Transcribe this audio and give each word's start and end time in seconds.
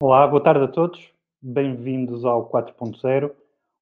Olá, 0.00 0.28
boa 0.28 0.40
tarde 0.40 0.62
a 0.62 0.68
todos. 0.68 1.10
Bem-vindos 1.42 2.24
ao 2.24 2.48
4.0, 2.48 3.32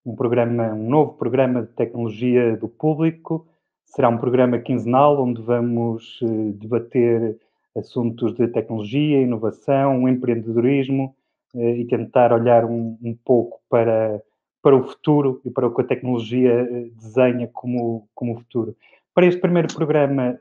um 0.07 0.17
programa, 0.17 0.73
um 0.73 0.89
novo 0.89 1.13
programa 1.13 1.61
de 1.61 1.69
tecnologia 1.75 2.57
do 2.57 2.69
público. 2.69 3.47
Será 3.85 4.09
um 4.09 4.17
programa 4.17 4.59
quinzenal 4.59 5.23
onde 5.23 5.43
vamos 5.43 6.19
uh, 6.23 6.53
debater 6.55 7.39
assuntos 7.77 8.33
de 8.33 8.49
tecnologia, 8.49 9.21
inovação, 9.21 10.09
empreendedorismo 10.09 11.15
uh, 11.55 11.61
e 11.61 11.85
tentar 11.85 12.33
olhar 12.33 12.65
um, 12.65 12.97
um, 13.03 13.15
pouco 13.23 13.61
para, 13.69 14.19
para 14.63 14.75
o 14.75 14.85
futuro 14.85 15.43
e 15.45 15.51
para 15.51 15.67
o 15.67 15.75
que 15.75 15.83
a 15.83 15.87
tecnologia 15.87 16.65
uh, 16.65 16.91
desenha 16.99 17.47
como, 17.53 18.09
como 18.15 18.39
futuro. 18.39 18.75
Para 19.15 19.27
este 19.27 19.43
primeiro 19.43 19.69
programa 19.75 20.39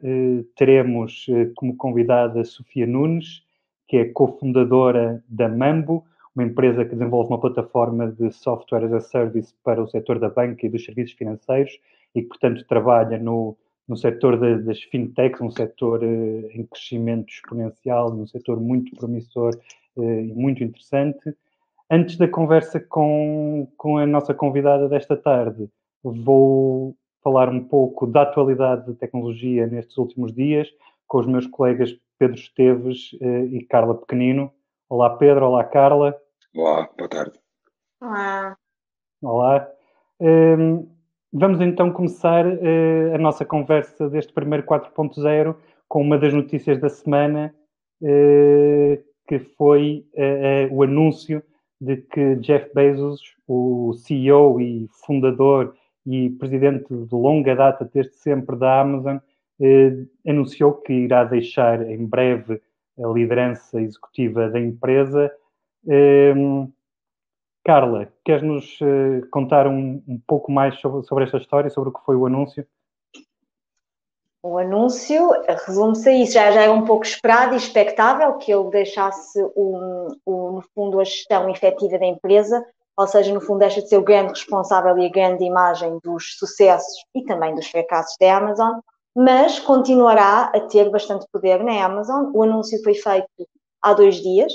teremos 0.56 1.28
como 1.56 1.78
convidada 1.78 2.44
Sofia 2.44 2.86
Nunes, 2.86 3.45
que 3.88 3.98
é 3.98 4.06
cofundadora 4.06 5.24
da 5.28 5.48
Mambo, 5.48 6.04
uma 6.36 6.44
empresa 6.44 6.84
que 6.84 6.92
desenvolve 6.92 7.30
uma 7.30 7.40
plataforma 7.40 8.12
de 8.12 8.32
software 8.32 8.86
as 8.86 8.94
a 8.94 9.00
service 9.00 9.54
para 9.64 9.82
o 9.82 9.88
setor 9.88 10.20
da 10.20 10.30
banca 10.30 10.66
e 10.66 10.70
dos 10.70 10.84
serviços 10.84 11.16
financeiros 11.16 11.80
e 12.14 12.22
que, 12.22 12.28
portanto, 12.28 12.66
trabalha 12.68 13.18
no, 13.18 13.56
no 13.88 13.96
setor 13.96 14.38
de, 14.38 14.64
das 14.64 14.82
fintechs, 14.84 15.40
um 15.40 15.50
setor 15.50 16.04
uh, 16.04 16.50
em 16.52 16.66
crescimento 16.66 17.30
exponencial, 17.30 18.12
um 18.12 18.28
setor 18.28 18.60
muito 18.60 18.96
promissor 18.96 19.56
uh, 19.96 20.04
e 20.04 20.34
muito 20.34 20.64
interessante. 20.64 21.34
Antes 21.90 22.18
da 22.18 22.28
conversa 22.28 22.80
com, 22.80 23.68
com 23.78 23.98
a 23.98 24.06
nossa 24.06 24.34
convidada 24.34 24.90
desta 24.90 25.16
tarde, 25.16 25.70
vou 26.04 26.96
falar 27.24 27.50
um 27.50 27.64
pouco 27.64 28.06
da 28.06 28.24
atualidade 28.24 28.88
da 28.88 28.94
tecnologia 28.94 29.68
nestes 29.68 29.98
últimos 29.98 30.34
dias 30.34 30.68
com 31.08 31.20
os 31.20 31.28
meus 31.28 31.48
colegas 31.48 31.96
Pedro 32.18 32.36
Esteves 32.36 33.14
uh, 33.22 33.46
e 33.46 33.66
Carla 33.66 33.96
Pequenino. 33.96 34.52
Olá 34.90 35.10
Pedro, 35.18 35.48
olá 35.48 35.64
Carla. 35.64 36.16
Olá, 36.56 36.90
boa 36.98 37.10
tarde. 37.10 37.40
Olá. 38.02 38.58
Olá. 39.22 39.68
Um, 40.20 40.88
vamos 41.34 41.60
então 41.60 41.92
começar 41.92 42.46
uh, 42.46 43.16
a 43.16 43.18
nossa 43.18 43.44
conversa 43.44 44.10
deste 44.10 44.32
primeiro 44.32 44.66
4.0 44.66 45.56
com 45.88 46.02
uma 46.02 46.18
das 46.18 46.34
notícias 46.34 46.80
da 46.80 46.90
semana, 46.90 47.54
uh, 48.02 49.04
que 49.28 49.40
foi 49.40 50.06
uh, 50.14 50.74
o 50.74 50.84
anúncio 50.84 51.44
de 51.82 51.98
que 51.98 52.36
Jeff 52.38 52.72
Bezos, 52.74 53.22
o 53.48 53.94
CEO 53.94 54.62
e 54.62 54.88
fundador 55.06 55.76
e 56.06 56.30
presidente 56.32 56.86
de 56.88 57.16
longa 57.16 57.56
data 57.56 57.90
desde 57.94 58.14
sempre 58.16 58.56
da 58.56 58.82
Amazon, 58.82 59.18
anunciou 60.28 60.74
que 60.74 60.94
irá 60.94 61.24
deixar 61.24 61.90
em 61.90 62.06
breve 62.06 62.62
a 62.98 63.08
liderança 63.08 63.82
executiva 63.82 64.50
da 64.50 64.60
empresa 64.60 65.32
Ehm, 65.88 66.72
Carla, 67.64 68.12
queres-nos 68.24 68.80
uh, 68.82 69.28
contar 69.32 69.68
um, 69.68 70.02
um, 70.08 70.20
pouco 70.28 70.52
mais 70.52 70.80
sobre, 70.80 71.04
sobre 71.08 71.24
esta 71.24 71.38
história, 71.38 71.70
sobre 71.70 71.90
o 71.90 71.94
que 71.94 72.04
foi 72.06 72.16
o 72.16 72.26
anúncio? 72.26 72.66
O 74.44 74.60
anúncio 74.60 75.32
resume-se 75.66 76.10
a 76.10 76.14
isso. 76.14 76.34
Já, 76.34 76.52
já 76.52 76.62
era 76.64 76.72
um 76.72 76.86
pouco 76.86 77.04
esperado 77.04 77.56
e 77.56 77.58
expectável 77.58 78.38
que 78.38 78.54
ele 78.54 78.70
deixasse, 78.70 79.42
um, 79.56 80.16
um, 80.28 80.52
no 80.54 80.62
fundo, 80.76 81.00
a 81.00 81.04
gestão 81.04 81.50
efetiva 81.50 81.98
da 81.98 82.06
empresa, 82.06 82.64
ou 82.96 83.08
seja, 83.08 83.34
no 83.34 83.42
fundo, 83.42 83.60
deixa 83.60 83.82
de 83.82 83.90
ser 83.90 83.98
o 83.98 84.04
grande 84.04 84.30
responsável 84.30 84.98
e 85.00 85.08
a 85.08 85.12
grande 85.12 85.44
imagem 85.44 85.98
dos 86.04 86.38
sucessos 86.38 87.04
e 87.16 87.24
também 87.24 87.56
dos 87.56 87.68
fracassos 87.68 88.16
da 88.20 88.38
Amazon, 88.38 88.80
mas 89.16 89.60
continuará 89.60 90.52
a 90.54 90.60
ter 90.60 90.90
bastante 90.90 91.26
poder 91.32 91.64
na 91.64 91.86
Amazon. 91.86 92.32
O 92.34 92.44
anúncio 92.44 92.82
foi 92.84 92.96
feito 92.96 93.28
há 93.82 93.94
dois 93.94 94.16
dias, 94.16 94.52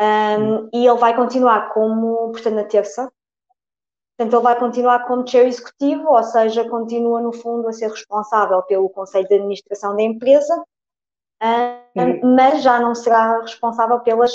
um, 0.00 0.68
e 0.72 0.86
ele 0.86 0.98
vai 0.98 1.14
continuar 1.14 1.72
como, 1.72 2.30
portanto, 2.32 2.54
na 2.54 2.64
terça. 2.64 3.10
Portanto, 4.16 4.34
ele 4.34 4.42
vai 4.42 4.58
continuar 4.58 5.06
como 5.06 5.28
chair 5.28 5.46
executivo, 5.46 6.08
ou 6.08 6.22
seja, 6.22 6.68
continua, 6.68 7.20
no 7.20 7.32
fundo, 7.32 7.68
a 7.68 7.72
ser 7.72 7.90
responsável 7.90 8.62
pelo 8.62 8.88
conselho 8.88 9.28
de 9.28 9.34
administração 9.34 9.94
da 9.94 10.02
empresa, 10.02 10.64
um, 11.42 12.34
mas 12.34 12.62
já 12.62 12.80
não 12.80 12.94
será 12.94 13.40
responsável 13.40 14.00
pelas 14.00 14.32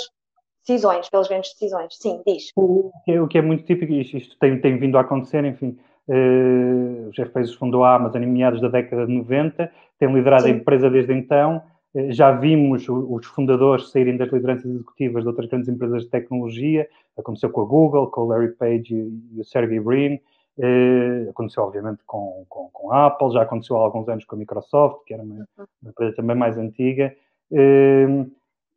decisões, 0.64 1.08
pelas 1.08 1.26
grandes 1.26 1.52
decisões. 1.52 1.96
Sim, 1.96 2.22
diz. 2.24 2.52
O 2.56 2.92
que 3.28 3.38
é, 3.38 3.40
é 3.40 3.42
muito 3.42 3.64
típico, 3.64 3.92
isto, 3.92 4.16
isto 4.16 4.38
tem, 4.38 4.60
tem, 4.60 4.78
vindo 4.78 4.96
a 4.96 5.00
acontecer, 5.00 5.44
enfim. 5.44 5.76
Uh, 6.08 7.08
o 7.08 7.12
Jeff 7.12 7.32
Bezos 7.32 7.54
fundou 7.54 7.84
a 7.84 7.94
Amazon 7.94 8.22
em 8.22 8.26
meados 8.26 8.60
da 8.60 8.68
década 8.68 9.06
de 9.06 9.12
90, 9.12 9.70
tem 9.98 10.12
liderado 10.12 10.42
Sim. 10.42 10.50
a 10.50 10.52
empresa 10.52 10.90
desde 10.90 11.12
então 11.12 11.62
eh, 11.94 12.12
já 12.12 12.32
vimos 12.32 12.88
os 12.88 13.26
fundadores 13.26 13.90
saírem 13.90 14.16
das 14.16 14.30
lideranças 14.32 14.64
executivas 14.66 15.22
de 15.22 15.28
outras 15.28 15.48
grandes 15.48 15.68
empresas 15.68 16.02
de 16.04 16.10
tecnologia. 16.10 16.88
Aconteceu 17.16 17.50
com 17.50 17.60
a 17.60 17.64
Google, 17.64 18.10
com 18.10 18.22
o 18.22 18.28
Larry 18.28 18.52
Page 18.52 18.94
e 18.94 19.40
o 19.40 19.44
Sergey 19.44 19.80
Brin. 19.80 20.20
Eh, 20.58 21.26
aconteceu, 21.30 21.62
obviamente, 21.64 22.02
com, 22.06 22.44
com, 22.48 22.68
com, 22.72 22.92
a 22.92 23.06
Apple. 23.06 23.32
Já 23.32 23.42
aconteceu 23.42 23.76
há 23.76 23.80
alguns 23.80 24.08
anos 24.08 24.24
com 24.24 24.36
a 24.36 24.38
Microsoft, 24.38 25.04
que 25.06 25.14
era 25.14 25.22
uma, 25.22 25.46
uma 25.56 25.90
empresa 25.90 26.16
também 26.16 26.36
mais 26.36 26.56
antiga. 26.58 27.14
Eh, 27.52 28.26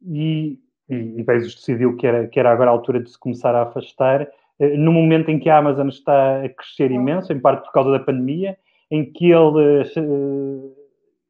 e, 0.08 0.59
e 0.90 1.24
Bezos 1.24 1.56
decidiu 1.56 1.96
que 1.96 2.06
era, 2.06 2.28
que 2.28 2.40
era 2.40 2.52
agora 2.52 2.69
a 2.69 2.74
altura 2.74 3.00
de 3.00 3.09
se 3.09 3.18
começar 3.18 3.56
a 3.56 3.64
afastar. 3.64 4.28
No 4.60 4.92
momento 4.92 5.30
em 5.30 5.40
que 5.40 5.50
a 5.50 5.58
Amazon 5.58 5.90
está 5.90 6.44
a 6.44 6.50
crescer 6.50 6.92
imenso, 6.92 7.34
em 7.34 7.40
parte 7.40 7.66
por 7.66 7.74
causa 7.74 7.92
da 7.92 8.00
pandemia, 8.00 8.58
em 8.90 9.04
que 9.12 9.32
ele 9.32 9.84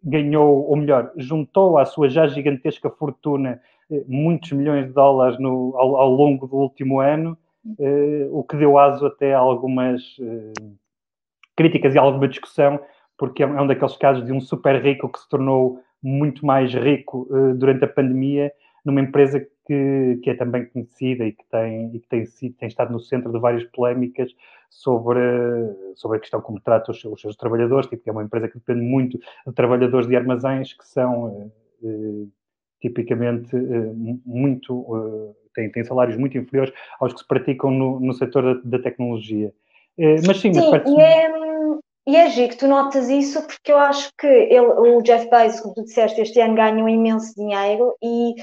ganhou, 0.04 0.70
ou 0.70 0.76
melhor, 0.76 1.12
juntou 1.18 1.78
à 1.78 1.86
sua 1.86 2.08
já 2.08 2.28
gigantesca 2.28 2.90
fortuna 2.92 3.60
eh, 3.90 4.04
muitos 4.08 4.52
milhões 4.52 4.88
de 4.88 4.94
dólares 4.94 5.40
no, 5.40 5.74
ao, 5.76 5.96
ao 5.96 6.12
longo 6.12 6.46
do 6.46 6.56
último 6.56 7.00
ano, 7.00 7.36
eh, 7.80 8.28
o 8.32 8.44
que 8.44 8.56
deu 8.56 8.78
aso 8.78 9.08
até 9.08 9.34
a 9.34 9.40
algumas 9.40 10.02
eh, 10.22 10.74
críticas 11.56 11.96
e 11.96 11.98
alguma 11.98 12.28
discussão, 12.28 12.80
porque 13.18 13.42
é 13.42 13.48
um 13.48 13.64
é 13.64 13.68
daqueles 13.68 13.98
casos 13.98 14.24
de 14.26 14.32
um 14.32 14.40
super 14.40 14.82
rico 14.82 15.10
que 15.10 15.20
se 15.20 15.28
tornou 15.28 15.80
muito 16.02 16.46
mais 16.46 16.72
rico 16.74 17.28
eh, 17.32 17.54
durante 17.56 17.84
a 17.86 17.88
pandemia 17.88 18.52
numa 18.86 19.02
empresa 19.02 19.40
que, 19.66 20.20
que 20.24 20.30
é 20.30 20.36
também 20.36 20.66
conhecida 20.68 21.26
e 21.26 21.32
que 21.32 21.44
tem, 21.50 21.96
e 21.96 22.00
que 22.00 22.08
tem, 22.08 22.26
tem 22.26 22.68
estado 22.68 22.94
no 22.94 23.00
centro 23.00 23.32
de 23.32 23.40
várias 23.40 23.64
polémicas 23.66 24.32
sobre, 24.70 25.20
sobre 25.96 26.18
a 26.18 26.22
questão 26.22 26.40
como 26.40 26.62
trata 26.62 26.92
os, 26.92 27.04
os 27.04 27.20
seus 27.20 27.36
trabalhadores, 27.36 27.90
tipo, 27.90 28.04
que 28.04 28.10
é 28.10 28.14
uma 28.14 28.24
empresa 28.24 28.48
que 28.48 28.60
depende 28.60 28.82
muito 28.82 29.18
de 29.18 29.54
trabalhadores 29.54 30.08
de 30.08 30.16
armazéns 30.16 30.74
que 30.74 30.88
são 30.88 31.52
eh, 31.84 31.88
eh 31.88 32.28
tipicamente 32.82 33.56
eh, 33.56 33.94
muito, 34.26 34.86
eh, 34.96 35.34
têm, 35.56 35.72
têm 35.72 35.84
salários 35.84 36.18
muito 36.18 36.38
inferiores 36.38 36.74
aos 37.00 37.14
que 37.14 37.20
se 37.20 37.28
praticam 37.28 37.72
no, 37.72 38.00
no 38.00 38.14
setor 38.14 38.56
da, 38.56 38.78
da 38.78 38.84
tecnologia. 38.84 39.52
Eh, 39.98 40.18
mas 40.26 40.40
sim, 40.40 40.54
sim 40.54 40.72
mas 40.72 40.84
e 40.86 41.02
é, 41.02 41.30
e 42.08 42.16
é 42.16 42.30
giro 42.30 42.50
que 42.50 42.58
tu 42.58 42.68
notas 42.68 43.10
isso 43.10 43.42
porque 43.48 43.72
eu 43.72 43.78
acho 43.78 44.12
que 44.18 44.28
ele, 44.28 44.68
o 44.68 45.02
Jeff 45.02 45.30
Bezos, 45.30 45.62
como 45.62 45.74
tu 45.74 45.84
disseste, 45.84 46.22
este 46.22 46.40
ano 46.40 46.56
ganha 46.56 46.84
um 46.84 46.90
imenso 46.90 47.34
dinheiro 47.36 47.96
e 48.04 48.36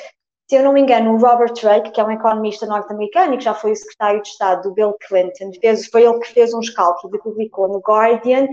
se 0.52 0.56
eu 0.56 0.64
não 0.64 0.74
me 0.74 0.82
engano, 0.82 1.14
o 1.14 1.16
Robert 1.16 1.54
Drake, 1.54 1.92
que 1.92 1.98
é 1.98 2.04
um 2.04 2.10
economista 2.10 2.66
norte-americano 2.66 3.32
e 3.32 3.38
que 3.38 3.44
já 3.44 3.54
foi 3.54 3.72
o 3.72 3.76
secretário 3.76 4.20
de 4.20 4.28
Estado 4.28 4.68
do 4.68 4.74
Bill 4.74 4.94
Clinton, 5.08 5.50
fez, 5.58 5.86
foi 5.86 6.04
ele 6.04 6.18
que 6.18 6.28
fez 6.28 6.52
uns 6.52 6.68
cálculos 6.68 7.16
e 7.16 7.22
publicou 7.22 7.68
no 7.68 7.78
Guardian 7.78 8.46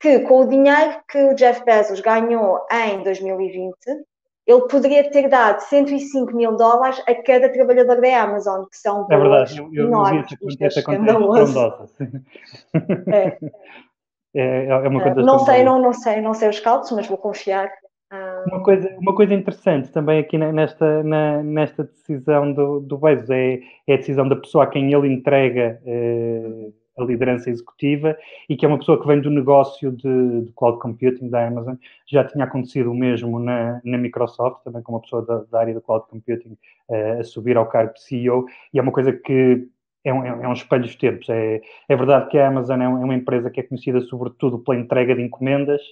que 0.00 0.18
com 0.20 0.40
o 0.40 0.48
dinheiro 0.48 1.00
que 1.08 1.16
o 1.16 1.34
Jeff 1.36 1.64
Bezos 1.64 2.00
ganhou 2.00 2.58
em 2.72 3.04
2020, 3.04 3.72
ele 4.48 4.62
poderia 4.62 5.08
ter 5.12 5.28
dado 5.28 5.60
105 5.60 6.34
mil 6.34 6.56
dólares 6.56 7.00
a 7.06 7.14
cada 7.22 7.48
trabalhador 7.48 8.00
da 8.00 8.20
Amazon, 8.20 8.64
que 8.64 8.76
são 8.76 9.06
é 9.08 9.16
verdade, 9.16 9.58
eu, 9.58 9.70
eu, 9.72 9.86
enormes. 9.86 10.32
Eu 10.42 10.48
vi 10.48 10.64
essa 10.64 10.82
conta, 10.82 10.98
é. 13.14 13.38
é, 14.34 14.66
é 14.66 14.88
uma 14.88 15.02
coisa 15.02 15.22
não 15.22 15.38
sei, 15.38 15.62
não, 15.62 15.80
não 15.80 15.92
sei, 15.92 16.20
não 16.20 16.34
sei 16.34 16.48
os 16.48 16.58
cálculos, 16.58 16.90
mas 16.90 17.06
vou 17.06 17.16
confiar 17.16 17.70
uma 18.46 18.62
coisa, 18.62 18.96
uma 18.98 19.14
coisa 19.14 19.34
interessante 19.34 19.90
também 19.90 20.18
aqui 20.18 20.38
nesta, 20.38 21.02
na, 21.02 21.42
nesta 21.42 21.84
decisão 21.84 22.52
do, 22.52 22.80
do 22.80 22.96
Bezos 22.96 23.28
é, 23.28 23.60
é, 23.86 23.94
a 23.94 23.96
decisão 23.96 24.28
da 24.28 24.36
pessoa 24.36 24.64
a 24.64 24.66
quem 24.66 24.92
ele 24.92 25.08
entrega 25.08 25.80
eh, 25.84 26.70
a 26.98 27.04
liderança 27.04 27.50
executiva 27.50 28.16
e 28.48 28.56
que 28.56 28.64
é 28.64 28.68
uma 28.68 28.78
pessoa 28.78 29.00
que 29.00 29.06
vem 29.06 29.20
do 29.20 29.30
negócio 29.30 29.92
de, 29.92 30.42
de 30.42 30.52
cloud 30.52 30.78
computing 30.80 31.28
da 31.28 31.46
Amazon. 31.46 31.74
Já 32.06 32.24
tinha 32.24 32.44
acontecido 32.44 32.90
o 32.90 32.94
mesmo 32.94 33.38
na, 33.38 33.80
na 33.84 33.98
Microsoft, 33.98 34.64
também 34.64 34.82
com 34.82 34.92
uma 34.92 35.00
pessoa 35.00 35.24
da, 35.24 35.44
da 35.50 35.60
área 35.60 35.74
do 35.74 35.82
cloud 35.82 36.06
computing 36.08 36.56
eh, 36.90 37.18
a 37.20 37.24
subir 37.24 37.56
ao 37.56 37.66
cargo 37.66 37.92
de 37.92 38.02
CEO, 38.02 38.46
e 38.72 38.78
é 38.78 38.82
uma 38.82 38.92
coisa 38.92 39.12
que 39.12 39.68
é 40.04 40.12
um, 40.12 40.24
é 40.24 40.48
um 40.48 40.52
espelho 40.52 40.82
dos 40.82 40.96
tempos. 40.96 41.28
É, 41.28 41.60
é 41.88 41.96
verdade 41.96 42.30
que 42.30 42.38
a 42.38 42.48
Amazon 42.48 42.80
é, 42.80 42.84
é 42.84 42.88
uma 42.88 43.14
empresa 43.14 43.50
que 43.50 43.60
é 43.60 43.62
conhecida 43.62 44.00
sobretudo 44.00 44.58
pela 44.58 44.78
entrega 44.78 45.14
de 45.14 45.22
encomendas, 45.22 45.82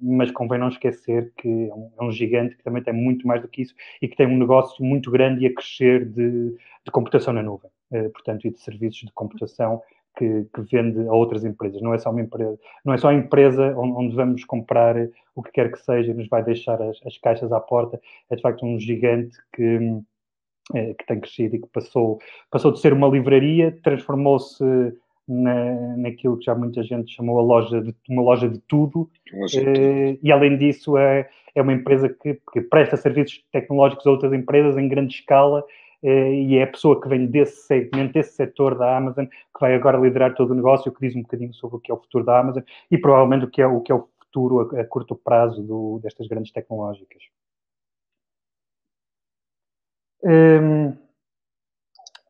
mas 0.00 0.30
convém 0.30 0.58
não 0.58 0.68
esquecer 0.68 1.32
que 1.36 1.48
é 1.48 1.74
um, 1.74 1.90
é 2.00 2.04
um, 2.04 2.10
gigante 2.10 2.56
que 2.56 2.64
também 2.64 2.82
tem 2.82 2.94
muito 2.94 3.26
mais 3.26 3.42
do 3.42 3.48
que 3.48 3.62
isso 3.62 3.74
e 4.00 4.08
que 4.08 4.16
tem 4.16 4.26
um 4.26 4.38
negócio 4.38 4.84
muito 4.84 5.10
grande 5.10 5.44
e 5.44 5.46
a 5.46 5.54
crescer 5.54 6.06
de, 6.06 6.50
de 6.50 6.90
computação 6.90 7.34
na 7.34 7.42
nuvem, 7.42 7.70
uh, 7.92 8.10
portanto, 8.10 8.46
e 8.46 8.50
de 8.50 8.60
serviços 8.60 9.00
de 9.00 9.12
computação 9.12 9.82
que, 10.16 10.46
que, 10.54 10.60
vende 10.62 11.06
a 11.06 11.12
outras 11.12 11.44
empresas. 11.44 11.80
Não 11.80 11.94
é 11.94 11.98
só 11.98 12.10
uma 12.10 12.20
empresa, 12.20 12.58
não 12.84 12.92
é 12.92 12.98
só 12.98 13.08
a 13.08 13.14
empresa 13.14 13.74
onde, 13.76 14.06
onde 14.06 14.16
vamos 14.16 14.44
comprar 14.44 14.96
o 15.34 15.42
que 15.42 15.52
quer 15.52 15.70
que 15.70 15.78
seja 15.78 16.10
e 16.10 16.14
nos 16.14 16.28
vai 16.28 16.42
deixar 16.42 16.80
as, 16.82 16.98
as, 17.06 17.18
caixas 17.18 17.52
à 17.52 17.60
porta. 17.60 18.00
É 18.30 18.36
de 18.36 18.42
facto 18.42 18.64
um 18.64 18.78
gigante 18.78 19.36
que, 19.54 19.78
eh, 20.74 20.94
que 20.94 21.06
tem 21.06 21.20
crescido 21.20 21.56
e 21.56 21.60
que 21.60 21.68
passou, 21.68 22.18
passou 22.50 22.72
de 22.72 22.80
ser 22.80 22.92
uma 22.92 23.08
livraria, 23.08 23.78
transformou-se 23.82 24.64
na, 25.26 25.96
naquilo 25.96 26.36
que 26.38 26.44
já 26.44 26.54
muita 26.54 26.82
gente 26.82 27.14
chamou 27.14 27.38
a 27.38 27.42
loja 27.42 27.80
de, 27.80 27.94
uma 28.08 28.22
loja 28.22 28.48
de 28.48 28.58
tudo, 28.60 29.10
loja 29.32 29.60
de 29.60 29.66
tudo. 29.66 29.80
Eh, 29.80 30.18
e 30.22 30.32
além 30.32 30.56
disso 30.58 30.96
é, 30.96 31.28
é 31.54 31.62
uma 31.62 31.72
empresa 31.72 32.08
que, 32.08 32.38
que, 32.52 32.60
presta 32.62 32.96
serviços 32.96 33.44
tecnológicos 33.52 34.06
a 34.06 34.10
outras 34.10 34.32
empresas 34.32 34.76
em 34.76 34.88
grande 34.88 35.14
escala 35.14 35.64
eh, 36.02 36.34
e 36.34 36.56
é 36.56 36.64
a 36.64 36.66
pessoa 36.66 37.00
que 37.00 37.08
vem 37.08 37.26
desse 37.26 37.66
segmento, 37.66 38.14
desse 38.14 38.34
setor 38.34 38.76
da 38.76 38.96
Amazon, 38.96 39.26
que 39.26 39.60
vai 39.60 39.74
agora 39.74 39.98
liderar 39.98 40.34
todo 40.34 40.50
o 40.50 40.56
negócio, 40.56 40.92
que 40.92 41.06
diz 41.06 41.16
um 41.16 41.22
bocadinho 41.22 41.54
sobre 41.54 41.76
o 41.76 41.80
que 41.80 41.90
é 41.90 41.94
o 41.94 41.98
futuro 41.98 42.24
da 42.24 42.38
Amazon 42.38 42.62
e 42.90 42.98
provavelmente 42.98 43.44
o 43.44 43.50
que 43.50 43.62
é 43.62 43.66
o, 43.66 43.80
que 43.80 43.92
é 43.92 43.94
o 43.94 44.08
futuro 44.18 44.76
a, 44.76 44.80
a 44.80 44.84
curto 44.84 45.14
prazo 45.14 45.62
do, 45.62 46.00
destas 46.02 46.26
grandes 46.26 46.52
tecnológicas. 46.52 47.22
Um, 50.24 50.96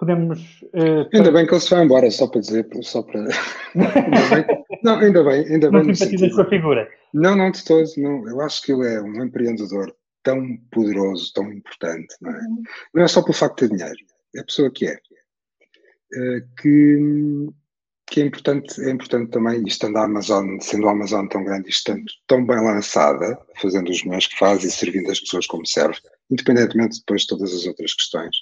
podemos. 0.02 0.62
Uh, 0.74 1.08
ainda 1.14 1.30
bem 1.30 1.46
que 1.46 1.54
ele 1.54 1.60
se 1.60 1.70
vai 1.70 1.84
embora, 1.84 2.10
só 2.10 2.26
para 2.26 2.40
dizer, 2.40 2.66
só 2.82 3.02
para. 3.02 3.20
ainda 3.20 3.28
bem, 4.34 4.64
não, 4.82 4.98
ainda 4.98 5.22
bem, 5.22 5.46
ainda 5.46 5.70
bem. 5.70 5.84
Não 5.84 5.94
simpatizas 5.94 6.34
com 6.34 6.42
a 6.42 6.48
figura. 6.48 6.90
Não, 7.14 7.36
não, 7.36 7.52
de 7.52 7.64
todos, 7.64 7.96
não. 7.96 8.28
Eu 8.28 8.40
acho 8.40 8.62
que 8.62 8.72
ele 8.72 8.92
é 8.92 9.00
um 9.00 9.24
empreendedor 9.24 9.94
tão 10.24 10.56
poderoso, 10.72 11.32
tão 11.32 11.52
importante, 11.52 12.16
não 12.20 12.32
é? 12.32 12.34
Uhum. 12.34 12.62
Não 12.94 13.02
é 13.04 13.08
só 13.08 13.22
pelo 13.22 13.34
facto 13.34 13.62
de 13.62 13.68
ter 13.68 13.76
dinheiro, 13.76 13.98
é 14.34 14.40
a 14.40 14.44
pessoa 14.44 14.70
que 14.72 14.86
é. 14.86 14.98
Uh, 16.14 16.42
que, 16.60 17.48
que 18.06 18.20
é 18.20 18.24
importante, 18.24 18.82
é 18.82 18.90
importante 18.90 19.30
também, 19.30 19.62
estando 19.66 19.98
a 19.98 20.04
Amazon, 20.04 20.58
sendo 20.60 20.88
a 20.88 20.92
Amazon 20.92 21.26
tão 21.28 21.44
grande 21.44 21.68
e 21.68 21.70
estando 21.70 22.04
tão 22.26 22.44
bem 22.44 22.56
lançada, 22.56 23.38
fazendo 23.60 23.88
os 23.88 24.02
melhores 24.02 24.26
que 24.26 24.36
faz 24.36 24.64
e 24.64 24.70
servindo 24.70 25.10
as 25.12 25.20
pessoas 25.20 25.46
como 25.46 25.64
serve, 25.64 25.98
independentemente 26.28 26.98
depois 26.98 27.22
de 27.22 27.28
todas 27.28 27.54
as 27.54 27.66
outras 27.66 27.94
questões. 27.94 28.36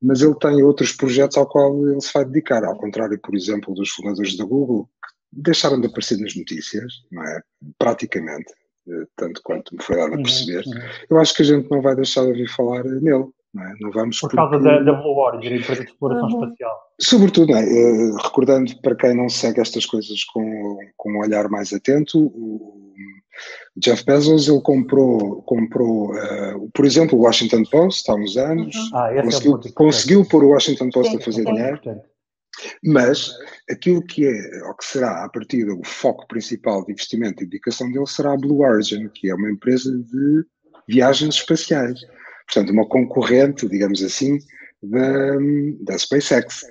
Mas 0.00 0.22
ele 0.22 0.34
tem 0.36 0.62
outros 0.62 0.92
projetos 0.92 1.36
ao 1.36 1.46
qual 1.46 1.86
ele 1.88 2.00
se 2.00 2.12
vai 2.12 2.24
dedicar, 2.24 2.64
ao 2.64 2.76
contrário, 2.76 3.18
por 3.20 3.34
exemplo, 3.34 3.74
dos 3.74 3.90
fundadores 3.90 4.36
da 4.36 4.44
Google, 4.44 4.88
que 5.32 5.40
deixaram 5.42 5.80
de 5.80 5.88
aparecer 5.88 6.18
nas 6.18 6.36
notícias, 6.36 6.92
não 7.10 7.22
é? 7.24 7.42
Praticamente, 7.78 8.52
eh, 8.88 9.04
tanto 9.16 9.40
quanto 9.42 9.74
me 9.74 9.82
foi 9.82 9.96
dado 9.96 10.14
a 10.14 10.16
uhum, 10.16 10.22
perceber. 10.22 10.64
Uhum, 10.66 10.72
uhum. 10.72 10.88
Eu 11.10 11.18
acho 11.18 11.34
que 11.34 11.42
a 11.42 11.44
gente 11.44 11.70
não 11.70 11.82
vai 11.82 11.96
deixar 11.96 12.22
de 12.22 12.28
ouvir 12.28 12.48
falar 12.48 12.84
nele. 12.84 13.26
Não, 13.54 13.64
é? 13.64 13.74
não 13.80 13.90
vamos 13.90 14.20
por 14.20 14.30
causa 14.30 14.58
da, 14.58 14.80
da 14.80 14.92
Blue 14.92 15.16
Origin, 15.16 15.54
a 15.54 15.56
empresa 15.56 15.84
de 15.84 15.90
exploração 15.90 16.28
uhum. 16.28 16.44
espacial. 16.44 16.78
Sobretudo, 17.00 17.56
é? 17.56 17.64
uh, 17.64 18.16
recordando 18.16 18.70
para 18.82 18.94
quem 18.94 19.16
não 19.16 19.28
segue 19.28 19.60
estas 19.60 19.86
coisas 19.86 20.22
com, 20.24 20.78
com 20.96 21.12
um 21.12 21.20
olhar 21.20 21.48
mais 21.48 21.72
atento, 21.72 22.26
o 22.26 22.88
Jeff 23.76 24.04
Bezos 24.04 24.48
ele 24.48 24.60
comprou, 24.60 25.42
comprou 25.42 26.12
uh, 26.12 26.70
por 26.72 26.84
exemplo, 26.84 27.18
o 27.18 27.22
Washington 27.22 27.62
Post 27.64 28.10
há 28.10 28.14
uns 28.14 28.36
anos, 28.36 28.74
uhum. 28.74 28.96
ah, 28.96 29.22
conseguiu, 29.22 29.60
é 29.64 29.72
conseguiu 29.72 30.24
pôr 30.24 30.44
o 30.44 30.50
Washington 30.50 30.90
Post 30.90 31.10
sim, 31.12 31.16
a 31.18 31.20
fazer 31.20 31.44
dinheiro, 31.44 31.80
mas 32.84 33.30
aquilo 33.70 34.02
que 34.02 34.26
é, 34.26 34.66
ou 34.66 34.74
que 34.74 34.84
será 34.84 35.24
a 35.24 35.28
partir 35.28 35.64
do 35.64 35.80
foco 35.84 36.26
principal 36.26 36.84
de 36.84 36.92
investimento 36.92 37.42
e 37.42 37.46
dedicação 37.46 37.90
dele 37.92 38.06
será 38.06 38.32
a 38.32 38.36
Blue 38.36 38.62
Origin, 38.62 39.08
que 39.08 39.30
é 39.30 39.34
uma 39.34 39.50
empresa 39.50 39.90
de 39.90 40.44
viagens 40.88 41.36
espaciais 41.36 42.00
portanto, 42.48 42.72
uma 42.72 42.88
concorrente, 42.88 43.68
digamos 43.68 44.02
assim, 44.02 44.38
da, 44.82 45.36
da 45.82 45.98
SpaceX. 45.98 46.64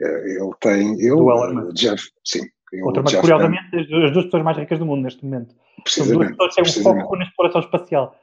Eh, 0.00 0.36
ele 0.36 0.50
tem, 0.60 1.00
ele, 1.00 1.72
Jeff, 1.74 2.02
sim. 2.24 2.46
Outra, 2.82 3.02
mas 3.02 3.14
curiosamente, 3.14 3.76
as 3.76 4.12
duas 4.12 4.24
pessoas 4.26 4.42
mais 4.42 4.56
ricas 4.56 4.78
do 4.78 4.86
mundo 4.86 5.02
neste 5.02 5.24
momento. 5.24 5.54
São 5.86 6.06
duas 6.06 6.28
pessoas 6.28 6.54
têm 6.54 6.64
um 6.64 6.82
foco 6.82 7.16
na 7.16 7.24
exploração 7.24 7.60
espacial. 7.60 8.14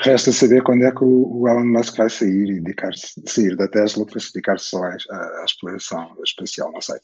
Resta 0.00 0.32
saber 0.32 0.62
quando 0.62 0.84
é 0.84 0.90
que 0.90 1.04
o 1.04 1.46
Elon 1.46 1.66
Musk 1.66 1.96
vai 1.98 2.08
sair 2.08 2.48
e 2.48 2.60
dedicar-se, 2.60 3.22
sair 3.26 3.54
da 3.56 3.68
Tesla 3.68 4.06
para 4.06 4.18
se 4.18 4.32
dedicar 4.32 4.58
só 4.58 4.82
à, 4.82 4.94
à, 4.94 5.44
exploração 5.44 6.16
espacial, 6.24 6.72
não 6.72 6.80
sei. 6.80 6.96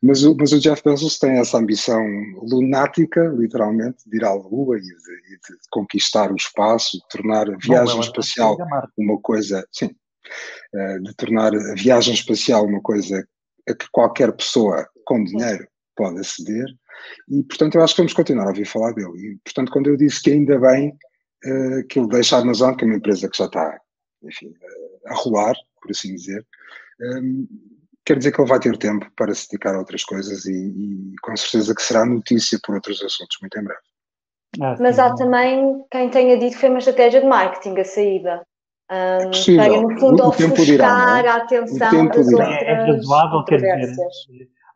Mas 0.00 0.22
o, 0.22 0.36
mas 0.36 0.52
o 0.52 0.60
Jeff 0.60 0.80
Bezos 0.84 1.18
tem 1.18 1.38
essa 1.38 1.58
ambição 1.58 2.00
lunática, 2.40 3.26
literalmente, 3.36 4.08
de 4.08 4.16
ir 4.16 4.24
à 4.24 4.32
Lua 4.32 4.78
e 4.78 4.80
de, 4.80 4.86
e 4.86 5.36
de 5.36 5.58
conquistar 5.70 6.30
o 6.30 6.36
espaço, 6.36 6.98
de 6.98 7.08
tornar 7.08 7.50
a 7.50 7.56
viagem 7.56 7.96
Bom, 7.96 8.02
espacial 8.02 8.56
uma 8.96 9.20
coisa, 9.20 9.66
sim, 9.72 9.90
eh, 10.72 10.98
de 11.00 11.14
tornar 11.16 11.52
a 11.52 11.74
viagem 11.74 12.14
espacial 12.14 12.64
uma 12.64 12.80
coisa 12.80 13.26
a 13.68 13.74
que 13.74 13.86
qualquer 13.90 14.32
pessoa 14.32 14.88
com 15.04 15.24
dinheiro 15.24 15.66
pode 15.96 16.20
aceder. 16.20 16.66
E, 17.28 17.42
portanto, 17.44 17.76
eu 17.76 17.82
acho 17.82 17.94
que 17.94 18.00
vamos 18.00 18.12
continuar 18.12 18.44
a 18.44 18.48
ouvir 18.48 18.66
falar 18.66 18.92
dele. 18.92 19.12
E, 19.18 19.38
portanto, 19.44 19.72
quando 19.72 19.88
eu 19.88 19.96
disse 19.96 20.22
que 20.22 20.30
ainda 20.30 20.58
bem 20.58 20.90
uh, 21.44 21.86
que 21.88 21.98
ele 21.98 22.08
deixa 22.08 22.36
a 22.36 22.40
Amazon, 22.40 22.74
que 22.74 22.84
é 22.84 22.86
uma 22.86 22.96
empresa 22.96 23.28
que 23.28 23.38
já 23.38 23.46
está, 23.46 23.78
enfim, 24.22 24.48
uh, 24.48 25.08
a 25.08 25.14
rolar, 25.14 25.54
por 25.80 25.90
assim 25.90 26.14
dizer, 26.14 26.46
um, 27.00 27.16
ehm, 27.16 27.46
quer 28.04 28.18
dizer 28.18 28.32
que 28.32 28.40
ele 28.40 28.48
vai 28.48 28.60
ter 28.60 28.76
tempo 28.76 29.10
para 29.16 29.34
se 29.34 29.48
dedicar 29.48 29.74
a 29.74 29.78
outras 29.78 30.04
coisas 30.04 30.44
e, 30.44 30.52
e 30.52 31.14
com 31.22 31.36
certeza 31.36 31.74
que 31.74 31.82
será 31.82 32.04
notícia 32.04 32.58
por 32.64 32.74
outros 32.74 33.02
assuntos 33.02 33.38
muito 33.40 33.58
em 33.58 33.64
breve. 33.64 33.80
Ah, 34.60 34.76
Mas 34.80 34.98
há 34.98 35.14
também 35.14 35.84
quem 35.90 36.10
tenha 36.10 36.36
dito 36.38 36.54
que 36.54 36.60
foi 36.60 36.70
uma 36.70 36.78
estratégia 36.78 37.20
de 37.20 37.26
marketing 37.26 37.78
a 37.78 37.84
saída. 37.84 38.46
Um, 38.90 38.94
é 38.94 39.68
para, 39.68 39.82
no 39.82 40.00
fundo, 40.00 40.26
ofuscar 40.26 40.64
dirá, 40.64 41.22
é? 41.24 41.28
a 41.28 41.36
atenção 41.36 42.06
das 42.08 42.26
dirá. 42.26 42.48
outras 42.48 42.62
É 42.62 42.74
razoável, 42.74 43.44
quer 43.44 43.56
dizer, 43.76 44.08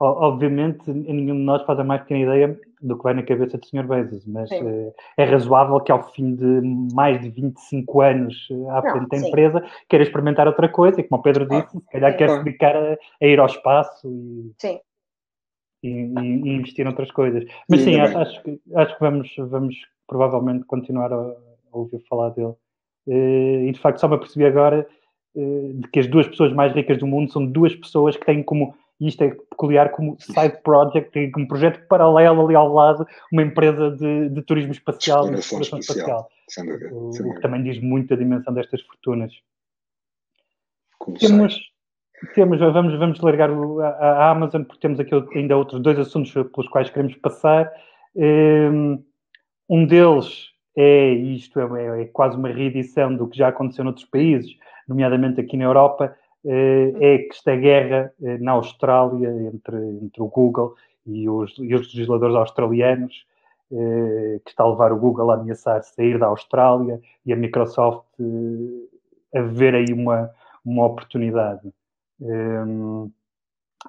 obviamente 0.00 0.90
nenhum 0.90 1.36
de 1.36 1.42
nós 1.42 1.62
faz 1.62 1.78
a 1.78 1.84
mais 1.84 2.02
pequena 2.02 2.20
ideia 2.20 2.60
do 2.82 2.96
que 2.96 3.02
vai 3.02 3.14
na 3.14 3.22
cabeça 3.22 3.56
do 3.56 3.66
Sr. 3.66 3.86
Bezos, 3.86 4.26
mas 4.26 4.50
uh, 4.50 4.94
é 5.16 5.24
razoável 5.24 5.80
que 5.80 5.90
ao 5.90 6.10
fim 6.12 6.34
de 6.34 6.60
mais 6.92 7.20
de 7.20 7.30
25 7.30 8.00
anos 8.00 8.48
eh, 8.50 8.70
à 8.70 8.82
frente 8.82 9.08
da 9.08 9.16
empresa 9.16 9.64
queira 9.88 10.02
experimentar 10.02 10.46
outra 10.46 10.68
coisa 10.68 11.00
e 11.00 11.04
como 11.04 11.20
o 11.20 11.22
Pedro 11.22 11.48
disse, 11.48 11.70
se 11.70 11.90
calhar 11.90 12.16
quer 12.16 12.28
se 12.28 12.44
dedicar 12.44 12.76
a, 12.76 12.96
a, 13.22 13.26
ir 13.26 13.40
ao 13.40 13.46
espaço 13.46 14.06
e, 14.06 14.52
e, 15.82 15.88
e, 15.88 16.56
investir 16.56 16.84
noutras 16.84 17.10
coisas. 17.10 17.44
Mas 17.68 17.80
sim, 17.80 17.98
acho, 17.98 18.18
acho, 18.18 18.42
que, 18.42 18.60
acho 18.74 18.94
que 18.94 19.00
vamos, 19.00 19.34
vamos 19.38 19.76
provavelmente 20.06 20.64
continuar 20.66 21.12
a, 21.12 21.16
a 21.16 21.36
ouvir 21.72 22.00
falar 22.08 22.30
dele. 22.30 22.54
Uh, 23.06 23.66
e 23.66 23.72
de 23.72 23.80
facto 23.80 23.98
só 23.98 24.08
me 24.08 24.16
apercebi 24.16 24.44
agora 24.44 24.86
de 25.36 25.88
que 25.88 25.98
as 25.98 26.06
duas 26.06 26.28
pessoas 26.28 26.52
mais 26.52 26.72
ricas 26.72 26.96
do 26.98 27.08
mundo 27.08 27.32
são 27.32 27.44
duas 27.44 27.74
pessoas 27.74 28.16
que 28.16 28.24
têm 28.24 28.40
como 28.40 28.72
e 29.00 29.08
isto 29.08 29.22
é 29.24 29.30
peculiar 29.30 29.90
como 29.90 30.16
side 30.20 30.62
project, 30.62 31.30
como 31.32 31.48
projeto 31.48 31.86
paralelo 31.88 32.44
ali 32.44 32.54
ao 32.54 32.72
lado, 32.72 33.06
uma 33.32 33.42
empresa 33.42 33.90
de, 33.90 34.28
de 34.28 34.42
turismo 34.42 34.72
espacial, 34.72 35.28
de 35.28 35.40
exploração 35.40 35.78
espacial. 35.78 36.28
espacial. 36.48 36.92
o, 36.92 37.08
o, 37.08 37.34
que 37.34 37.40
também 37.40 37.62
diz 37.62 37.80
muito 37.80 38.14
a 38.14 38.16
dimensão 38.16 38.54
destas 38.54 38.80
fortunas. 38.82 39.32
temos, 41.18 41.58
temos, 42.34 42.60
vamos, 42.60 42.98
vamos 42.98 43.20
largar 43.20 43.50
o, 43.50 43.80
a, 43.80 43.88
a, 43.88 44.30
Amazon, 44.30 44.62
porque 44.62 44.80
temos 44.80 45.00
aqui 45.00 45.14
ainda 45.34 45.56
outros 45.56 45.80
dois 45.82 45.98
assuntos 45.98 46.32
pelos 46.32 46.68
quais 46.68 46.88
queremos 46.90 47.16
passar. 47.16 47.72
Um, 48.14 49.02
um 49.68 49.86
deles 49.86 50.54
é, 50.76 51.10
isto 51.10 51.58
é, 51.60 52.02
é 52.02 52.04
quase 52.06 52.36
uma 52.36 52.48
reedição 52.48 53.14
do 53.14 53.28
que 53.28 53.38
já 53.38 53.48
aconteceu 53.48 53.84
noutros 53.84 54.06
países, 54.06 54.56
nomeadamente 54.88 55.40
aqui 55.40 55.56
na 55.56 55.64
Europa, 55.64 56.16
é 56.46 57.18
que 57.18 57.28
esta 57.30 57.56
guerra 57.56 58.12
eh, 58.22 58.38
na 58.38 58.52
Austrália 58.52 59.28
entre, 59.52 59.76
entre 59.76 60.22
o 60.22 60.26
Google 60.26 60.74
e 61.06 61.28
os, 61.28 61.56
e 61.58 61.74
os 61.74 61.92
legisladores 61.94 62.36
australianos, 62.36 63.26
eh, 63.72 64.40
que 64.44 64.50
está 64.50 64.64
a 64.64 64.68
levar 64.68 64.92
o 64.92 64.98
Google 64.98 65.30
a 65.30 65.34
ameaçar 65.34 65.82
sair 65.82 66.18
da 66.18 66.26
Austrália 66.26 67.00
e 67.24 67.32
a 67.32 67.36
Microsoft 67.36 68.06
a 69.34 69.40
ver 69.40 69.74
aí 69.74 69.92
uma, 69.92 70.30
uma 70.64 70.86
oportunidade. 70.86 71.72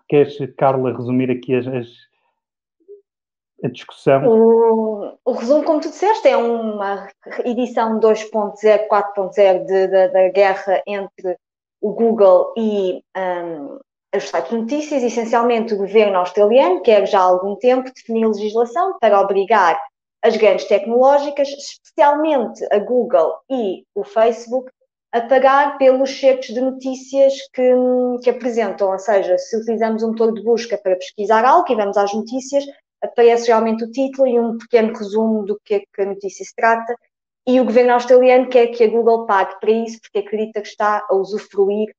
Queres, 0.10 0.38
Carla, 0.58 0.96
resumir 0.96 1.30
aqui 1.30 1.56
as, 1.56 1.68
as 1.68 1.88
a 3.64 3.70
discussão? 3.70 4.28
O, 4.28 5.18
o, 5.24 5.32
resumo, 5.32 5.64
como 5.64 5.80
tu 5.80 5.90
disseste, 5.90 6.28
é 6.28 6.38
uma 6.38 7.08
edição 7.44 8.00
2.0, 8.00 8.88
4.0 8.88 10.12
da 10.12 10.30
guerra 10.30 10.82
entre 10.86 11.38
o 11.86 11.94
Google 11.94 12.52
e 12.58 13.04
um, 13.16 13.78
os 14.16 14.28
sites 14.28 14.50
de 14.50 14.58
notícias, 14.58 15.04
essencialmente 15.04 15.76
o 15.76 15.78
governo 15.78 16.18
australiano 16.18 16.82
quer 16.82 17.06
já 17.06 17.20
há 17.20 17.24
algum 17.24 17.56
tempo 17.58 17.94
definir 17.94 18.26
legislação 18.26 18.98
para 19.00 19.22
obrigar 19.22 19.80
as 20.24 20.36
grandes 20.36 20.66
tecnológicas, 20.66 21.48
especialmente 21.48 22.66
a 22.72 22.80
Google 22.80 23.36
e 23.52 23.84
o 23.94 24.04
Facebook, 24.04 24.72
a 25.12 25.22
pagar 25.22 25.78
pelos 25.78 26.20
certos 26.20 26.48
de 26.48 26.60
notícias 26.60 27.36
que, 27.54 27.72
que 28.24 28.32
apresentam. 28.32 28.92
Ou 28.92 28.98
seja, 28.98 29.38
se 29.38 29.56
utilizamos 29.56 30.02
um 30.02 30.08
motor 30.08 30.34
de 30.34 30.42
busca 30.42 30.80
para 30.80 30.96
pesquisar 30.96 31.46
algo 31.46 31.72
e 31.72 31.76
vamos 31.76 31.98
às 31.98 32.12
notícias, 32.12 32.66
aparece 33.00 33.50
realmente 33.50 33.84
o 33.84 33.92
título 33.92 34.28
e 34.28 34.40
um 34.40 34.58
pequeno 34.58 34.92
resumo 34.92 35.46
do 35.46 35.60
que 35.64 35.76
é 35.76 35.80
que 35.82 36.02
a 36.02 36.06
notícia 36.06 36.44
se 36.44 36.56
trata 36.56 36.96
e 37.48 37.60
o 37.60 37.66
governo 37.66 37.94
australiano 37.94 38.50
quer 38.50 38.68
que 38.68 38.84
a 38.84 38.90
Google 38.90 39.26
pague 39.26 39.60
para 39.60 39.72
isso, 39.72 40.00
porque 40.02 40.20
acredita 40.20 40.62
que 40.62 40.68
está 40.68 41.06
a 41.10 41.16
usufruir 41.16 41.90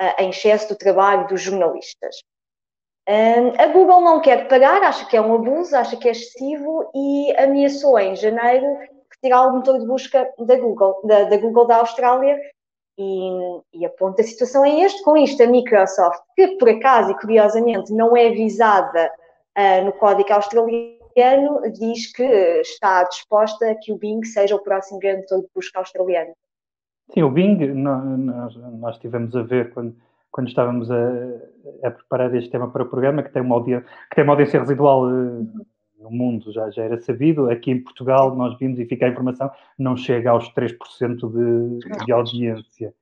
uh, 0.00 0.22
em 0.22 0.30
excesso 0.30 0.68
do 0.68 0.76
trabalho 0.76 1.26
dos 1.26 1.40
jornalistas. 1.40 2.16
Um, 3.08 3.60
a 3.60 3.66
Google 3.66 4.02
não 4.02 4.20
quer 4.20 4.46
pagar, 4.46 4.82
acha 4.82 5.06
que 5.06 5.16
é 5.16 5.20
um 5.20 5.34
abuso, 5.34 5.74
acha 5.74 5.96
que 5.96 6.06
é 6.06 6.12
excessivo 6.12 6.90
e 6.94 7.34
ameaçou 7.36 7.98
em 7.98 8.14
janeiro 8.14 8.66
retirar 9.12 9.48
o 9.48 9.56
motor 9.56 9.78
de 9.78 9.86
busca 9.86 10.30
da 10.38 10.56
Google, 10.56 11.00
da, 11.04 11.24
da 11.24 11.36
Google 11.36 11.66
da 11.66 11.76
Austrália 11.78 12.38
E, 12.98 13.30
e 13.72 13.86
a 13.86 13.90
ponto 13.90 14.18
da 14.18 14.22
situação 14.22 14.64
é 14.64 14.80
este, 14.80 15.02
com 15.02 15.16
isto 15.16 15.42
a 15.42 15.46
Microsoft, 15.46 16.20
que 16.36 16.58
por 16.58 16.68
acaso 16.68 17.10
e 17.10 17.18
curiosamente 17.18 17.92
não 17.92 18.14
é 18.16 18.30
visada 18.30 19.10
uh, 19.58 19.84
no 19.84 19.92
código 19.94 20.32
australiano, 20.32 20.99
diz 21.72 22.12
que 22.12 22.22
está 22.60 23.04
disposta 23.04 23.70
a 23.70 23.74
que 23.74 23.92
o 23.92 23.96
Bing 23.96 24.24
seja 24.24 24.56
o 24.56 24.62
próximo 24.62 24.98
grande 24.98 25.22
motor 25.22 25.40
de 25.42 25.48
busca 25.54 25.78
australiano. 25.78 26.32
Sim, 27.12 27.22
o 27.22 27.30
Bing, 27.30 27.56
nós, 27.74 28.56
nós 28.56 28.94
estivemos 28.96 29.34
a 29.34 29.42
ver 29.42 29.72
quando, 29.72 29.96
quando 30.30 30.48
estávamos 30.48 30.90
a, 30.90 31.08
a, 31.84 31.90
preparar 31.90 32.34
este 32.34 32.50
tema 32.50 32.70
para 32.70 32.84
o 32.84 32.88
programa, 32.88 33.22
que 33.22 33.32
tem 33.32 33.42
uma, 33.42 33.56
audiência, 33.56 33.86
que 34.08 34.14
tem 34.14 34.24
uma 34.24 34.32
audiência 34.32 34.60
residual 34.60 35.06
uh, 35.06 35.66
no 35.98 36.10
mundo, 36.10 36.52
já, 36.52 36.70
já 36.70 36.84
era 36.84 37.00
sabido. 37.00 37.50
Aqui 37.50 37.72
em 37.72 37.82
Portugal, 37.82 38.34
nós 38.36 38.56
vimos 38.58 38.78
e 38.78 38.84
fica 38.84 39.06
a 39.06 39.08
informação, 39.08 39.50
não 39.78 39.96
chega 39.96 40.30
aos 40.30 40.48
3% 40.54 40.78
de, 41.32 42.04
de 42.04 42.12
audiência. 42.12 42.94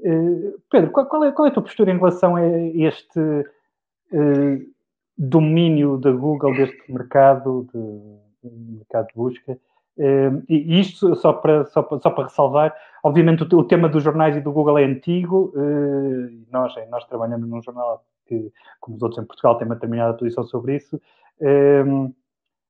Uh, 0.00 0.60
Pedro, 0.70 0.90
qual, 0.90 1.24
é, 1.24 1.32
qual 1.32 1.46
é 1.46 1.50
a 1.50 1.54
tua 1.54 1.62
postura 1.62 1.90
em 1.90 1.96
relação 1.96 2.36
a 2.36 2.46
este 2.46 3.18
uh, 3.18 4.75
domínio 5.16 5.96
da 5.96 6.12
Google 6.12 6.54
deste 6.54 6.92
mercado, 6.92 7.66
de, 7.72 8.50
de 8.50 8.72
mercado 8.78 9.08
de 9.08 9.14
busca? 9.14 9.58
Uh, 9.98 10.42
e 10.46 10.78
isto, 10.78 11.14
só 11.16 11.32
para, 11.32 11.64
só, 11.66 11.82
para, 11.82 11.98
só 12.00 12.10
para 12.10 12.24
ressalvar, 12.24 12.74
obviamente 13.02 13.42
o, 13.42 13.58
o, 13.58 13.64
tema 13.64 13.88
dos 13.88 14.02
jornais 14.02 14.36
e 14.36 14.40
do 14.42 14.52
Google 14.52 14.78
é 14.78 14.84
antigo, 14.84 15.54
uh, 15.56 16.46
nós, 16.52 16.74
nós 16.90 17.04
trabalhamos 17.06 17.48
num 17.48 17.62
jornal 17.62 18.04
que, 18.26 18.52
como 18.78 18.98
os 18.98 19.02
outros 19.02 19.22
em 19.22 19.26
Portugal, 19.26 19.56
tem 19.56 19.66
uma 19.66 19.74
determinada 19.74 20.12
posição 20.12 20.44
sobre 20.44 20.76
isso, 20.76 20.96
uh, 20.96 22.14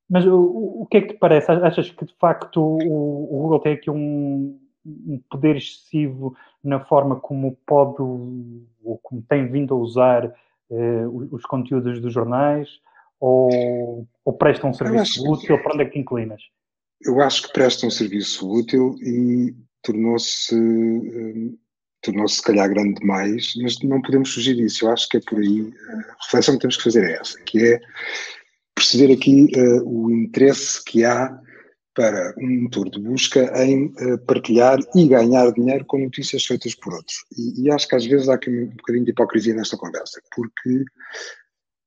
mas 0.08 0.24
o, 0.24 0.82
o, 0.82 0.86
que 0.88 0.98
é 0.98 1.00
que 1.00 1.14
te 1.14 1.18
parece? 1.18 1.50
Achas 1.50 1.90
que 1.90 2.04
de 2.04 2.14
facto 2.14 2.60
o, 2.60 3.24
o 3.24 3.42
Google 3.42 3.58
tem 3.58 3.72
aqui 3.72 3.90
um, 3.90 4.56
um, 4.86 5.20
poder 5.28 5.56
excessivo 5.56 6.36
na 6.62 6.78
forma 6.78 7.16
como 7.16 7.58
pode 7.66 8.00
ou 8.00 8.98
como 9.02 9.20
tem 9.22 9.48
vindo 9.48 9.74
a 9.74 9.78
usar 9.78 10.32
os, 10.70 11.32
os 11.32 11.42
conteúdos 11.44 12.00
dos 12.00 12.12
jornais 12.12 12.68
ou, 13.20 14.06
ou 14.24 14.32
presta 14.32 14.66
um 14.66 14.74
serviço 14.74 15.22
útil? 15.30 15.62
Para 15.62 15.74
onde 15.74 15.82
é 15.84 15.86
que 15.86 15.98
inclinas? 15.98 16.42
eu 17.04 17.20
acho 17.20 17.42
que 17.42 17.52
presta 17.52 17.86
um 17.86 17.90
serviço 17.90 18.48
útil 18.50 18.96
e 19.00 19.54
tornou-se 19.82 20.54
um, 20.54 21.56
tornou-se 22.02 22.36
se 22.36 22.42
calhar 22.42 22.68
grande 22.68 23.00
demais, 23.00 23.54
mas 23.62 23.80
não 23.82 24.00
podemos 24.00 24.32
fugir 24.32 24.56
disso. 24.56 24.84
Eu 24.84 24.92
acho 24.92 25.08
que 25.08 25.18
é 25.18 25.20
por 25.20 25.38
aí 25.38 25.72
a 25.88 26.24
reflexão 26.24 26.54
que 26.54 26.60
temos 26.60 26.76
que 26.76 26.84
fazer 26.84 27.04
é 27.04 27.20
essa, 27.20 27.40
que 27.42 27.64
é 27.64 27.80
perceber 28.74 29.12
aqui 29.12 29.48
uh, 29.56 29.82
o 29.88 30.10
interesse 30.10 30.82
que 30.84 31.04
há 31.04 31.38
para 31.96 32.34
um 32.38 32.64
motor 32.64 32.90
de 32.90 33.00
busca 33.00 33.40
em 33.64 33.86
uh, 33.86 34.18
partilhar 34.26 34.78
e 34.94 35.08
ganhar 35.08 35.50
dinheiro 35.52 35.84
com 35.86 35.98
notícias 35.98 36.44
feitas 36.44 36.74
por 36.74 36.92
outros. 36.92 37.24
E, 37.36 37.62
e, 37.62 37.70
acho 37.70 37.88
que 37.88 37.96
às 37.96 38.04
vezes 38.04 38.28
há 38.28 38.34
aqui 38.34 38.50
um 38.50 38.66
bocadinho 38.76 39.04
de 39.06 39.10
hipocrisia 39.12 39.54
nesta 39.54 39.78
conversa, 39.78 40.20
porque 40.34 40.84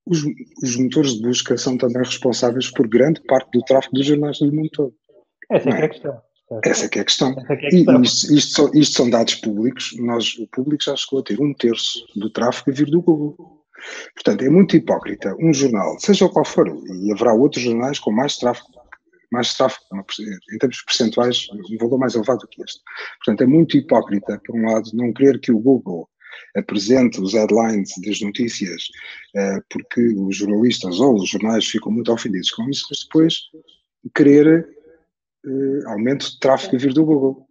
os, 0.08 0.24
os, 0.64 0.76
motores 0.78 1.14
de 1.14 1.22
busca 1.22 1.56
são 1.58 1.78
também 1.78 2.04
responsáveis 2.04 2.72
por 2.72 2.88
grande 2.88 3.22
parte 3.28 3.52
do 3.52 3.64
tráfego 3.64 3.96
dos 3.96 4.06
jornais 4.08 4.40
do 4.40 4.52
mundo 4.52 4.70
todo. 4.74 4.94
Essa 5.52 5.70
é, 5.70 5.74
é, 5.74 5.82
é 5.82 5.86
a 5.86 5.90
questão. 5.90 6.22
Essa 6.66 6.86
é 6.86 6.90
que 6.90 6.98
é 6.98 7.02
a 7.04 7.06
questão. 7.06 7.30
É, 7.30 7.54
é 7.54 7.54
a 7.54 7.58
questão. 7.60 8.02
E 8.02 8.04
isto, 8.04 8.34
isto, 8.34 8.54
são, 8.56 8.72
isto, 8.74 8.96
são, 8.96 9.10
dados 9.12 9.36
públicos. 9.36 9.96
Nós, 10.00 10.36
o 10.40 10.48
público 10.48 10.84
já 10.84 10.96
chegou 10.96 11.20
a 11.20 11.24
ter 11.24 11.40
um 11.40 11.54
terço 11.54 12.08
do 12.16 12.32
tráfego 12.32 12.72
a 12.72 12.74
vir 12.74 12.90
do 12.90 13.02
Google. 13.02 13.60
Portanto, 14.16 14.44
é 14.44 14.50
muito 14.50 14.76
hipócrita 14.76 15.36
um 15.40 15.54
jornal, 15.54 15.98
seja 16.00 16.28
qual 16.28 16.44
for, 16.44 16.68
e 16.68 17.14
haverá 17.14 17.34
outros 17.34 17.64
jornais 17.64 17.98
com 17.98 18.12
mais 18.12 18.36
tráfego, 18.36 18.68
mais 19.32 19.54
tráfego, 19.54 19.84
em 20.54 20.58
termos 20.58 20.82
percentuais, 20.82 21.48
um 21.52 21.78
valor 21.78 22.00
mais 22.00 22.16
elevado 22.16 22.40
do 22.40 22.48
que 22.48 22.64
este. 22.64 22.82
Portanto, 23.24 23.42
é 23.42 23.48
muito 23.48 23.78
hipócrita, 23.78 24.42
por 24.46 24.56
um 24.56 24.66
lado, 24.66 24.90
não 24.94 25.14
querer 25.14 25.40
que 25.40 25.52
o 25.52 25.60
Google 25.60 26.10
apresente 26.56 27.20
os 27.22 27.34
headlines 27.34 27.92
das 28.06 28.22
notícias, 28.22 28.84
eh, 29.36 29.60
porque 29.70 30.02
os 30.16 30.36
jornalistas 30.36 31.00
ou 31.00 31.16
os 31.16 31.30
jornais 31.30 31.66
ficam 31.66 31.92
muito 31.92 32.12
ofendidos 32.12 32.50
com 32.52 32.68
isso, 32.70 32.86
mas 32.90 33.04
depois 33.04 33.36
querer 34.16 34.68
uh, 35.46 35.90
aumento 35.90 36.32
de 36.32 36.40
tráfego 36.40 36.76
a 36.76 36.80
vir 36.80 36.94
do 36.94 37.06
Google. 37.06 37.49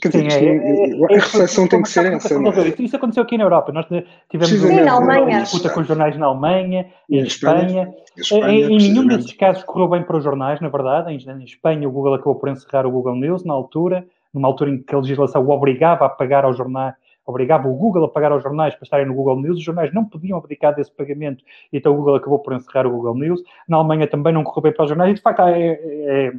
Quer 0.00 0.08
dizer, 0.10 0.30
Sim, 0.30 0.46
é, 0.46 0.90
é, 0.90 1.16
a 1.16 1.18
reflexão 1.18 1.66
tem 1.66 1.82
que 1.82 1.88
ser 1.88 2.12
essa. 2.12 2.38
Não 2.38 2.52
é? 2.52 2.68
Isso 2.78 2.94
aconteceu 2.94 3.24
aqui 3.24 3.36
na 3.36 3.44
Europa. 3.44 3.72
Nós 3.72 3.84
tivemos 4.30 4.62
uma, 4.62 5.18
uma 5.18 5.40
disputa 5.42 5.70
com 5.70 5.80
os 5.80 5.88
jornais 5.88 6.16
na 6.16 6.26
Alemanha, 6.26 6.86
em, 7.10 7.18
em 7.18 7.22
Espanha. 7.24 7.92
Espanha. 8.16 8.52
Em, 8.52 8.74
em 8.74 8.78
nenhum 8.78 9.06
desses 9.08 9.32
casos 9.32 9.64
correu 9.64 9.88
bem 9.88 10.04
para 10.04 10.16
os 10.16 10.22
jornais, 10.22 10.60
na 10.60 10.68
verdade. 10.68 11.12
Em, 11.12 11.16
em 11.16 11.44
Espanha, 11.44 11.88
o 11.88 11.90
Google 11.90 12.14
acabou 12.14 12.36
por 12.36 12.48
encerrar 12.48 12.86
o 12.86 12.92
Google 12.92 13.16
News 13.16 13.44
na 13.44 13.54
altura, 13.54 14.06
numa 14.32 14.46
altura 14.46 14.70
em 14.70 14.80
que 14.80 14.94
a 14.94 14.98
legislação 14.98 15.44
o 15.44 15.50
obrigava 15.50 16.06
a 16.06 16.08
pagar 16.08 16.44
aos 16.44 16.56
jornais 16.56 16.94
obrigava 17.24 17.68
o 17.68 17.74
Google 17.74 18.04
a 18.04 18.08
pagar 18.08 18.32
aos 18.32 18.42
jornais 18.42 18.74
para 18.74 18.82
estarem 18.82 19.06
no 19.06 19.14
Google 19.14 19.40
News, 19.40 19.58
os 19.58 19.62
jornais 19.62 19.94
não 19.94 20.04
podiam 20.04 20.38
abdicar 20.38 20.74
desse 20.74 20.90
pagamento, 20.90 21.44
então 21.72 21.92
o 21.92 21.96
Google 21.96 22.16
acabou 22.16 22.40
por 22.40 22.52
encerrar 22.52 22.84
o 22.84 22.90
Google 22.90 23.14
News. 23.14 23.40
Na 23.68 23.76
Alemanha 23.76 24.08
também 24.08 24.32
não 24.32 24.42
correu 24.42 24.62
bem 24.62 24.72
para 24.72 24.82
os 24.82 24.88
jornais, 24.88 25.12
e 25.12 25.14
de 25.14 25.20
facto 25.20 25.42
é, 25.42 25.60
é, 25.60 25.78
é 26.26 26.32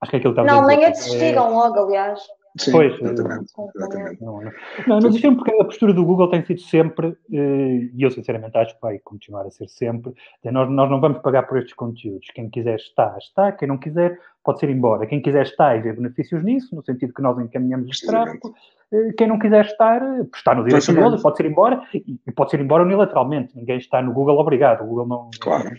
Acho 0.00 0.10
que 0.10 0.16
é 0.16 0.18
aquilo 0.18 0.34
que 0.34 0.42
Na 0.42 0.54
Alemanha 0.54 0.90
desistiram 0.90 1.46
é... 1.46 1.50
logo, 1.50 1.78
aliás. 1.78 2.20
Sim, 2.58 2.72
pois, 2.72 3.00
exatamente. 3.00 3.52
exatamente. 3.74 4.22
Não, 4.22 4.40
não, 4.40 5.00
não, 5.00 5.10
não 5.10 5.36
porque 5.36 5.52
a 5.52 5.64
postura 5.64 5.92
do 5.92 6.04
Google 6.04 6.28
tem 6.28 6.44
sido 6.44 6.60
sempre, 6.60 7.16
eh, 7.32 7.90
e 7.94 8.02
eu 8.02 8.10
sinceramente 8.10 8.56
acho 8.56 8.74
que 8.74 8.80
vai 8.80 8.98
continuar 8.98 9.46
a 9.46 9.50
ser 9.50 9.68
sempre, 9.68 10.12
nós, 10.44 10.70
nós 10.70 10.90
não 10.90 11.00
vamos 11.00 11.18
pagar 11.18 11.44
por 11.44 11.58
estes 11.58 11.74
conteúdos. 11.74 12.28
Quem 12.34 12.48
quiser 12.48 12.76
está, 12.76 13.16
está. 13.18 13.52
Quem 13.52 13.68
não 13.68 13.78
quiser, 13.78 14.18
pode 14.42 14.60
ser 14.60 14.70
embora. 14.70 15.06
Quem 15.06 15.20
quiser 15.20 15.42
está 15.42 15.76
e 15.76 15.80
ver 15.80 15.96
benefícios 15.96 16.42
nisso, 16.42 16.74
no 16.74 16.82
sentido 16.82 17.12
que 17.12 17.22
nós 17.22 17.38
encaminhamos 17.38 17.88
este 17.88 18.06
tráfego. 18.06 18.54
Eh, 18.92 19.12
quem 19.16 19.26
não 19.26 19.38
quiser 19.38 19.64
estar, 19.66 20.00
está 20.34 20.54
no 20.54 20.64
direito 20.64 20.92
dele, 20.92 21.20
pode 21.20 21.36
ser 21.36 21.46
embora, 21.46 21.82
e 21.92 22.32
pode 22.32 22.50
ser 22.50 22.60
embora 22.60 22.84
unilateralmente. 22.84 23.56
Ninguém 23.56 23.78
está 23.78 24.00
no 24.00 24.12
Google 24.12 24.38
obrigado. 24.38 24.82
O 24.82 24.86
Google 24.86 25.06
não... 25.06 25.30
Claro 25.40 25.70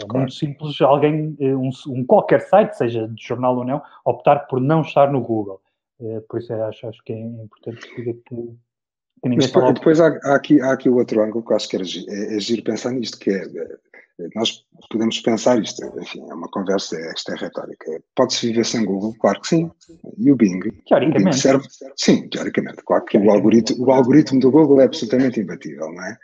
é 0.00 0.06
claro. 0.06 0.18
muito 0.20 0.34
simples 0.34 0.80
alguém, 0.80 1.36
eh, 1.38 1.54
um, 1.54 1.70
um, 1.88 2.04
qualquer 2.04 2.40
site, 2.40 2.76
seja 2.76 3.06
de 3.06 3.22
jornal 3.22 3.56
ou 3.56 3.64
não, 3.64 3.82
optar 4.04 4.46
por 4.46 4.60
não 4.60 4.80
estar 4.82 5.12
no 5.12 5.20
Google. 5.20 5.60
É, 6.00 6.20
por 6.28 6.40
isso 6.40 6.52
é, 6.52 6.62
acho, 6.62 6.86
acho 6.86 7.02
que 7.04 7.12
é 7.12 7.20
importante 7.20 7.80
que 7.80 7.96
diga 7.96 8.12
que, 8.26 8.36
que 8.36 9.28
ninguém 9.28 9.38
Mas 9.38 9.46
depois, 9.46 9.74
depois 9.74 10.00
há, 10.00 10.18
há, 10.24 10.34
aqui, 10.34 10.60
há 10.60 10.72
aqui 10.72 10.88
o 10.88 10.96
outro 10.96 11.22
ângulo 11.22 11.44
que 11.44 11.52
eu 11.52 11.56
acho 11.56 11.68
que 11.68 11.76
é, 11.76 11.80
é, 11.80 12.36
é 12.36 12.40
giro 12.40 12.62
pensar 12.62 12.92
nisto, 12.92 13.18
que 13.18 13.30
é, 13.30 13.42
é, 13.44 14.28
nós 14.34 14.66
podemos 14.90 15.18
pensar 15.20 15.60
isto, 15.60 15.82
enfim, 16.00 16.22
é 16.28 16.34
uma 16.34 16.48
conversa, 16.48 16.96
esta 17.10 17.32
é 17.32 17.36
retórica. 17.36 18.02
Pode-se 18.14 18.46
viver 18.46 18.64
sem 18.64 18.84
Google? 18.84 19.14
Claro 19.18 19.40
que 19.40 19.48
sim. 19.48 19.70
E 20.18 20.30
o 20.30 20.36
Bing? 20.36 20.60
Teoricamente. 20.86 21.20
O 21.20 21.24
Bing 21.24 21.32
serve, 21.32 21.68
sim, 21.96 22.28
teoricamente. 22.28 22.82
Claro 22.84 23.04
que 23.04 23.18
o 23.18 23.30
algoritmo, 23.30 23.86
o 23.86 23.90
algoritmo 23.90 24.40
do 24.40 24.50
Google 24.50 24.80
é 24.80 24.84
absolutamente 24.84 25.40
imbatível, 25.40 25.92
não 25.92 26.04
é? 26.04 26.18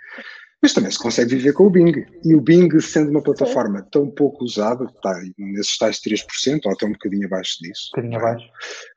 Mas 0.62 0.72
também 0.72 0.90
se 0.90 0.98
consegue 0.98 1.36
viver 1.36 1.52
com 1.52 1.66
o 1.66 1.70
Bing. 1.70 2.06
E 2.24 2.34
o 2.34 2.40
Bing, 2.40 2.68
sendo 2.80 3.10
uma 3.10 3.22
plataforma 3.22 3.80
Sim. 3.80 3.88
tão 3.92 4.10
pouco 4.10 4.42
usada, 4.42 4.84
está 4.84 5.20
nesses 5.38 5.76
tais 5.76 6.00
3%, 6.00 6.60
ou 6.64 6.72
até 6.72 6.86
um 6.86 6.92
bocadinho 6.92 7.26
abaixo 7.26 7.58
disso. 7.60 7.90
Um 7.92 7.96
bocadinho 7.96 8.18
abaixo. 8.18 8.46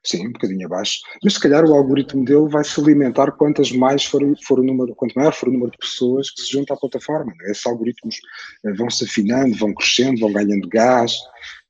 Sim, 0.03 0.27
um 0.27 0.31
bocadinho 0.31 0.65
abaixo. 0.65 0.99
Mas 1.23 1.33
se 1.33 1.39
calhar 1.39 1.65
o 1.65 1.73
algoritmo 1.73 2.23
dele 2.23 2.47
vai 2.47 2.63
se 2.63 2.79
alimentar 2.79 3.31
quantas 3.33 3.71
mais 3.71 4.05
for, 4.05 4.21
for 4.47 4.59
o 4.59 4.63
número, 4.63 4.95
quanto 4.95 5.13
maior 5.15 5.33
for 5.33 5.49
o 5.49 5.51
número 5.51 5.71
de 5.71 5.77
pessoas 5.77 6.31
que 6.31 6.41
se 6.41 6.51
juntam 6.51 6.75
à 6.75 6.79
plataforma. 6.79 7.33
É? 7.43 7.51
Esses 7.51 7.65
algoritmos 7.65 8.15
eh, 8.65 8.73
vão 8.73 8.89
se 8.89 9.03
afinando, 9.03 9.55
vão 9.57 9.73
crescendo, 9.73 10.21
vão 10.21 10.31
ganhando 10.31 10.67
gás. 10.69 11.17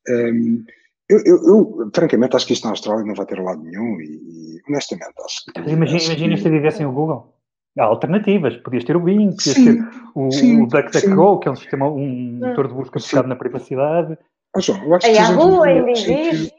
Um, 0.08 0.64
eu, 1.08 1.18
eu, 1.26 1.36
eu, 1.44 1.90
francamente, 1.92 2.36
acho 2.36 2.46
que 2.46 2.52
isto 2.52 2.64
na 2.64 2.70
Austrália 2.70 3.04
não 3.04 3.14
vai 3.14 3.26
ter 3.26 3.40
lado 3.40 3.60
nenhum 3.60 4.00
e, 4.00 4.04
e 4.04 4.60
honestamente, 4.68 5.12
acho 5.24 5.44
que. 5.44 5.60
Imagina, 5.68 6.02
imagina 6.04 6.36
se 6.36 6.48
vivessem 6.48 6.86
o 6.86 6.92
Google. 6.92 7.39
Há 7.78 7.84
alternativas. 7.84 8.56
Podias 8.58 8.84
ter 8.84 8.96
o 8.96 9.00
Bing, 9.00 9.30
podias 9.30 9.54
sim, 9.54 9.76
ter 9.76 9.88
o, 10.14 10.30
sim, 10.30 10.62
o 10.62 10.66
DuckDuckGo, 10.66 11.38
que 11.38 11.48
é 11.48 11.50
um 11.50 11.56
sistema, 11.56 11.88
um 11.88 12.38
motor 12.40 12.68
de 12.68 12.74
busca 12.74 12.98
focado 12.98 13.28
na 13.28 13.36
privacidade. 13.36 14.18
Oh, 14.56 14.60
João, 14.60 14.84
eu 14.84 14.94
acho 14.94 15.06
que 15.06 15.12
a 15.12 15.14
Yahoo 15.14 15.62
ainda 15.62 15.90
existe. 15.90 16.54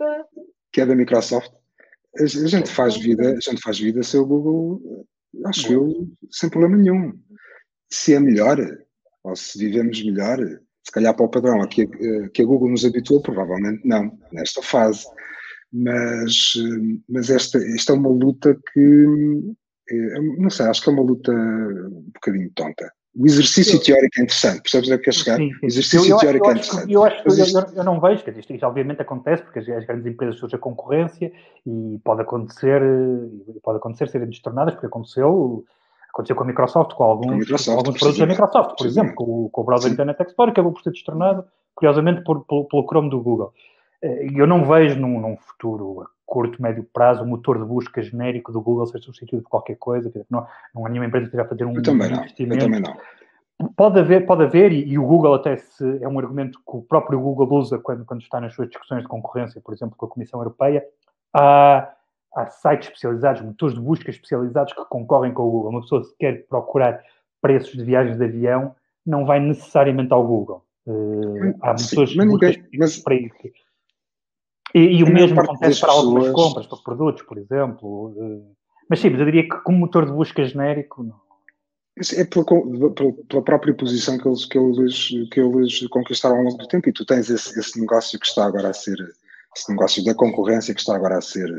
Que 0.72 0.82
é 0.82 0.86
da 0.86 0.96
Microsoft. 0.96 1.52
A, 2.18 2.24
a, 2.24 2.26
gente 2.26 2.70
faz 2.70 2.96
vida, 2.96 3.32
a 3.32 3.40
gente 3.40 3.62
faz 3.62 3.80
vida 3.80 4.02
sem 4.04 4.20
o 4.20 4.26
Google, 4.26 5.06
acho 5.46 5.72
eu, 5.72 6.08
sem 6.30 6.50
problema 6.50 6.78
nenhum. 6.78 7.14
Se 7.90 8.14
é 8.14 8.20
melhor, 8.20 8.58
ou 9.24 9.36
se 9.36 9.60
vivemos 9.60 10.02
melhor, 10.04 10.38
se 10.84 10.92
calhar 10.92 11.14
para 11.14 11.26
o 11.26 11.30
padrão 11.30 11.62
a 11.62 11.68
que, 11.68 11.84
a, 11.84 12.30
que 12.30 12.42
a 12.42 12.46
Google 12.46 12.70
nos 12.70 12.86
habituou, 12.86 13.22
provavelmente 13.22 13.86
não, 13.86 14.18
nesta 14.32 14.62
fase. 14.62 15.06
Mas, 15.74 16.54
mas 17.08 17.30
esta, 17.30 17.58
esta 17.58 17.94
é 17.94 17.96
uma 17.96 18.10
luta 18.10 18.58
que 18.74 18.80
é, 18.80 19.61
não 20.38 20.50
sei, 20.50 20.68
acho 20.68 20.82
que 20.82 20.90
é 20.90 20.94
uma 20.94 21.04
luta 21.04 21.32
um 21.32 22.12
bocadinho 22.14 22.52
tonta. 22.56 22.92
O 23.14 23.26
exercício 23.26 23.76
eu, 23.76 23.84
teórico 23.84 24.20
é 24.20 24.24
interessante, 24.24 24.62
percebes 24.62 24.88
onde 24.88 24.96
é 24.96 24.98
que 24.98 25.04
quer 25.04 25.14
chegar? 25.14 25.38
Sim, 25.38 25.50
sim. 25.50 25.66
Exercício 25.66 26.14
eu, 26.14 26.18
teórico 26.18 26.48
é 26.48 26.52
interessante. 26.52 26.94
Eu, 26.94 27.04
acho, 27.04 27.18
eu, 27.28 27.68
eu, 27.76 27.84
não 27.84 28.00
vejo, 28.00 28.24
que 28.24 28.32
isto, 28.32 28.54
isto, 28.54 28.66
obviamente 28.66 29.02
acontece, 29.02 29.44
porque 29.44 29.60
as, 29.60 29.68
as, 29.68 29.86
grandes 29.86 30.06
empresas 30.06 30.40
surgem 30.40 30.58
a 30.58 30.62
concorrência 30.62 31.32
e 31.68 32.00
pode 32.06 32.22
acontecer, 32.22 32.82
pode 33.62 33.80
acontecer 33.80 34.08
serem 34.08 34.30
destornadas, 34.30 34.76
porque 34.76 34.88
aconteceu, 34.88 35.66
aconteceu 36.10 36.38
com 36.38 36.44
a 36.44 36.48
Microsoft, 36.48 36.94
com 36.94 37.04
alguns, 37.04 37.28
com 37.28 37.36
Microsoft, 37.36 37.78
alguns 37.78 38.00
produtos 38.00 38.20
da 38.20 38.26
Microsoft, 38.26 38.78
por 38.78 38.88
exemplo, 38.88 39.14
com, 39.16 39.50
com, 39.50 39.62
o 39.62 39.64
browser 39.66 39.92
Internet 39.92 40.24
Explorer, 40.24 40.54
que 40.54 40.62
acabou 40.62 40.72
por 40.72 40.82
ser 40.82 40.92
destornado, 40.92 41.44
curiosamente, 41.76 42.24
por, 42.24 42.46
pelo, 42.46 42.64
pelo 42.66 42.88
Chrome 42.88 43.10
do 43.10 43.22
Google. 43.22 43.54
Eu 44.02 44.48
não 44.48 44.66
vejo 44.66 45.00
num, 45.00 45.20
num, 45.20 45.38
futuro 45.38 46.02
a 46.02 46.08
curto, 46.26 46.62
médio 46.62 46.84
prazo 46.92 47.24
o 47.24 47.28
motor 47.28 47.60
de 47.60 47.66
busca 47.66 48.02
genérico 48.02 48.52
do 48.52 48.62
Google 48.62 48.88
ser 48.88 49.00
substituído 49.00 49.44
por 49.44 49.50
qualquer 49.50 49.76
coisa. 49.76 50.12
Não, 50.30 50.48
não 50.74 50.86
há 50.86 50.90
nenhuma 50.90 51.08
empresa 51.08 51.26
que 51.26 51.36
esteja 51.36 51.44
a 51.44 51.48
fazer 51.48 51.66
um 51.66 51.76
eu 51.76 51.84
também 51.84 52.10
não, 52.10 52.18
investimento. 52.18 52.66
Eu 52.66 52.72
também 52.72 52.82
não. 52.82 52.98
Pode 53.76 54.00
haver, 54.00 54.26
pode 54.26 54.44
haver 54.44 54.72
e, 54.72 54.88
e, 54.88 54.98
o 54.98 55.06
Google 55.06 55.36
até 55.36 55.58
se, 55.58 56.04
é 56.04 56.08
um 56.08 56.18
argumento 56.18 56.58
que 56.60 56.78
o 56.78 56.82
próprio 56.82 57.20
Google 57.20 57.60
usa 57.60 57.78
quando, 57.78 58.06
quando 58.06 58.22
está 58.22 58.42
nas 58.42 58.56
suas 58.56 58.70
discussões 58.70 59.04
de 59.04 59.08
concorrência, 59.08 59.62
por 59.62 59.74
exemplo, 59.74 59.96
com 59.96 60.06
a 60.06 60.10
Comissão 60.10 60.40
Europeia. 60.40 60.84
Há, 61.34 61.94
há 62.36 62.46
sites 62.48 62.88
especializados, 62.88 63.42
motores 63.42 63.76
de 63.76 63.82
busca 63.82 64.10
especializados 64.10 64.74
que 64.74 64.84
concorrem 64.86 65.34
com 65.34 65.44
o 65.44 65.52
Google. 65.52 65.70
Uma 65.70 65.82
pessoa 65.82 66.04
se 66.04 66.16
quer 66.18 66.48
procurar 66.48 67.04
preços 67.42 67.74
de 67.74 67.84
viagens 67.84 68.18
de 68.18 68.24
avião, 68.24 68.76
não 69.06 69.26
vai 69.26 69.40
necessariamente 69.40 70.14
ao 70.14 70.26
Google. 70.26 70.64
Uh, 70.88 71.54
há 71.62 71.74
motores 71.74 72.16
mas 72.16 72.28
ninguém, 72.28 72.64
mas... 72.78 72.98
para 72.98 73.16
isso. 73.16 73.36
E, 74.74 74.80
e 74.80 75.04
o 75.04 75.12
mesmo 75.12 75.40
acontece 75.40 75.80
para 75.80 75.92
algumas 75.92 76.26
pessoas... 76.26 76.48
compras, 76.48 76.68
para 76.68 76.78
produtos, 76.80 77.24
por 77.24 77.38
exemplo. 77.38 78.08
Uh, 78.16 78.56
mas 78.90 79.00
sim, 79.00 79.10
mas 79.10 79.20
eu 79.20 79.26
diria 79.26 79.44
que 79.44 79.64
como 79.64 79.78
motor 79.78 80.06
de 80.06 80.12
busca 80.12 80.44
genérico, 80.44 81.04
não 81.04 81.32
é 82.18 82.24
pela, 82.24 82.46
pela, 83.30 83.44
própria 83.44 83.74
posição 83.74 84.18
que 84.18 84.28
eles, 84.28 84.46
que, 84.46 84.58
eles, 84.58 85.10
que 85.30 85.40
eles 85.40 85.88
conquistaram 85.88 86.38
ao 86.38 86.44
longo 86.44 86.58
do 86.58 86.68
tempo. 86.68 86.90
E 86.90 86.94
tu 86.94 87.06
tens 87.06 87.30
esse, 87.30 87.58
esse 87.60 87.80
negócio 87.80 88.20
que 88.20 88.26
está 88.26 88.46
agora 88.46 88.70
a 88.70 88.74
ser, 88.74 88.98
esse 89.56 89.70
negócio 89.70 90.04
da 90.04 90.16
concorrência 90.16 90.74
que 90.74 90.80
está 90.80 90.96
agora 90.96 91.18
a 91.18 91.22
ser 91.22 91.50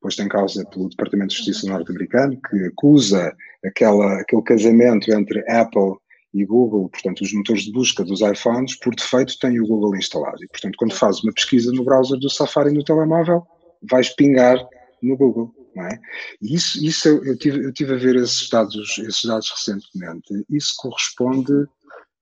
posto 0.00 0.22
em 0.22 0.28
causa 0.28 0.64
pelo 0.66 0.88
Departamento 0.88 1.28
de 1.30 1.36
Justiça 1.36 1.66
norte-americano, 1.66 2.40
que 2.48 2.64
acusa 2.64 3.36
aquela, 3.64 4.20
aquele 4.20 4.42
casamento 4.42 5.12
entre 5.12 5.40
Apple 5.50 5.96
e 6.34 6.44
Google, 6.44 6.88
portanto, 6.88 7.20
os 7.20 7.32
motores 7.32 7.62
de 7.62 7.72
busca 7.72 8.04
dos 8.04 8.20
iPhones, 8.20 8.74
por 8.74 8.92
defeito, 8.94 9.38
têm 9.38 9.60
o 9.60 9.66
Google 9.66 9.94
instalado. 9.94 10.42
E, 10.42 10.48
portanto, 10.48 10.74
quando 10.76 10.92
fazes 10.92 11.22
uma 11.22 11.32
pesquisa 11.32 11.72
no 11.72 11.84
browser 11.84 12.18
do 12.18 12.28
Safari 12.28 12.72
no 12.72 12.82
telemóvel, 12.82 13.46
vais 13.88 14.08
pingar 14.08 14.58
no 15.00 15.16
Google. 15.16 15.54
Não 15.76 15.84
é? 15.84 15.98
E 16.42 16.54
isso, 16.54 16.84
isso 16.84 17.08
eu, 17.08 17.36
tive, 17.36 17.64
eu 17.64 17.72
tive 17.72 17.94
a 17.94 17.96
ver 17.96 18.16
esses 18.16 18.48
dados, 18.48 18.98
esses 18.98 19.24
dados 19.24 19.48
recentemente. 19.50 20.44
Isso 20.50 20.74
corresponde 20.76 21.52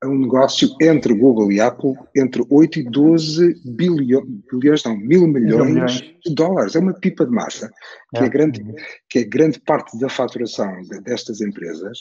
a 0.03 0.09
um 0.09 0.19
negócio 0.19 0.69
entre 0.81 1.15
Google 1.15 1.51
e 1.53 1.61
Apple 1.61 1.95
entre 2.15 2.45
8 2.51 2.81
e 2.81 2.91
12 2.91 3.63
bilhões, 3.65 4.27
bilhões 4.53 4.85
não, 4.85 4.97
mil 4.97 5.27
milhões 5.27 6.03
de 6.25 6.35
dólares. 6.35 6.75
É 6.75 6.81
uma 6.81 6.95
pipa 6.95 7.25
de 7.25 7.31
massa, 7.31 7.71
que 8.15 8.23
é, 8.23 8.27
é 8.27 8.29
grande, 8.29 8.63
que 9.09 9.21
é 9.21 9.25
grande 9.25 9.61
parte 9.61 9.99
da 9.99 10.09
faturação 10.09 10.83
destas 11.05 11.41
empresas. 11.41 11.99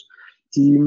E, 0.56 0.78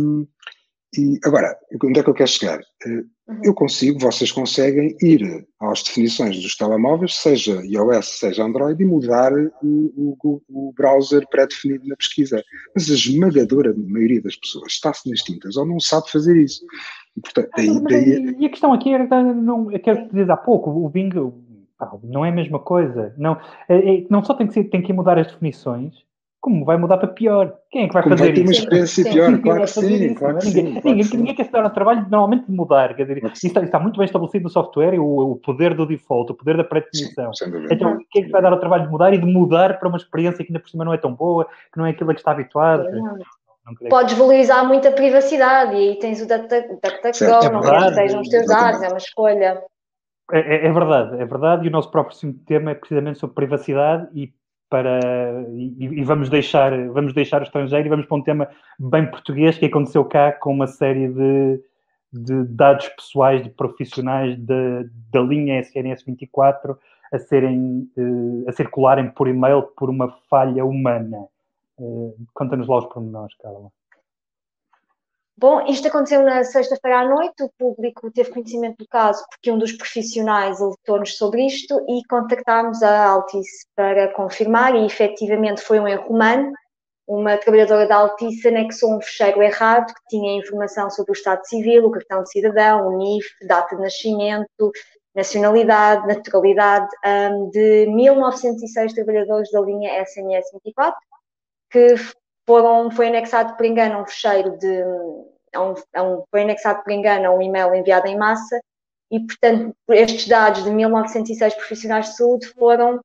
e 0.98 1.20
agora, 1.26 1.58
onde 1.84 2.00
é 2.00 2.04
que 2.04 2.10
eu 2.10 2.14
quero 2.14 2.30
chegar? 2.30 2.60
Eh, 2.86 2.90
uhum. 3.28 3.42
Eu 3.44 3.54
consigo, 3.54 4.00
vocês 4.00 4.32
conseguem 4.32 4.96
ir 5.02 5.46
às 5.60 5.84
definições 5.84 6.42
dos 6.42 6.56
telemóveis, 6.56 7.16
seja 7.16 7.62
iOS, 7.66 8.20
seja 8.20 8.44
Android, 8.44 8.82
e 8.82 8.86
mudar 8.86 9.34
o, 9.34 10.18
o, 10.24 10.42
o 10.50 10.74
browser 10.74 11.28
pré-definido 11.30 11.88
na 11.88 11.96
pesquisa. 11.96 12.44
Mas 12.74 12.90
a 12.90 12.94
esmagadora 12.94 13.74
maioria 13.76 14.22
das 14.22 14.36
pessoas 14.36 14.74
está-se 14.74 15.10
nas 15.10 15.22
tintas 15.22 15.58
ou 15.58 15.66
não 15.66 15.80
sabe 15.80 16.10
fazer 16.12 16.38
isso. 16.38 16.66
E, 17.18 17.22
portanto, 17.22 17.50
daí, 17.56 17.70
ah, 17.70 17.82
daí... 17.82 18.36
e 18.40 18.46
a 18.46 18.50
questão 18.50 18.74
aqui 18.74 18.94
era, 18.94 19.06
não, 19.34 19.72
eu 19.72 19.80
quero 19.80 20.08
dizer 20.08 20.30
há 20.30 20.38
pouco, 20.38 20.70
o 20.70 20.90
Bing 20.90 21.10
não 22.04 22.26
é 22.26 22.30
a 22.30 22.34
mesma 22.34 22.60
coisa. 22.60 23.14
Não, 23.18 23.38
é, 23.68 23.98
é, 23.98 24.06
não 24.10 24.24
só 24.24 24.34
tem 24.34 24.48
que, 24.48 24.54
ser, 24.54 24.66
tem 24.66 24.82
que 24.82 24.94
mudar 24.94 25.18
as 25.18 25.28
definições, 25.28 26.05
como 26.46 26.64
vai 26.64 26.78
mudar 26.78 27.00
para 27.00 27.08
pior? 27.08 27.58
Quem 27.72 27.86
é 27.86 27.88
que 27.88 27.94
vai 27.96 28.04
como 28.04 28.16
fazer 28.16 28.32
vai 28.32 28.36
ter 28.36 28.42
isso? 28.44 28.52
uma 28.52 28.54
experiência 28.54 29.04
sim, 29.04 29.12
pior, 29.12 29.32
sim, 29.32 29.42
claro 29.42 29.62
que 29.62 29.68
sim, 29.68 30.06
isso, 30.06 30.16
claro 30.16 30.38
que 30.38 30.46
ninguém, 30.46 30.66
sim. 30.66 30.74
Ninguém, 30.74 30.94
ninguém, 30.94 31.18
ninguém 31.18 31.36
quer 31.36 31.46
se 31.46 31.52
dar 31.52 31.64
ao 31.64 31.72
trabalho 31.72 32.02
normalmente 32.08 32.46
de 32.46 32.52
mudar, 32.52 32.96
quer 32.96 33.02
dizer, 33.02 33.20
claro 33.20 33.34
isso, 33.34 33.48
está, 33.48 33.62
isso, 33.62 33.66
está, 33.66 33.80
muito 33.80 33.98
bem 33.98 34.06
estabelecido 34.06 34.44
no 34.44 34.50
software, 34.52 35.00
o, 35.00 35.32
o 35.32 35.36
poder 35.38 35.74
do 35.74 35.88
default, 35.88 36.32
o 36.32 36.36
poder 36.36 36.56
da 36.56 36.64
pré-definição. 36.64 37.32
Então, 37.72 37.98
quem 38.12 38.22
é 38.22 38.26
que 38.28 38.32
vai 38.32 38.44
dar 38.44 38.54
ao 38.54 38.60
trabalho 38.60 38.84
de 38.84 38.92
mudar 38.92 39.12
e 39.12 39.18
de 39.18 39.26
mudar 39.26 39.80
para 39.80 39.90
uma 39.90 39.98
experiência 39.98 40.46
que 40.46 40.52
ainda 40.52 40.60
por 40.60 40.70
cima 40.70 40.86
não 40.86 40.94
é 40.94 40.98
tão 41.00 41.16
boa, 41.16 41.48
que 41.74 41.80
não 41.80 41.88
é 41.88 41.90
aquilo 41.90 42.12
a 42.12 42.14
que 42.14 42.20
está 42.20 42.30
habituado? 42.30 42.84
Não 42.92 43.18
Podes 43.90 44.16
valorizar 44.16 44.64
muito 44.66 44.88
a 44.88 44.92
privacidade 44.92 45.74
e 45.74 45.90
aí 45.90 46.00
tens 46.00 46.22
o 46.22 46.28
DuckDuckGo, 46.28 47.48
é 47.48 47.50
não 47.50 47.62
queres 47.62 47.84
que 47.84 47.90
estejam 47.90 48.22
os 48.22 48.30
teus 48.30 48.46
dados, 48.46 48.84
é 48.84 48.88
uma 48.90 48.98
escolha. 48.98 49.64
É, 50.32 50.40
é, 50.40 50.68
é, 50.68 50.72
verdade, 50.72 51.20
é 51.20 51.26
verdade, 51.26 51.66
e 51.66 51.70
o 51.70 51.72
nosso 51.72 51.90
próprio 51.90 52.16
tema 52.46 52.70
é 52.70 52.76
precisamente 52.76 53.18
sobre 53.18 53.34
privacidade 53.34 54.08
e 54.14 54.32
para 54.76 55.00
e, 55.54 55.74
e, 55.80 56.04
vamos 56.04 56.30
deixar 56.30 56.72
vamos 56.90 57.14
deixar 57.14 57.40
o 57.40 57.46
estrangeiro 57.46 57.88
e 57.88 57.90
vamos 57.90 58.06
para 58.06 58.18
um 58.18 58.22
tema 58.22 58.50
bem 58.78 59.10
português 59.10 59.58
que 59.58 59.68
aconteceu 59.68 60.04
cá 60.04 60.34
com 60.34 60.52
uma 60.52 60.68
série 60.68 61.08
de, 61.08 61.62
de 62.12 62.44
dados 62.44 62.90
pessoais 62.90 63.42
de 63.42 63.50
profissionais 63.50 64.38
da 64.38 65.22
linha 65.22 65.62
SNS 65.62 66.04
24 66.04 66.78
a 67.14 67.20
serem 67.20 67.90
uh, 67.96 68.50
a 68.50 68.52
circularem 68.52 69.10
por 69.12 69.30
e-mail 69.30 69.64
por 69.78 69.90
uma 69.90 70.10
falha 70.30 70.66
humana. 70.66 71.26
Uh, 71.78 72.14
Conta-nos 72.34 72.68
lá 72.68 72.80
os 72.80 72.86
pormenores, 72.88 73.34
Carla. 73.38 73.72
Bom, 75.38 75.66
isto 75.68 75.88
aconteceu 75.90 76.24
na 76.24 76.46
sexta-feira 76.46 77.00
à 77.00 77.10
noite, 77.10 77.44
o 77.44 77.52
público 77.60 78.10
teve 78.10 78.32
conhecimento 78.32 78.78
do 78.78 78.88
caso 78.88 79.22
porque 79.30 79.52
um 79.52 79.58
dos 79.58 79.74
profissionais 79.74 80.62
alertou-nos 80.62 81.18
sobre 81.18 81.46
isto 81.46 81.78
e 81.90 82.02
contactámos 82.08 82.82
a 82.82 83.10
Altice 83.10 83.68
para 83.76 84.14
confirmar 84.14 84.74
e 84.74 84.86
efetivamente 84.86 85.60
foi 85.60 85.78
um 85.78 85.88
erro 85.88 86.08
humano. 86.08 86.54
Uma 87.06 87.38
trabalhadora 87.38 87.86
da 87.86 87.98
Altice 87.98 88.48
anexou 88.48 88.96
um 88.96 89.02
fecheiro 89.02 89.44
errado 89.44 89.94
que 89.94 90.18
tinha 90.18 90.40
informação 90.40 90.90
sobre 90.90 91.12
o 91.12 91.18
estado 91.18 91.46
civil, 91.46 91.86
o 91.86 91.92
cartão 91.92 92.24
de 92.24 92.32
cidadão, 92.32 92.88
o 92.88 92.98
NIF, 92.98 93.28
data 93.46 93.76
de 93.76 93.82
nascimento, 93.82 94.72
nacionalidade, 95.14 96.08
naturalidade 96.08 96.88
um, 97.06 97.50
de 97.50 97.88
1906 97.88 98.94
trabalhadores 98.94 99.52
da 99.52 99.60
linha 99.60 100.02
SNS 100.02 100.46
24 100.54 100.98
que 101.70 101.96
foram, 102.48 102.92
foi 102.92 103.08
anexado 103.08 103.56
por 103.56 103.66
engano 103.66 104.02
um 104.02 104.06
fecheiro 104.06 104.58
de. 104.58 104.84
A 105.54 105.62
um, 105.62 105.74
a 105.94 106.04
um, 106.04 106.24
foi 106.30 106.42
anexado 106.42 106.84
por 106.84 106.92
engano 106.92 107.32
um 107.32 107.42
e-mail 107.42 107.74
enviado 107.74 108.08
em 108.08 108.18
massa 108.18 108.60
e, 109.10 109.20
portanto, 109.20 109.74
estes 109.90 110.28
dados 110.28 110.64
de 110.64 110.70
1906 110.70 111.54
profissionais 111.56 112.08
de 112.08 112.18
saúde 112.18 112.48
foram 112.48 113.00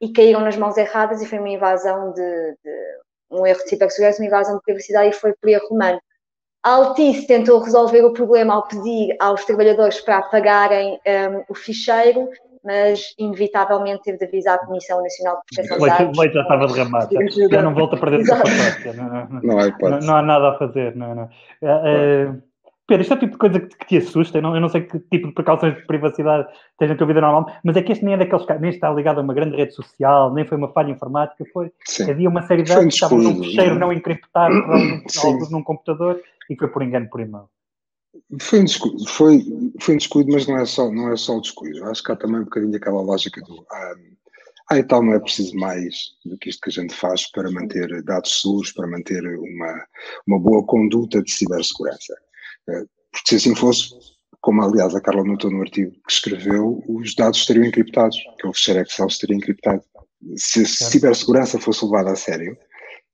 e 0.00 0.12
caíram 0.12 0.40
nas 0.40 0.56
mãos 0.56 0.76
erradas 0.76 1.22
e 1.22 1.26
foi 1.26 1.38
uma 1.38 1.48
invasão 1.48 2.12
de, 2.12 2.56
de 2.62 2.98
um 3.30 3.46
erro 3.46 3.62
de 3.62 3.70
cibersegurança, 3.70 4.20
uma 4.20 4.26
invasão 4.26 4.56
de 4.56 4.62
privacidade 4.62 5.08
e 5.08 5.18
foi 5.18 5.32
por 5.32 5.48
erro 5.48 5.68
humano. 5.70 6.00
A 6.62 6.70
Altice 6.70 7.26
tentou 7.26 7.60
resolver 7.60 8.02
o 8.02 8.12
problema 8.12 8.54
ao 8.54 8.66
pedir 8.66 9.16
aos 9.20 9.44
trabalhadores 9.44 10.00
para 10.00 10.18
apagarem 10.18 10.98
um, 11.06 11.44
o 11.48 11.54
ficheiro 11.54 12.28
mas 12.64 13.14
inevitavelmente 13.18 14.02
teve 14.02 14.18
de 14.18 14.24
avisar 14.24 14.56
a 14.56 14.66
Comissão 14.66 15.02
Nacional 15.02 15.36
de 15.36 15.42
Proteção 15.54 15.78
de 15.78 15.86
Dados. 15.86 16.18
O 16.18 16.20
leite 16.20 16.34
já 16.34 16.42
estava 16.42 16.66
derramado, 16.66 17.14
já, 17.14 17.48
já 17.48 17.62
não 17.62 17.74
volta 17.74 17.96
a 17.96 18.00
perder 18.00 18.20
essa 18.20 18.36
paciência. 18.36 18.92
Não, 18.94 19.04
não, 19.04 19.28
não, 19.28 19.90
não, 19.90 20.00
não, 20.00 20.16
há 20.16 20.22
nada 20.22 20.50
a 20.50 20.58
fazer. 20.58 20.96
Não, 20.96 21.14
não. 21.14 21.24
Uh, 21.24 22.42
Pedro, 22.86 23.02
isto 23.02 23.14
é 23.14 23.16
o 23.16 23.20
tipo 23.20 23.32
de 23.32 23.38
coisa 23.38 23.60
que, 23.60 23.76
que 23.78 23.86
te 23.86 23.96
assusta. 23.96 24.38
Eu 24.38 24.42
não, 24.42 24.54
eu 24.54 24.60
não, 24.60 24.68
sei 24.68 24.82
que 24.82 24.98
tipo 24.98 25.28
de 25.28 25.34
precauções 25.34 25.74
de 25.74 25.86
privacidade 25.86 26.46
tens 26.78 26.90
na 26.90 26.96
tua 26.96 27.06
vida 27.06 27.20
normal, 27.20 27.50
mas 27.64 27.76
é 27.76 27.82
que 27.82 27.92
este 27.92 28.04
nem 28.04 28.14
é 28.14 28.18
daqueles 28.18 28.46
nem 28.60 28.70
está 28.70 28.90
ligado 28.92 29.18
a 29.18 29.22
uma 29.22 29.32
grande 29.32 29.56
rede 29.56 29.72
social, 29.72 30.32
nem 30.32 30.46
foi 30.46 30.58
uma 30.58 30.72
falha 30.72 30.90
informática, 30.90 31.44
foi. 31.52 31.72
Sim. 31.86 32.10
Havia 32.10 32.28
uma 32.28 32.42
série 32.42 32.62
de 32.62 32.68
dados 32.70 32.84
que 32.86 32.92
estavam 32.92 33.18
num 33.18 33.42
fecheiro 33.42 33.78
não 33.78 33.92
encriptado, 33.92 34.54
alguns 35.24 35.50
num 35.50 35.62
computador 35.62 36.20
e 36.50 36.56
foi 36.56 36.68
por 36.68 36.82
engano 36.82 37.08
por 37.08 37.20
e-mail. 37.20 37.48
Foi 38.40 38.60
um 38.60 38.64
descuido, 38.64 39.06
foi, 39.08 39.44
foi 39.80 39.94
um 39.94 39.98
descuido, 39.98 40.32
mas 40.32 40.46
não 40.46 40.58
é, 40.58 40.64
só, 40.64 40.90
não 40.90 41.12
é 41.12 41.16
só 41.16 41.36
o 41.36 41.40
descuido. 41.40 41.78
Eu 41.78 41.86
acho 41.86 42.02
que 42.02 42.12
há 42.12 42.16
também 42.16 42.40
um 42.40 42.44
bocadinho 42.44 42.76
aquela 42.76 43.00
lógica 43.00 43.40
do 43.42 43.66
ah, 43.70 43.94
ah, 44.70 44.78
e 44.78 44.82
tal, 44.82 45.02
não 45.02 45.12
é 45.12 45.20
preciso 45.20 45.54
mais 45.56 45.94
do 46.24 46.38
que 46.38 46.48
isto 46.48 46.62
que 46.62 46.70
a 46.70 46.72
gente 46.72 46.94
faz 46.94 47.30
para 47.30 47.50
manter 47.50 48.02
dados 48.02 48.40
seguros, 48.40 48.72
para 48.72 48.86
manter 48.86 49.22
uma, 49.38 49.86
uma 50.26 50.38
boa 50.38 50.64
conduta 50.64 51.22
de 51.22 51.30
cibersegurança. 51.30 52.14
Eh, 52.70 52.84
porque 53.12 53.28
se 53.28 53.36
assim 53.36 53.54
fosse, 53.54 53.90
como 54.40 54.62
aliás 54.62 54.94
a 54.94 55.00
Carla 55.02 55.22
notou 55.22 55.50
no 55.50 55.60
artigo 55.60 55.92
que 55.92 56.12
escreveu, 56.12 56.82
os 56.88 57.14
dados 57.14 57.40
estariam 57.40 57.66
encriptados, 57.66 58.16
que 58.38 58.46
o 58.46 58.54
fecheiro 58.54 58.80
Excel 58.80 59.06
estaria 59.06 59.36
encriptado. 59.36 59.82
Se 60.36 60.62
a 60.62 60.66
cibersegurança 60.66 61.60
fosse 61.60 61.84
levada 61.84 62.12
a 62.12 62.16
sério, 62.16 62.56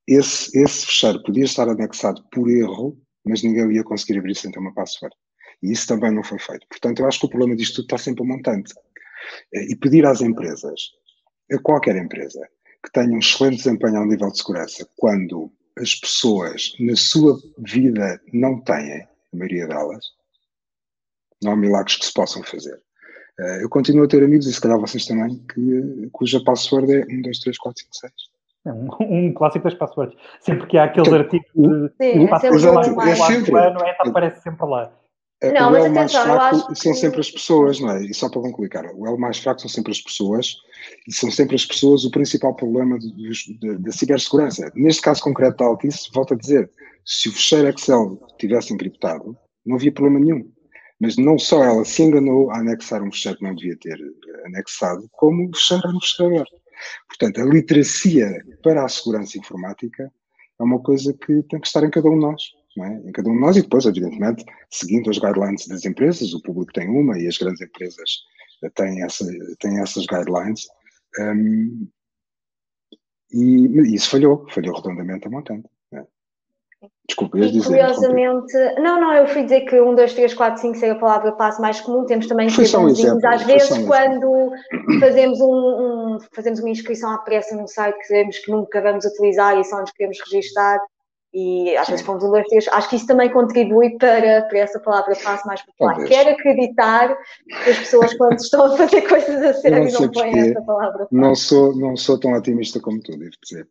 esse, 0.06 0.56
esse 0.56 0.86
fecheiro 0.86 1.22
podia 1.24 1.44
estar 1.44 1.68
anexado 1.68 2.22
por 2.30 2.48
erro 2.48 2.96
mas 3.24 3.42
ninguém 3.42 3.72
ia 3.72 3.84
conseguir 3.84 4.18
abrir 4.18 4.34
sem 4.34 4.50
ter 4.50 4.58
uma 4.58 4.74
password. 4.74 5.14
E 5.62 5.72
isso 5.72 5.86
também 5.86 6.10
não 6.10 6.22
foi 6.22 6.38
feito. 6.38 6.66
Portanto, 6.68 7.00
eu 7.00 7.06
acho 7.06 7.20
que 7.20 7.26
o 7.26 7.30
problema 7.30 7.56
disto 7.56 7.76
tudo 7.76 7.84
está 7.84 7.98
sempre 7.98 8.22
a 8.24 8.26
montante. 8.26 8.74
E 9.52 9.76
pedir 9.76 10.06
às 10.06 10.20
empresas, 10.20 10.90
a 11.52 11.58
qualquer 11.58 11.96
empresa, 11.96 12.40
que 12.82 12.90
tenha 12.92 13.14
um 13.14 13.18
excelente 13.18 13.58
desempenho 13.58 13.98
ao 13.98 14.06
nível 14.06 14.30
de 14.30 14.38
segurança, 14.38 14.88
quando 14.96 15.52
as 15.76 15.94
pessoas 15.94 16.74
na 16.80 16.96
sua 16.96 17.38
vida 17.58 18.20
não 18.32 18.60
têm, 18.60 19.02
a 19.02 19.36
maioria 19.36 19.66
delas, 19.66 20.04
não 21.42 21.52
há 21.52 21.56
milagres 21.56 21.96
que 21.96 22.06
se 22.06 22.12
possam 22.12 22.42
fazer. 22.42 22.80
Eh, 23.38 23.62
eu 23.62 23.68
continuo 23.68 24.04
a 24.04 24.08
ter 24.08 24.22
amigos, 24.22 24.46
e 24.46 24.52
se 24.52 24.60
calhar 24.60 24.78
vocês 24.78 25.06
também, 25.06 25.38
que, 25.46 26.08
cuja 26.12 26.42
password 26.42 26.92
é 26.92 27.04
1, 27.08 27.22
2, 27.22 27.38
3, 27.38 27.58
4, 27.58 27.82
5, 27.82 27.96
6. 27.96 28.12
É 28.66 28.72
um, 28.72 28.88
um, 29.00 29.32
clássico 29.32 29.64
das 29.64 29.74
passwords. 29.74 30.16
Sempre 30.40 30.66
que 30.66 30.78
há 30.78 30.84
aqueles 30.84 31.12
artigos 31.12 31.50
de 31.54 31.88
Sim, 32.00 32.26
password 32.28 32.66
é, 33.08 33.10
é 33.10 33.16
sempre. 33.16 33.58
Ano, 33.58 33.80
essa 33.84 34.08
aparece 34.08 34.42
sempre 34.42 34.66
lá. 34.66 34.92
Não, 35.42 35.68
o 35.68 35.72
mas 35.72 35.84
elo 35.84 35.94
mais 35.94 36.14
atenção, 36.14 36.22
fraco 36.22 36.56
acho 36.56 36.82
são 36.82 36.92
que- 36.92 36.98
sempre 36.98 37.20
as 37.20 37.30
pessoas, 37.30 37.80
não 37.80 37.90
é? 37.90 38.04
E 38.04 38.12
só 38.12 38.28
para 38.28 38.42
concluir, 38.42 38.70
o 38.94 39.06
elo 39.06 39.18
mais 39.18 39.38
fraco 39.38 39.58
são 39.58 39.70
sempre 39.70 39.90
as 39.90 40.00
pessoas 40.02 40.54
e 41.08 41.14
são 41.14 41.30
sempre 41.30 41.56
as 41.56 41.64
pessoas 41.64 42.04
o 42.04 42.10
principal 42.10 42.54
problema 42.54 42.98
da 43.78 43.90
cibersegurança. 43.90 44.70
Neste 44.74 45.00
caso 45.00 45.22
concreto 45.22 45.56
da 45.56 45.64
Altice, 45.64 46.10
volto 46.12 46.34
a 46.34 46.36
dizer, 46.36 46.70
se 47.06 47.30
o 47.30 47.32
fecheiro 47.32 47.68
Excel 47.68 48.20
tivesse 48.38 48.74
encriptado, 48.74 49.34
não 49.64 49.76
havia 49.76 49.90
problema 49.90 50.20
nenhum. 50.20 50.46
Mas 51.00 51.16
não 51.16 51.38
só 51.38 51.64
ela 51.64 51.84
se 51.86 52.02
enganou 52.02 52.50
a 52.50 52.58
anexar 52.58 53.02
um 53.02 53.10
fecheiro 53.10 53.38
que 53.38 53.44
não 53.44 53.54
devia 53.54 53.78
ter 53.78 53.98
eh, 53.98 54.46
anexado, 54.46 55.08
como 55.12 55.48
o 55.48 55.56
fecheiro 55.56 55.82
era 55.86 55.96
um 55.96 56.00
fecheiro 56.00 56.34
aberto. 56.34 56.59
Portanto, 57.08 57.40
a 57.40 57.44
literacia 57.44 58.44
para 58.62 58.84
a 58.84 58.88
segurança 58.88 59.38
informática 59.38 60.10
é 60.58 60.62
uma 60.62 60.80
coisa 60.80 61.12
que 61.14 61.42
tem 61.44 61.60
que 61.60 61.66
estar 61.66 61.84
em 61.84 61.90
cada 61.90 62.08
um 62.08 62.14
de 62.14 62.20
nós. 62.20 62.42
É? 62.78 63.08
Em 63.08 63.12
cada 63.12 63.28
um 63.28 63.34
de 63.34 63.40
nós 63.40 63.56
e 63.56 63.62
depois, 63.62 63.84
evidentemente, 63.84 64.44
seguindo 64.70 65.10
as 65.10 65.18
guidelines 65.18 65.66
das 65.66 65.84
empresas, 65.84 66.32
o 66.32 66.42
público 66.42 66.72
tem 66.72 66.88
uma 66.88 67.18
e 67.18 67.26
as 67.26 67.36
grandes 67.36 67.60
empresas 67.60 68.10
têm, 68.74 69.02
essa, 69.02 69.24
têm 69.58 69.80
essas 69.80 70.06
guidelines. 70.06 70.66
hum, 71.18 71.88
e 73.32 73.94
isso 73.94 74.10
falhou, 74.10 74.46
falhou 74.50 74.74
redondamente 74.74 75.26
a 75.26 75.30
montante. 75.30 75.68
é? 75.92 76.04
Desculpa, 77.06 77.38
ias 77.38 77.52
dizer. 77.52 77.66
curiosamente, 77.66 78.52
não, 78.80 79.00
não, 79.00 79.14
eu 79.14 79.28
fui 79.28 79.44
dizer 79.44 79.62
que 79.62 79.80
um, 79.80 79.94
dois, 79.94 80.14
três, 80.14 80.34
quatro, 80.34 80.60
cinco 80.60 80.76
seria 80.76 80.94
a 80.94 80.98
palavra 80.98 81.32
passo 81.32 81.60
mais 81.60 81.80
comum. 81.80 82.04
Temos 82.06 82.26
também 82.26 82.48
que 82.48 82.66
só 82.66 82.80
um 82.80 82.86
às 82.86 83.42
vezes 83.44 83.70
um 83.70 83.86
quando 83.86 84.50
fazemos, 84.98 85.40
um, 85.40 85.44
um- 85.46 86.09
fazemos 86.34 86.60
uma 86.60 86.70
inscrição 86.70 87.10
à 87.12 87.18
pressa 87.18 87.54
num 87.56 87.66
site 87.66 87.96
que 87.98 88.06
sabemos 88.06 88.38
que 88.38 88.50
nunca 88.50 88.80
vamos 88.80 89.04
utilizar 89.04 89.58
e 89.58 89.64
só 89.64 89.80
nos 89.80 89.90
queremos 89.92 90.18
registar. 90.30 90.78
E 91.32 91.76
às 91.76 91.86
vezes 91.86 92.00
Sim. 92.00 92.06
fomos 92.06 92.24
um, 92.24 92.30
dois, 92.30 92.44
três. 92.48 92.66
Acho 92.68 92.88
que 92.88 92.96
isso 92.96 93.06
também 93.06 93.30
contribui 93.30 93.96
para, 93.98 94.42
para 94.42 94.58
essa 94.58 94.80
palavra 94.80 95.14
passo 95.22 95.46
mais 95.46 95.62
popular. 95.62 95.92
Talvez. 95.94 96.08
Quero 96.08 96.30
acreditar 96.30 97.16
que 97.62 97.70
as 97.70 97.78
pessoas, 97.78 98.14
quando 98.14 98.36
estão 98.38 98.64
a 98.64 98.76
fazer 98.76 99.02
coisas 99.02 99.40
a 99.42 99.54
sério, 99.54 99.92
não 99.92 100.10
põem 100.10 100.36
essa 100.38 100.60
palavra 100.62 101.06
Não 101.12 101.34
sou, 101.36 101.74
não 101.76 101.96
sou 101.96 102.18
tão 102.18 102.32
otimista 102.32 102.80
como 102.80 103.00
tu, 103.00 103.16
devo 103.16 103.30
dizer. 103.42 103.68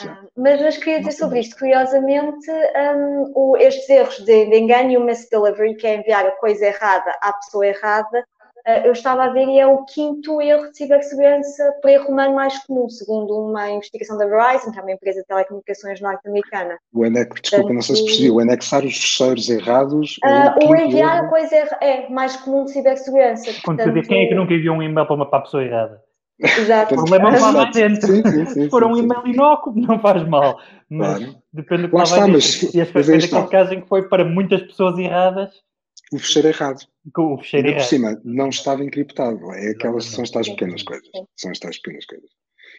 Ah, 0.00 0.18
Mas, 0.36 0.60
mas 0.60 0.76
queria 0.76 0.98
dizer 0.98 1.12
sobre 1.12 1.40
isto, 1.40 1.56
curiosamente, 1.56 2.50
hum, 2.50 3.32
o- 3.34 3.56
estes 3.56 3.88
erros 3.88 4.18
de, 4.18 4.46
de 4.46 4.56
engano 4.58 4.90
e 4.90 4.96
o 4.96 5.04
misdelivery, 5.04 5.76
que 5.76 5.86
é 5.86 5.96
enviar 5.96 6.26
a 6.26 6.32
coisa 6.32 6.66
errada 6.66 7.16
à 7.22 7.32
pessoa 7.32 7.66
errada, 7.66 8.24
eu 8.86 8.92
estava 8.92 9.24
a 9.24 9.28
ver 9.30 9.46
e 9.48 9.58
é 9.58 9.66
o 9.66 9.84
quinto 9.84 10.40
erro 10.42 10.70
de 10.70 10.76
cibersegurança 10.76 11.62
por 11.80 11.90
erro 11.90 12.08
humano 12.10 12.34
mais 12.34 12.58
comum, 12.66 12.88
segundo 12.88 13.36
uma 13.38 13.70
investigação 13.70 14.16
da 14.18 14.26
Verizon, 14.26 14.70
que 14.72 14.78
é 14.78 14.82
uma 14.82 14.92
empresa 14.92 15.20
de 15.20 15.26
telecomunicações 15.26 16.00
norte-americana. 16.00 16.76
O 16.92 17.04
anex, 17.04 17.40
desculpa, 17.40 17.72
não 17.72 17.82
sei 17.82 17.96
se 17.96 18.04
percebi. 18.04 18.30
O 18.30 18.40
anexar 18.40 18.84
os 18.84 18.96
fecheiros 18.96 19.48
errados. 19.48 20.16
é 20.22 20.28
Ah, 20.28 20.54
o 20.54 20.64
o 20.64 20.68
quinto 20.68 20.76
enviar 20.82 21.12
a 21.12 21.18
erro. 21.18 21.28
coisa 21.28 21.54
erra- 21.56 21.78
é 21.80 22.08
mais 22.08 22.36
comum 22.36 22.64
de 22.64 22.72
cibersegurança. 22.72 23.50
Quando 23.64 23.92
diz, 23.92 24.06
quem 24.06 24.24
é 24.24 24.28
que 24.28 24.34
nunca 24.34 24.52
enviou 24.54 24.76
um 24.76 24.82
e-mail 24.82 25.06
para, 25.06 25.16
uma, 25.16 25.28
para 25.30 25.38
a 25.38 25.42
pessoa 25.42 25.64
errada? 25.64 26.00
Exato. 26.40 26.94
O 26.94 26.98
problema 26.98 27.30
não 27.32 27.38
vai 27.40 27.52
lá 27.52 27.62
Exato. 27.68 27.72
dentro. 27.78 28.06
Sim, 28.06 28.22
sim, 28.22 28.46
sim, 28.46 28.62
Se 28.64 28.70
for 28.70 28.84
um 28.84 28.96
e-mail 28.96 29.26
inócuo, 29.26 29.72
não 29.74 29.98
faz 29.98 30.22
mal. 30.28 30.56
Mas 30.88 31.18
Claro. 31.18 31.34
depende 31.52 31.82
do 31.82 31.88
que 31.88 31.94
Lá 31.94 31.98
lá 31.98 32.04
está, 32.04 32.20
vai 32.20 32.30
mas-. 32.30 32.62
E 32.62 32.84
foi 32.84 32.86
mas 32.94 33.08
aí 33.10 33.20
foi 33.20 33.20
daquele 33.20 33.24
está. 33.24 33.46
caso 33.48 33.74
em 33.74 33.80
que 33.80 33.88
foi 33.88 34.08
para 34.08 34.24
muitas 34.24 34.62
pessoas 34.62 34.96
erradas 34.98 35.50
O 36.12 36.18
fecheiro 36.18 36.48
errado. 36.48 36.78
com 37.12 37.34
o 37.34 37.38
fecheiro 37.38 37.66
por 37.68 37.72
errado. 37.74 37.88
cima, 37.88 38.20
não 38.24 38.48
estava 38.48 38.82
encriptado. 38.84 39.52
É 39.52 39.70
aquelas, 39.70 40.06
são 40.06 40.24
as 40.24 40.30
tais 40.30 40.46
Sim. 40.46 40.52
pequenas 40.54 40.82
coisas. 40.82 41.08
São 41.36 41.50
as 41.50 41.58
tais 41.58 41.78
pequenas 41.78 42.06
coisas. 42.06 42.30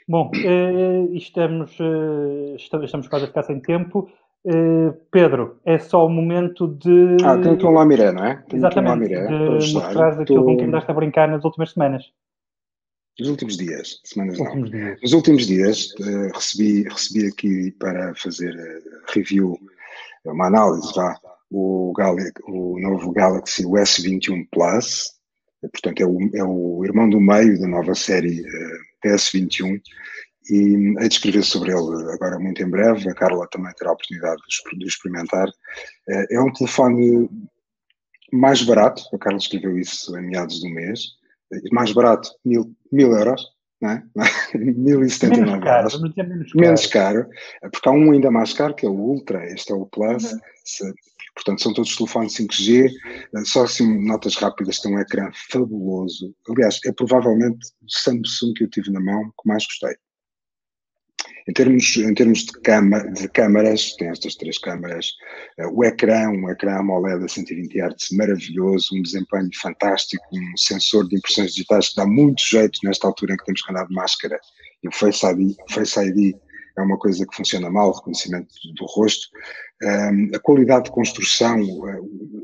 Bom, 0.08 0.32
eh, 0.36 1.08
estamos, 1.16 1.72
eh, 1.80 2.56
estamos, 2.56 3.08
quase 3.08 3.26
a 3.26 3.28
ficar 3.28 3.44
sem 3.44 3.60
tempo. 3.60 4.10
Eh, 4.46 4.92
Pedro, 5.12 5.60
é 5.66 5.78
só 5.78 6.06
o 6.06 6.10
momento 6.10 6.68
de. 6.68 7.18
Ah, 7.24 7.38
tem 7.38 7.54
aqui 7.54 7.66
um 7.66 7.72
lamiré, 7.72 8.12
não 8.12 8.26
é? 8.26 8.36
Tem 8.36 8.44
aqui 8.44 8.56
um 8.56 8.58
Exatamente, 8.60 9.14
lamiré 9.14 9.28
de 9.28 9.74
mostrar 9.74 10.10
aquilo 10.20 10.44
com 10.44 10.52
Estou- 10.52 10.58
que 10.58 10.64
andaste 10.64 10.90
a 10.90 10.94
brincar 10.94 11.28
nas 11.28 11.44
últimas 11.44 11.72
semanas. 11.72 12.06
Nos 13.20 13.30
últimos 13.30 13.58
dias, 13.58 14.00
semanas 14.06 14.40
não. 14.40 14.46
Últimos 14.46 14.72
dias. 14.72 15.02
Nos 15.02 15.14
últimos 15.14 15.46
dias 15.48 15.94
recebi, 16.34 16.84
recebi 16.84 17.28
aqui 17.28 17.72
para 17.74 18.16
fazer 18.16 18.56
review, 19.14 19.60
uma 20.26 20.48
análise, 20.48 20.90
vá, 20.96 21.20
o, 21.52 21.94
Gali- 21.98 22.32
o 22.48 22.80
novo 22.80 23.12
Galaxy 23.12 23.66
o 23.66 23.72
S21 23.72 24.48
Plus, 24.52 25.12
eh, 25.64 25.68
portanto 25.70 26.02
é 26.02 26.06
o, 26.06 26.18
é 26.36 26.44
o 26.44 26.84
irmão 26.86 27.10
do 27.10 27.20
meio 27.20 27.60
da 27.60 27.68
nova 27.68 27.96
série 27.96 28.42
eh, 28.46 28.78
PS21 29.08 29.82
e 30.52 30.56
hei 31.00 31.08
de 31.08 31.14
escrever 31.14 31.44
sobre 31.44 31.72
ele 31.72 32.12
agora 32.14 32.40
muito 32.40 32.62
em 32.64 32.70
breve, 32.70 33.10
a 33.10 33.14
Carla 33.14 33.48
também 33.52 33.72
terá 33.74 33.92
a 33.92 33.94
oportunidade 33.94 34.42
de 34.78 34.86
experimentar. 34.88 35.48
Eh, 36.10 36.36
É 36.36 36.42
um 36.42 36.52
telefone 36.54 37.30
mais 38.32 38.62
barato, 38.64 39.04
a 39.14 39.18
Carla 39.18 39.38
escreveu 39.40 39.78
isso 39.78 40.16
em 40.18 40.28
meados 40.28 40.60
do 40.62 40.70
mês, 40.70 41.02
mais 41.72 41.92
barato, 41.92 42.30
mil, 42.46 42.72
mil 42.92 43.12
euros, 43.12 43.44
não 43.82 43.90
é? 43.92 44.04
1079 44.56 45.52
Menos 45.52 45.64
caro, 45.64 45.88
euros 45.88 46.02
menos 46.02 46.52
caro. 46.52 46.60
menos 46.62 46.86
caro, 46.88 47.28
porque 47.72 47.90
há 47.90 47.92
um 47.92 48.12
ainda 48.12 48.30
mais 48.30 48.54
caro, 48.54 48.76
que 48.76 48.86
é 48.86 48.90
o 48.90 48.94
Ultra, 48.94 49.46
este 49.52 49.72
é 49.72 49.76
o 49.76 49.86
Plus, 49.88 50.32
Uhum. 50.32 50.40
se- 50.64 50.94
portanto 51.36 51.62
são 51.62 51.74
todos 51.74 51.96
telefones 51.96 52.34
5G, 52.36 52.90
eh, 53.36 53.46
só 53.46 53.64
assim 53.64 54.06
notas 54.06 54.36
rápidas, 54.36 54.80
tem 54.80 54.96
um 54.96 55.00
ecrã 55.00 55.30
fabuloso, 55.52 56.34
aliás, 56.50 56.80
é 56.86 56.92
provavelmente 56.92 57.68
o 57.82 57.90
Samsung 57.90 58.54
que 58.54 58.64
eu 58.64 58.70
tive 58.70 58.92
na 58.92 59.00
mão 59.00 59.26
que 59.26 59.48
mais 59.48 59.66
gostei. 59.66 59.96
Em 61.48 61.54
termos, 61.54 61.98
em 61.98 62.14
termos 62.14 62.46
de, 62.46 62.52
cama, 62.62 63.00
de 63.12 63.28
câmaras, 63.30 63.96
tem 63.96 64.10
estas 64.10 64.36
três 64.36 64.60
câmaras, 64.60 65.08
eh, 65.58 65.66
o 65.66 65.84
ecrã, 65.84 66.30
um 66.30 66.48
ecrã 66.48 66.78
AMOLED 66.78 67.26
a 67.26 67.28
120 67.28 67.82
Hz 67.82 68.10
maravilhoso, 68.12 68.96
um 68.96 69.02
desempenho 69.02 69.50
fantástico, 69.60 70.24
um 70.32 70.58
sensor 70.58 71.08
de 71.08 71.18
impressões 71.18 71.54
digitais 71.54 71.90
que 71.90 71.96
dá 71.96 72.06
muito 72.06 72.40
jeito 72.44 72.80
nesta 72.84 73.08
altura 73.08 73.34
em 73.34 73.38
que 73.38 73.46
temos 73.46 73.64
que 73.64 73.72
andar 73.72 73.88
de 73.88 73.96
máscara. 73.96 74.40
E 74.84 74.88
o 74.88 74.92
Face 74.92 75.26
ID, 75.26 75.56
Face 75.72 76.00
ID 76.00 76.36
é 76.80 76.84
uma 76.84 76.98
coisa 76.98 77.26
que 77.26 77.36
funciona 77.36 77.70
mal, 77.70 77.90
o 77.90 77.94
reconhecimento 77.94 78.54
do 78.76 78.86
rosto. 78.86 79.28
A 80.34 80.40
qualidade 80.40 80.86
de 80.86 80.92
construção, 80.92 81.58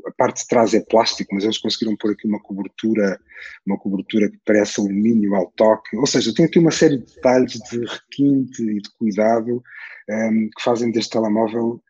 a 0.06 0.10
parte 0.12 0.42
de 0.42 0.48
trás 0.48 0.72
é 0.72 0.80
plástico, 0.80 1.34
mas 1.34 1.44
eles 1.44 1.58
conseguiram 1.58 1.96
pôr 1.96 2.12
aqui 2.12 2.26
uma 2.26 2.40
cobertura, 2.40 3.20
uma 3.66 3.78
cobertura 3.78 4.30
que 4.30 4.38
parece 4.44 4.80
alumínio 4.80 5.34
ao 5.34 5.50
toque. 5.52 5.96
Ou 5.96 6.06
seja, 6.06 6.34
tem 6.34 6.46
aqui 6.46 6.58
uma 6.58 6.70
série 6.70 6.98
de 6.98 7.14
detalhes 7.14 7.60
de 7.70 7.84
requinte 7.84 8.62
e 8.62 8.80
de 8.80 8.90
cuidado 8.98 9.62
um, 10.08 10.48
que 10.56 10.62
fazem 10.62 10.90
deste 10.90 11.10
telemóvel 11.10 11.82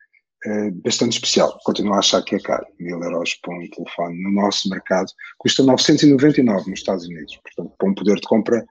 uh, 0.47 0.73
bastante 0.83 1.13
especial. 1.13 1.59
Continuo 1.65 1.95
a 1.95 1.99
achar 1.99 2.23
que 2.23 2.35
é 2.35 2.41
caro. 2.41 2.67
Mil 2.81 3.01
euros 3.03 3.35
para 3.35 3.55
um 3.55 3.69
telefone 3.71 4.23
no 4.23 4.33
nosso 4.33 4.69
mercado 4.69 5.13
custa 5.39 5.63
999 5.63 6.71
nos 6.71 6.81
Estados 6.81 7.07
Unidos. 7.07 7.39
Portanto, 7.43 7.75
para 7.79 7.89
um 7.89 7.95
poder 7.95 8.17
de 8.17 8.27
compra 8.27 8.67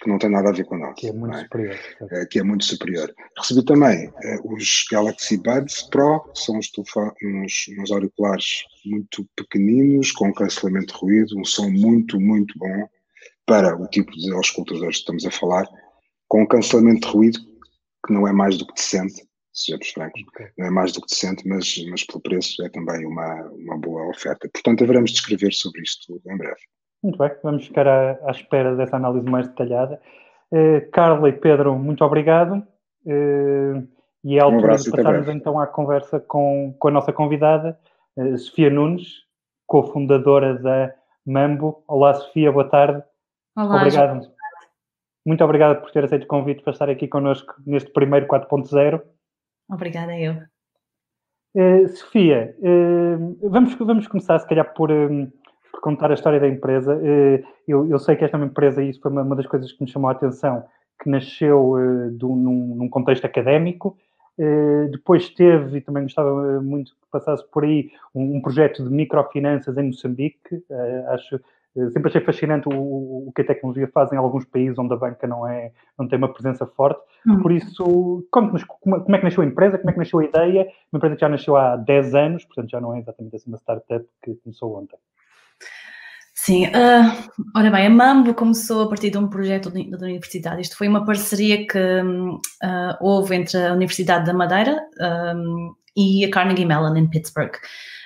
que 0.00 0.08
não 0.08 0.18
tem 0.18 0.30
nada 0.30 0.48
a 0.48 0.52
ver 0.52 0.64
com 0.64 0.76
nós. 0.76 0.94
Que 0.96 1.08
é 1.08 1.12
muito 1.12 1.36
é? 1.36 1.42
superior. 1.42 1.78
Eh, 2.10 2.26
que 2.26 2.38
é 2.38 2.42
muito 2.42 2.64
superior. 2.64 3.14
Recebi 3.36 3.64
também 3.64 4.12
eh, 4.22 4.38
os 4.44 4.84
Galaxy 4.90 5.36
Buds 5.36 5.82
Pro, 5.90 6.20
que 6.32 6.40
são 6.40 6.56
uns, 6.56 6.70
uns, 7.22 7.66
uns 7.78 7.90
auriculares 7.90 8.64
muito 8.84 9.28
pequeninos, 9.36 10.12
com 10.12 10.32
cancelamento 10.32 10.94
de 10.94 11.00
ruído, 11.00 11.38
um 11.38 11.44
som 11.44 11.68
muito, 11.68 12.20
muito 12.20 12.56
bom 12.58 12.88
para 13.44 13.76
o 13.76 13.86
tipo 13.88 14.12
de 14.12 14.32
auscultadores 14.32 14.96
que 14.96 15.00
estamos 15.00 15.26
a 15.26 15.30
falar, 15.30 15.66
com 16.28 16.46
cancelamento 16.46 17.06
de 17.06 17.12
ruído 17.12 17.40
que 18.06 18.12
não 18.12 18.28
é 18.28 18.32
mais 18.32 18.56
do 18.56 18.66
que 18.66 18.74
decente, 18.74 19.26
sejamos 19.52 19.88
francos, 19.88 20.22
não 20.56 20.66
é 20.66 20.70
mais 20.70 20.92
do 20.92 21.00
que 21.00 21.08
decente, 21.08 21.48
mas, 21.48 21.74
mas 21.90 22.04
pelo 22.04 22.20
preço 22.20 22.64
é 22.64 22.68
também 22.68 23.04
uma, 23.04 23.42
uma 23.50 23.76
boa 23.76 24.08
oferta. 24.08 24.48
Portanto, 24.52 24.84
haveremos 24.84 25.10
de 25.10 25.18
escrever 25.18 25.52
sobre 25.52 25.82
isto 25.82 26.20
em 26.26 26.36
breve. 26.36 26.60
Muito 27.02 27.18
bem, 27.18 27.30
vamos 27.42 27.66
ficar 27.66 27.86
à, 27.86 28.18
à 28.26 28.30
espera 28.30 28.74
dessa 28.74 28.96
análise 28.96 29.28
mais 29.28 29.46
detalhada. 29.48 30.00
Eh, 30.52 30.80
Carla 30.92 31.28
e 31.28 31.32
Pedro, 31.32 31.78
muito 31.78 32.04
obrigado. 32.04 32.66
Eh, 33.06 33.82
e 34.24 34.36
é 34.36 34.40
a 34.40 34.46
Um 34.46 34.54
altura 34.54 34.66
abraço 34.66 34.84
de 34.84 34.90
passarmos 34.90 35.28
então 35.28 35.58
à 35.60 35.66
conversa 35.66 36.18
com, 36.18 36.74
com 36.78 36.88
a 36.88 36.90
nossa 36.90 37.12
convidada, 37.12 37.78
eh, 38.16 38.36
Sofia 38.36 38.70
Nunes, 38.70 39.24
cofundadora 39.66 40.54
da 40.58 40.94
Mambo. 41.24 41.84
Olá, 41.86 42.14
Sofia, 42.14 42.50
boa 42.50 42.68
tarde. 42.68 43.02
Olá, 43.56 43.76
obrigado. 43.76 44.30
Muito 45.24 45.44
obrigado 45.44 45.80
por 45.80 45.90
ter 45.90 46.04
aceito 46.04 46.24
o 46.24 46.28
convite 46.28 46.62
para 46.62 46.72
estar 46.72 46.88
aqui 46.88 47.06
connosco 47.06 47.54
neste 47.66 47.92
primeiro 47.92 48.26
4.0. 48.26 49.02
Obrigada 49.70 50.18
eu. 50.18 50.36
Sofia, 51.88 52.56
vamos, 53.42 53.74
vamos 53.74 54.06
começar 54.06 54.38
se 54.38 54.46
calhar 54.46 54.72
por, 54.72 54.88
por 54.88 55.47
contar 55.80 56.10
a 56.10 56.14
história 56.14 56.40
da 56.40 56.48
empresa. 56.48 56.98
Eh, 57.02 57.42
eu, 57.66 57.88
eu 57.88 57.98
sei 57.98 58.16
que 58.16 58.24
esta 58.24 58.36
é 58.36 58.40
uma 58.40 58.46
empresa, 58.46 58.82
e 58.82 58.90
isso 58.90 59.00
foi 59.00 59.10
uma, 59.10 59.36
das 59.36 59.46
coisas 59.46 59.72
que 59.72 59.82
me 59.82 59.88
chamou 59.90 60.08
a 60.08 60.12
atenção, 60.12 60.64
que 61.02 61.08
nasceu 61.08 61.78
eh, 61.78 62.10
do- 62.10 62.34
num, 62.34 62.74
num 62.76 62.88
contexto 62.88 63.24
académico, 63.24 63.96
eh, 64.38 64.88
depois 64.90 65.28
teve, 65.30 65.78
e 65.78 65.80
também 65.80 66.04
gostava 66.04 66.60
muito 66.60 66.92
que 66.92 67.06
passasse 67.10 67.44
por 67.50 67.64
aí, 67.64 67.90
um, 68.14 68.36
um 68.36 68.40
projeto 68.40 68.82
de 68.82 68.90
microfinanças 68.90 69.76
em 69.76 69.84
Moçambique, 69.84 70.62
acho, 71.08 71.40
sempre 71.92 72.08
achei 72.08 72.20
fascinante 72.20 72.68
o, 72.68 73.28
o, 73.28 73.32
que 73.34 73.42
a 73.42 73.46
tecnologia 73.46 73.88
faz 73.88 74.12
em 74.12 74.16
alguns 74.16 74.44
países 74.44 74.78
onde 74.78 74.92
a 74.94 74.96
banca 74.96 75.26
não, 75.26 75.46
é, 75.46 75.72
não 75.98 76.08
tem 76.08 76.18
uma 76.18 76.32
presença 76.32 76.66
forte. 76.66 77.00
Hum. 77.26 77.40
Por 77.40 77.52
isso, 77.52 78.26
conte-nos 78.30 78.64
como, 78.64 79.00
como, 79.00 79.16
é 79.16 79.18
que 79.18 79.24
nasceu 79.24 79.42
a 79.42 79.46
empresa, 79.46 79.78
como 79.78 79.90
é 79.90 79.92
que 79.92 79.98
nasceu 79.98 80.18
a 80.18 80.24
ideia. 80.24 80.68
Uma 80.92 80.98
empresa 80.98 81.14
que 81.14 81.20
já 81.20 81.28
nasceu 81.28 81.56
há 81.56 81.76
10 81.76 82.14
anos, 82.14 82.44
portanto 82.44 82.70
já 82.70 82.80
não 82.80 82.94
é 82.94 82.98
exatamente 82.98 83.36
assim 83.36 83.50
uma 83.50 83.58
startup 83.58 84.04
que 84.22 84.34
começou 84.36 84.76
ontem. 84.76 84.96
Sim, 86.48 86.66
uh, 86.68 87.30
ora 87.54 87.70
bem, 87.70 87.88
a 87.88 87.90
Mambo 87.90 88.32
começou 88.32 88.82
a 88.82 88.88
partir 88.88 89.10
de 89.10 89.18
um 89.18 89.28
projeto 89.28 89.70
da 89.70 90.06
universidade. 90.06 90.62
Isto 90.62 90.76
foi 90.76 90.88
uma 90.88 91.04
parceria 91.04 91.66
que 91.66 91.78
uh, 91.78 92.96
houve 93.00 93.34
entre 93.34 93.58
a 93.58 93.72
Universidade 93.72 94.24
da 94.24 94.32
Madeira 94.32 94.80
um, 95.36 95.74
e 95.96 96.24
a 96.24 96.30
Carnegie 96.30 96.64
Mellon 96.64 96.96
em 96.96 97.10
Pittsburgh. 97.10 97.52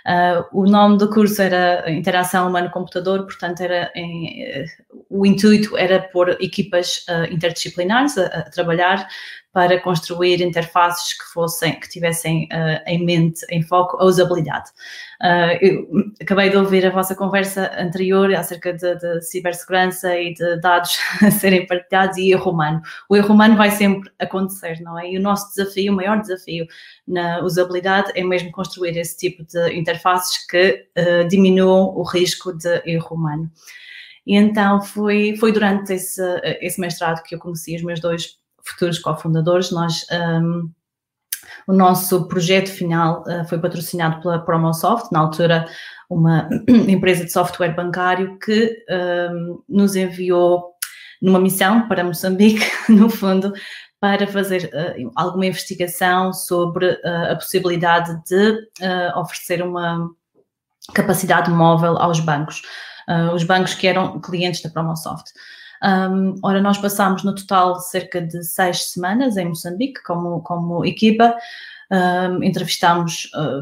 Uh, 0.05 0.45
o 0.61 0.65
nome 0.67 0.99
do 0.99 1.11
curso 1.11 1.41
era 1.41 1.89
Interação 1.89 2.49
Humano-Computador, 2.49 3.25
portanto, 3.27 3.61
era 3.61 3.93
em, 3.95 4.65
o 5.11 5.25
intuito 5.25 5.77
era 5.77 6.01
pôr 6.01 6.31
equipas 6.41 7.05
interdisciplinares 7.31 8.19
a, 8.19 8.27
a 8.27 8.43
trabalhar 8.51 9.07
para 9.53 9.79
construir 9.79 10.41
interfaces 10.41 11.13
que 11.13 11.25
fossem, 11.31 11.79
que 11.79 11.89
tivessem 11.89 12.45
uh, 12.45 12.83
em 12.87 13.05
mente, 13.05 13.45
em 13.51 13.63
foco, 13.63 13.99
a 13.99 14.05
usabilidade. 14.07 14.71
Uh, 15.21 15.59
eu 15.61 16.05
acabei 16.23 16.49
de 16.49 16.57
ouvir 16.57 16.87
a 16.87 16.91
vossa 16.91 17.15
conversa 17.15 17.71
anterior 17.79 18.35
acerca 18.35 18.73
de, 18.73 18.97
de, 18.97 19.21
cibersegurança 19.21 20.17
e 20.19 20.33
de 20.33 20.59
dados 20.61 20.99
a 21.23 21.31
serem 21.31 21.67
partilhados 21.67 22.17
e 22.17 22.33
erro 22.33 22.51
humano. 22.51 22.81
O 23.11 23.17
erro 23.17 23.35
humano 23.35 23.55
vai 23.55 23.71
sempre 23.71 24.11
acontecer, 24.19 24.81
não 24.81 24.99
é? 24.99 25.11
E 25.11 25.19
o 25.19 25.23
nosso 25.23 25.55
desafio, 25.55 25.93
o 25.93 25.97
maior 25.97 26.19
desafio 26.19 26.67
na 27.07 27.41
usabilidade 27.43 28.11
é 28.15 28.25
mesmo 28.25 28.51
construir 28.53 28.97
esse 28.97 29.19
tipo 29.19 29.45
de 29.45 29.75
interfaces 29.75 30.47
que 30.47 30.87
uh, 30.99 31.29
diminuam 31.29 31.95
o 31.95 32.03
risco 32.03 32.57
de 32.57 32.83
erro 32.87 33.17
humano. 33.17 33.51
E 34.27 34.35
então 34.37 34.81
foi, 34.81 35.37
foi 35.37 35.53
durante 35.53 35.93
esse, 35.93 36.23
esse 36.61 36.81
mestrado 36.81 37.23
que 37.25 37.35
eu 37.35 37.39
conheci 37.39 37.77
os 37.77 37.83
meus 37.83 38.01
dois 38.01 38.41
futuros 38.65 38.99
cofundadores, 38.99 39.71
nós 39.71 40.07
um, 40.11 40.71
o 41.67 41.73
nosso 41.73 42.27
projeto 42.29 42.71
final 42.71 43.23
uh, 43.23 43.45
foi 43.49 43.59
patrocinado 43.59 44.21
pela 44.21 44.39
Promosoft, 44.39 45.13
na 45.13 45.21
altura 45.21 45.67
uma 46.09 46.49
empresa 46.69 47.25
de 47.25 47.33
software 47.33 47.75
bancário 47.75 48.39
que 48.39 48.85
um, 49.31 49.63
nos 49.69 49.97
enviou 49.97 50.73
numa 51.21 51.41
missão 51.41 51.89
para 51.89 52.05
Moçambique, 52.05 52.65
no 52.91 53.09
fundo, 53.09 53.53
para 54.01 54.27
fazer 54.27 54.71
uh, 54.75 55.13
alguma 55.15 55.47
investigação 55.47 56.33
sobre 56.33 56.87
uh, 56.91 57.33
a 57.33 57.35
possibilidade 57.37 58.21
de 58.27 58.59
oferecer 59.17 59.63
uma 59.63 60.11
capacidade 60.95 61.49
móvel 61.51 61.97
aos 61.97 62.19
bancos, 62.19 62.63
os 63.33 63.45
bancos 63.45 63.73
que 63.75 63.87
eram 63.87 64.21
clientes 64.21 64.61
da 64.63 64.69
Promosoft. 64.69 65.31
Um, 65.83 66.35
ora, 66.43 66.61
nós 66.61 66.79
passámos 66.79 67.25
no 67.25 67.35
total 67.35 67.81
cerca 67.81 68.21
de 68.21 68.45
seis 68.45 68.93
semanas 68.93 69.37
em 69.37 69.47
Moçambique 69.47 70.03
como, 70.05 70.41
como 70.43 70.85
equipa, 70.85 71.37
um, 71.91 72.43
entrevistámos 72.43 73.31
uh, 73.35 73.61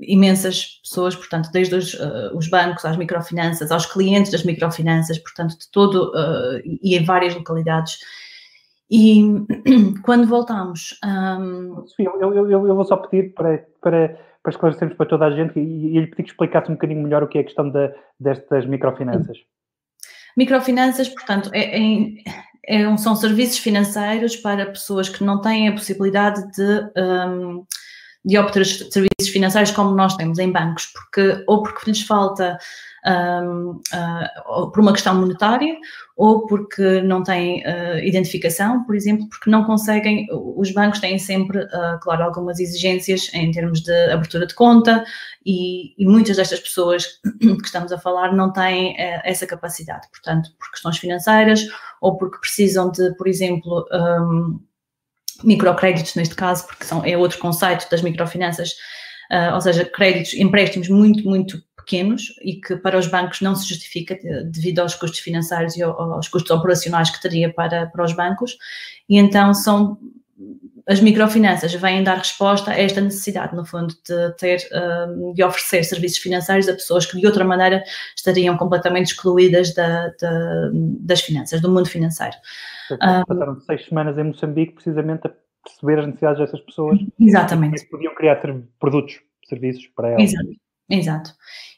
imensas 0.00 0.80
pessoas, 0.82 1.14
portanto, 1.14 1.50
desde 1.52 1.74
os, 1.74 1.94
uh, 1.94 2.34
os, 2.34 2.48
bancos 2.48 2.84
às 2.84 2.96
microfinanças, 2.96 3.70
aos 3.70 3.86
clientes 3.86 4.32
das 4.32 4.44
microfinanças, 4.44 5.18
portanto, 5.18 5.58
de 5.58 5.70
todo 5.70 6.10
uh, 6.10 6.60
e 6.64 6.96
em 6.96 7.04
várias 7.04 7.34
localidades. 7.34 7.98
E 8.90 9.22
quando 10.02 10.26
voltámos. 10.26 10.98
Um... 11.04 11.84
Eu, 11.98 12.34
eu, 12.34 12.50
eu, 12.50 12.74
vou 12.74 12.84
só 12.84 12.96
pedir 12.96 13.34
para, 13.34 13.64
para, 13.80 14.18
para 14.42 14.50
esclarecermos 14.50 14.96
para 14.96 15.06
toda 15.06 15.26
a 15.26 15.30
gente 15.30 15.58
e, 15.60 15.96
e 15.96 16.00
lhe 16.00 16.06
pedir 16.06 16.24
que 16.24 16.30
explicasse 16.30 16.70
um 16.70 16.74
bocadinho 16.74 17.02
melhor 17.02 17.22
o 17.22 17.28
que 17.28 17.38
é 17.38 17.42
a 17.42 17.44
questão 17.44 17.68
de, 17.68 17.92
destas 18.18 18.66
microfinanças. 18.66 19.38
Microfinanças, 20.36 21.08
portanto, 21.08 21.50
é, 21.52 21.78
é, 21.78 22.82
é, 22.82 22.96
são 22.96 23.16
serviços 23.16 23.58
financeiros 23.58 24.36
para 24.36 24.66
pessoas 24.66 25.08
que 25.08 25.24
não 25.24 25.40
têm 25.40 25.68
a 25.68 25.72
possibilidade 25.72 26.50
de, 26.52 26.90
um, 26.96 27.64
de 28.24 28.38
obter 28.38 28.66
serviços 28.66 29.32
financeiros 29.32 29.70
como 29.70 29.94
nós 29.94 30.16
temos 30.16 30.38
em 30.38 30.52
bancos, 30.52 30.86
porque 30.86 31.42
ou 31.46 31.62
porque 31.62 31.90
lhes 31.90 32.02
falta 32.02 32.58
um, 33.06 33.80
uh, 33.94 34.70
por 34.70 34.80
uma 34.80 34.92
questão 34.92 35.14
monetária 35.14 35.74
ou 36.16 36.46
porque 36.46 37.00
não 37.00 37.22
têm 37.22 37.62
uh, 37.64 37.98
identificação, 38.04 38.84
por 38.84 38.94
exemplo, 38.94 39.26
porque 39.30 39.48
não 39.48 39.64
conseguem, 39.64 40.26
os 40.30 40.70
bancos 40.72 41.00
têm 41.00 41.18
sempre, 41.18 41.64
uh, 41.64 41.98
claro, 42.02 42.24
algumas 42.24 42.60
exigências 42.60 43.30
em 43.32 43.50
termos 43.52 43.80
de 43.80 44.10
abertura 44.10 44.46
de 44.46 44.54
conta 44.54 45.02
e, 45.46 45.94
e 45.96 46.06
muitas 46.06 46.36
destas 46.36 46.60
pessoas 46.60 47.20
que 47.40 47.64
estamos 47.64 47.90
a 47.90 47.98
falar 47.98 48.34
não 48.34 48.52
têm 48.52 48.94
essa 49.24 49.46
capacidade, 49.46 50.06
portanto, 50.10 50.50
por 50.58 50.70
questões 50.70 50.98
financeiras 50.98 51.66
ou 52.02 52.18
porque 52.18 52.38
precisam 52.38 52.90
de, 52.90 53.14
por 53.16 53.26
exemplo, 53.26 53.86
um, 53.90 54.60
microcréditos 55.42 56.14
neste 56.14 56.34
caso, 56.34 56.66
porque 56.66 56.84
são, 56.84 57.04
é 57.04 57.16
outro 57.16 57.38
conceito 57.38 57.88
das 57.90 58.02
microfinanças, 58.02 58.70
uh, 59.30 59.54
ou 59.54 59.60
seja, 59.60 59.84
créditos, 59.84 60.34
empréstimos 60.34 60.88
muito, 60.88 61.24
muito 61.28 61.62
pequenos 61.76 62.34
e 62.42 62.60
que 62.60 62.76
para 62.76 62.98
os 62.98 63.06
bancos 63.06 63.40
não 63.40 63.56
se 63.56 63.68
justifica 63.68 64.18
devido 64.44 64.80
aos 64.80 64.94
custos 64.94 65.20
financeiros 65.20 65.76
e 65.76 65.82
aos 65.82 66.28
custos 66.28 66.50
operacionais 66.50 67.10
que 67.10 67.20
teria 67.20 67.52
para, 67.52 67.86
para 67.86 68.04
os 68.04 68.12
bancos. 68.12 68.56
E 69.08 69.18
então 69.18 69.52
são 69.54 69.98
as 70.86 71.00
microfinanças 71.00 71.72
vêm 71.74 72.02
dar 72.02 72.18
resposta 72.18 72.70
a 72.70 72.78
esta 72.78 73.00
necessidade, 73.00 73.54
no 73.54 73.64
fundo, 73.64 73.94
de 74.06 74.36
ter, 74.36 74.58
hum, 74.72 75.32
de 75.34 75.42
oferecer 75.42 75.84
serviços 75.84 76.18
financeiros 76.18 76.68
a 76.68 76.72
pessoas 76.72 77.06
que 77.06 77.18
de 77.18 77.26
outra 77.26 77.44
maneira 77.44 77.82
estariam 78.16 78.56
completamente 78.56 79.12
excluídas 79.12 79.74
da, 79.74 80.08
da, 80.20 80.70
das 80.72 81.20
finanças, 81.20 81.60
do 81.60 81.70
mundo 81.70 81.88
financeiro. 81.88 82.36
Passaram 82.98 83.52
um, 83.52 83.60
seis 83.60 83.84
semanas 83.86 84.18
em 84.18 84.24
Moçambique 84.24 84.74
precisamente 84.74 85.26
a 85.26 85.30
perceber 85.64 86.00
as 86.00 86.06
necessidades 86.06 86.40
dessas 86.40 86.60
pessoas. 86.60 86.98
Exatamente. 87.18 87.82
E 87.82 87.86
podiam 87.86 88.14
criar 88.14 88.40
produtos, 88.78 89.20
serviços 89.48 89.86
para 89.94 90.08
elas. 90.08 90.32
Exato. 90.32 90.50
Exato. 90.90 91.30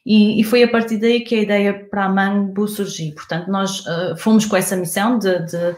E, 0.06 0.40
e, 0.40 0.44
foi 0.44 0.62
a 0.62 0.68
partir 0.68 0.96
daí 0.96 1.20
que 1.20 1.34
a 1.34 1.42
ideia 1.42 1.86
para 1.90 2.06
a 2.06 2.08
Mango 2.08 2.66
surgiu. 2.66 3.14
Portanto, 3.14 3.48
nós 3.50 3.86
uh, 3.86 4.16
fomos 4.16 4.46
com 4.46 4.56
essa 4.56 4.74
missão 4.74 5.18
de, 5.18 5.38
de, 5.44 5.76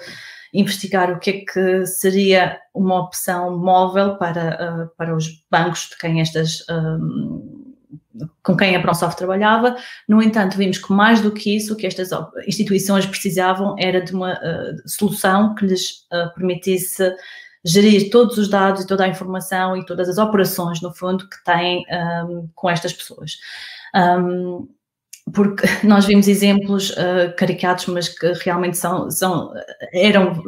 investigar 0.54 1.12
o 1.12 1.18
que 1.18 1.30
é 1.30 1.44
que 1.44 1.86
seria 1.86 2.58
uma 2.72 3.00
opção 3.00 3.58
móvel 3.58 4.16
para, 4.16 4.84
uh, 4.84 4.96
para 4.96 5.14
os 5.14 5.44
bancos 5.50 5.88
de 5.90 5.98
quem 5.98 6.20
estas. 6.20 6.60
Uh, 6.60 7.64
com 8.44 8.56
quem 8.56 8.76
a 8.76 8.80
ProSoft 8.80 9.18
trabalhava, 9.18 9.76
no 10.08 10.22
entanto, 10.22 10.56
vimos 10.56 10.78
que 10.78 10.92
mais 10.92 11.20
do 11.20 11.32
que 11.32 11.56
isso, 11.56 11.72
o 11.72 11.76
que 11.76 11.84
estas 11.84 12.10
instituições 12.46 13.04
precisavam 13.04 13.74
era 13.76 14.00
de 14.00 14.14
uma 14.14 14.38
solução 14.86 15.52
que 15.56 15.66
lhes 15.66 16.06
permitisse 16.36 17.12
gerir 17.64 18.10
todos 18.10 18.36
os 18.36 18.48
dados 18.48 18.82
e 18.82 18.86
toda 18.86 19.04
a 19.04 19.08
informação 19.08 19.76
e 19.76 19.84
todas 19.84 20.08
as 20.08 20.18
operações, 20.18 20.80
no 20.80 20.94
fundo, 20.94 21.28
que 21.28 21.42
têm 21.44 21.84
um, 22.28 22.48
com 22.54 22.68
estas 22.68 22.92
pessoas. 22.92 23.38
Um, 23.94 24.68
porque 25.32 25.66
nós 25.86 26.06
vimos 26.06 26.28
exemplos 26.28 26.90
uh, 26.90 27.34
caricatos, 27.36 27.86
mas 27.86 28.08
que 28.08 28.32
realmente 28.44 28.76
são, 28.76 29.10
são, 29.10 29.52
eram 29.92 30.42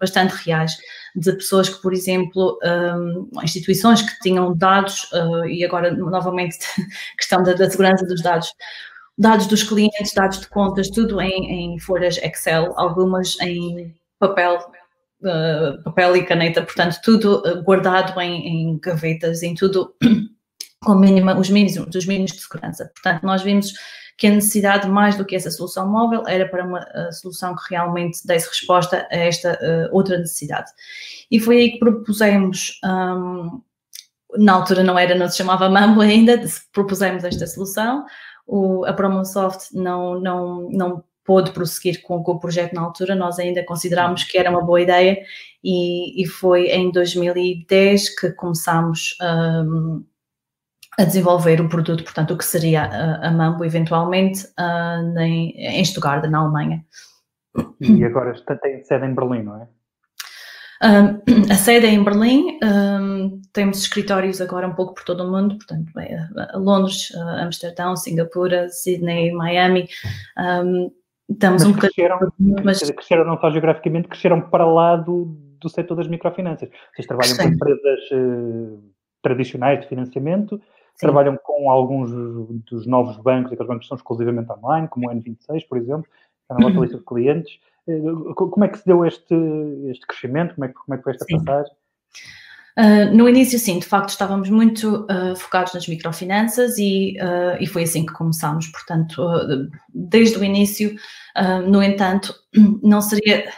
bastante 0.00 0.32
reais, 0.44 0.76
de 1.14 1.32
pessoas 1.32 1.68
que, 1.68 1.80
por 1.80 1.92
exemplo, 1.92 2.58
um, 2.62 3.28
instituições 3.42 4.02
que 4.02 4.18
tinham 4.20 4.56
dados, 4.56 5.04
uh, 5.12 5.46
e 5.46 5.64
agora 5.64 5.90
novamente 5.90 6.58
questão 7.16 7.42
da, 7.42 7.54
da, 7.54 7.70
segurança 7.70 8.04
dos 8.06 8.22
dados, 8.22 8.52
dados 9.16 9.46
dos 9.46 9.62
clientes, 9.62 10.12
dados 10.14 10.40
de 10.40 10.48
contas, 10.48 10.90
tudo 10.90 11.20
em, 11.20 11.74
em 11.74 11.78
folhas 11.78 12.18
Excel, 12.18 12.74
algumas 12.76 13.40
em 13.40 13.94
papel 14.18 14.58
uh, 15.22 15.82
papel 15.84 16.16
e 16.16 16.24
caneta, 16.24 16.62
portanto, 16.62 16.98
tudo 17.02 17.42
guardado 17.62 18.18
em, 18.20 18.46
em, 18.46 18.78
gavetas, 18.78 19.42
em 19.42 19.54
tudo 19.54 19.94
com 20.86 20.94
mínima, 20.94 21.38
os 21.38 21.50
mínimos, 21.50 21.94
os 21.94 22.06
mínimos 22.06 22.32
de 22.32 22.40
segurança. 22.40 22.90
Portanto, 22.94 23.22
nós 23.24 23.42
vimos 23.42 23.72
que 24.16 24.26
a 24.26 24.30
necessidade, 24.30 24.88
mais 24.88 25.16
do 25.16 25.24
que 25.24 25.36
essa 25.36 25.50
solução 25.50 25.90
móvel, 25.90 26.22
era 26.26 26.48
para 26.48 26.64
uma 26.64 26.80
uh, 26.80 27.12
solução 27.12 27.54
que 27.54 27.74
realmente 27.74 28.26
desse 28.26 28.48
resposta 28.48 29.06
a 29.10 29.16
esta 29.16 29.58
outra 29.92 30.16
necessidade. 30.16 30.70
E 31.30 31.38
foi 31.38 31.58
aí 31.58 31.72
que 31.72 31.78
propusemos. 31.78 32.80
Um, 32.84 33.60
na 34.38 34.54
altura 34.54 34.82
não 34.82 34.98
era, 34.98 35.14
não 35.14 35.28
se 35.28 35.36
chamava 35.36 35.68
Mambo 35.68 36.00
ainda, 36.00 36.42
propusemos 36.72 37.24
esta 37.24 37.46
solução. 37.46 38.04
O, 38.46 38.84
a 38.84 38.92
Promosoft 38.92 39.74
não, 39.74 40.20
não, 40.20 40.68
não 40.70 41.04
pôde 41.26 41.50
prosseguir 41.50 42.00
com, 42.02 42.22
com, 42.22 42.32
o 42.32 42.38
projeto 42.38 42.72
na 42.72 42.82
altura, 42.82 43.14
nós 43.14 43.38
ainda 43.38 43.64
considerámos 43.64 44.22
que 44.24 44.38
era 44.38 44.48
uma 44.48 44.64
boa 44.64 44.80
ideia 44.80 45.18
e, 45.62 46.22
e 46.22 46.26
foi 46.26 46.68
em 46.68 46.90
2010 46.92 48.20
que 48.20 48.30
começámos 48.30 49.16
um, 49.20 50.04
a 50.98 51.04
desenvolver 51.04 51.60
o 51.60 51.68
produto, 51.68 52.02
portanto, 52.02 52.32
o 52.32 52.38
que 52.38 52.44
seria 52.44 52.84
a, 52.84 53.28
a 53.28 53.30
Mambo 53.30 53.64
eventualmente 53.64 54.46
uh, 54.58 55.18
em, 55.18 55.50
em 55.56 55.84
Stuttgart, 55.84 56.24
na 56.24 56.38
Alemanha. 56.38 56.84
E 57.80 58.04
agora 58.04 58.34
tem 58.62 58.82
sede 58.84 59.06
em 59.06 59.14
Berlim, 59.14 59.42
não 59.42 59.62
é? 59.62 59.68
Um, 60.82 61.22
a 61.50 61.54
sede 61.54 61.86
é 61.86 61.90
em 61.90 62.02
Berlim, 62.02 62.58
um, 62.62 63.40
temos 63.52 63.78
escritórios 63.78 64.40
agora 64.40 64.66
um 64.66 64.74
pouco 64.74 64.94
por 64.94 65.04
todo 65.04 65.24
o 65.24 65.30
mundo, 65.30 65.56
portanto, 65.56 65.90
é, 65.98 66.28
Londres, 66.54 67.10
uh, 67.10 67.44
Amsterdão, 67.44 67.96
Singapura, 67.96 68.68
Sydney, 68.68 69.32
Miami. 69.32 69.88
Um, 70.38 70.90
estamos 71.30 71.64
mas 71.64 71.72
um 71.72 71.78
cresceram, 71.78 72.18
bocadinho. 72.18 72.56
Mas... 72.64 72.90
Cresceram 72.90 73.24
não 73.24 73.38
só 73.40 73.50
geograficamente, 73.50 74.08
cresceram 74.08 74.40
para 74.40 74.66
lá 74.66 74.96
do, 74.96 75.36
do 75.60 75.68
setor 75.68 75.96
das 75.96 76.08
microfinanças. 76.08 76.68
Vocês 76.94 77.06
trabalham 77.06 77.34
Sim. 77.34 77.42
com 77.42 77.48
empresas 77.48 78.00
uh, 78.12 78.82
tradicionais 79.22 79.80
de 79.80 79.88
financiamento, 79.88 80.60
Sim. 80.96 81.06
trabalham 81.06 81.36
com 81.36 81.70
alguns 81.70 82.10
dos 82.10 82.86
novos 82.86 83.18
bancos, 83.18 83.52
aqueles 83.52 83.68
bancos 83.68 83.84
que 83.84 83.88
são 83.88 83.96
exclusivamente 83.96 84.50
online, 84.50 84.88
como 84.88 85.08
o 85.08 85.12
N26, 85.12 85.68
por 85.68 85.76
exemplo, 85.76 86.06
está 86.42 86.54
na 86.54 86.68
vossa 86.68 86.80
lista 86.80 86.98
de 86.98 87.04
clientes. 87.04 87.58
Eh, 87.86 88.00
como 88.34 88.64
é 88.64 88.68
que 88.68 88.78
se 88.78 88.86
deu 88.86 89.04
este, 89.04 89.34
este 89.90 90.06
crescimento? 90.06 90.54
Como 90.54 90.64
é, 90.64 90.68
que, 90.68 90.74
como 90.74 90.94
é 90.94 90.96
que 90.96 91.04
foi 91.04 91.12
esta 91.12 91.24
sim. 91.26 91.36
passagem? 91.36 91.72
Uh, 92.78 93.14
no 93.14 93.26
início, 93.26 93.58
sim, 93.58 93.78
de 93.78 93.86
facto 93.86 94.10
estávamos 94.10 94.50
muito 94.50 95.06
uh, 95.10 95.34
focados 95.34 95.72
nas 95.72 95.88
microfinanças 95.88 96.76
e, 96.76 97.16
uh, 97.22 97.56
e 97.58 97.66
foi 97.66 97.84
assim 97.84 98.04
que 98.04 98.12
começámos. 98.12 98.66
Portanto, 98.68 99.26
desde 99.94 100.38
o 100.38 100.44
início, 100.44 100.94
no 101.68 101.82
entanto, 101.82 102.34
não 102.82 103.00
seria. 103.00 103.50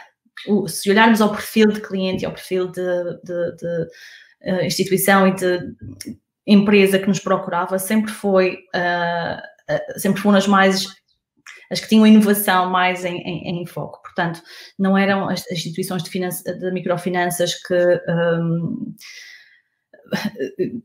Se 0.67 0.89
olharmos 0.89 1.19
ao 1.19 1.31
perfil 1.31 1.67
de 1.67 1.81
cliente 1.81 2.23
e 2.23 2.25
ao 2.25 2.31
perfil 2.31 2.71
de, 2.71 2.81
de, 3.25 3.55
de 3.57 4.65
instituição 4.65 5.27
e 5.27 5.35
de 5.35 5.59
empresa 6.53 6.99
que 6.99 7.07
nos 7.07 7.19
procurava, 7.19 7.77
sempre 7.79 8.11
foi. 8.11 8.59
sempre 9.97 10.21
foram 10.21 10.37
as 10.37 10.47
mais 10.47 10.85
as 11.71 11.79
que 11.79 11.87
tinham 11.87 12.07
inovação 12.07 12.69
mais 12.69 13.05
em, 13.05 13.17
em, 13.17 13.61
em 13.61 13.65
foco. 13.65 14.01
Portanto, 14.01 14.41
não 14.77 14.97
eram 14.97 15.29
as 15.29 15.49
instituições 15.51 16.01
de, 16.01 16.09
de 16.09 16.71
microfinanças 16.71 17.53
que. 17.55 18.01
Um, 18.07 18.95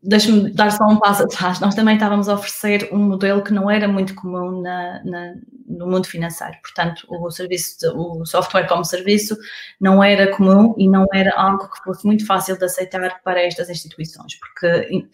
Deixe-me 0.03 0.50
dar 0.53 0.70
só 0.70 0.85
um 0.85 0.98
passo 0.98 1.24
atrás. 1.24 1.61
Nós 1.61 1.74
também 1.74 1.94
estávamos 1.94 2.29
a 2.29 2.35
oferecer 2.35 2.88
um 2.92 2.98
modelo 2.98 3.42
que 3.42 3.53
não 3.53 3.70
era 3.70 3.88
muito 3.88 4.14
comum 4.14 4.61
na, 4.61 5.03
na, 5.05 5.35
no 5.66 5.87
mundo 5.87 6.07
financeiro. 6.07 6.55
Portanto, 6.62 7.07
o 7.09 7.31
serviço, 7.31 7.79
de, 7.81 7.88
o 7.88 8.24
software 8.24 8.66
como 8.66 8.85
serviço 8.85 9.37
não 9.81 10.03
era 10.03 10.35
comum 10.37 10.74
e 10.79 10.88
não 10.88 11.07
era 11.12 11.33
algo 11.37 11.68
que 11.70 11.83
fosse 11.83 12.07
muito 12.07 12.27
fácil 12.27 12.59
de 12.59 12.64
aceitar 12.64 13.20
para 13.22 13.42
estas 13.42 13.70
instituições, 13.70 14.38
porque 14.38 15.07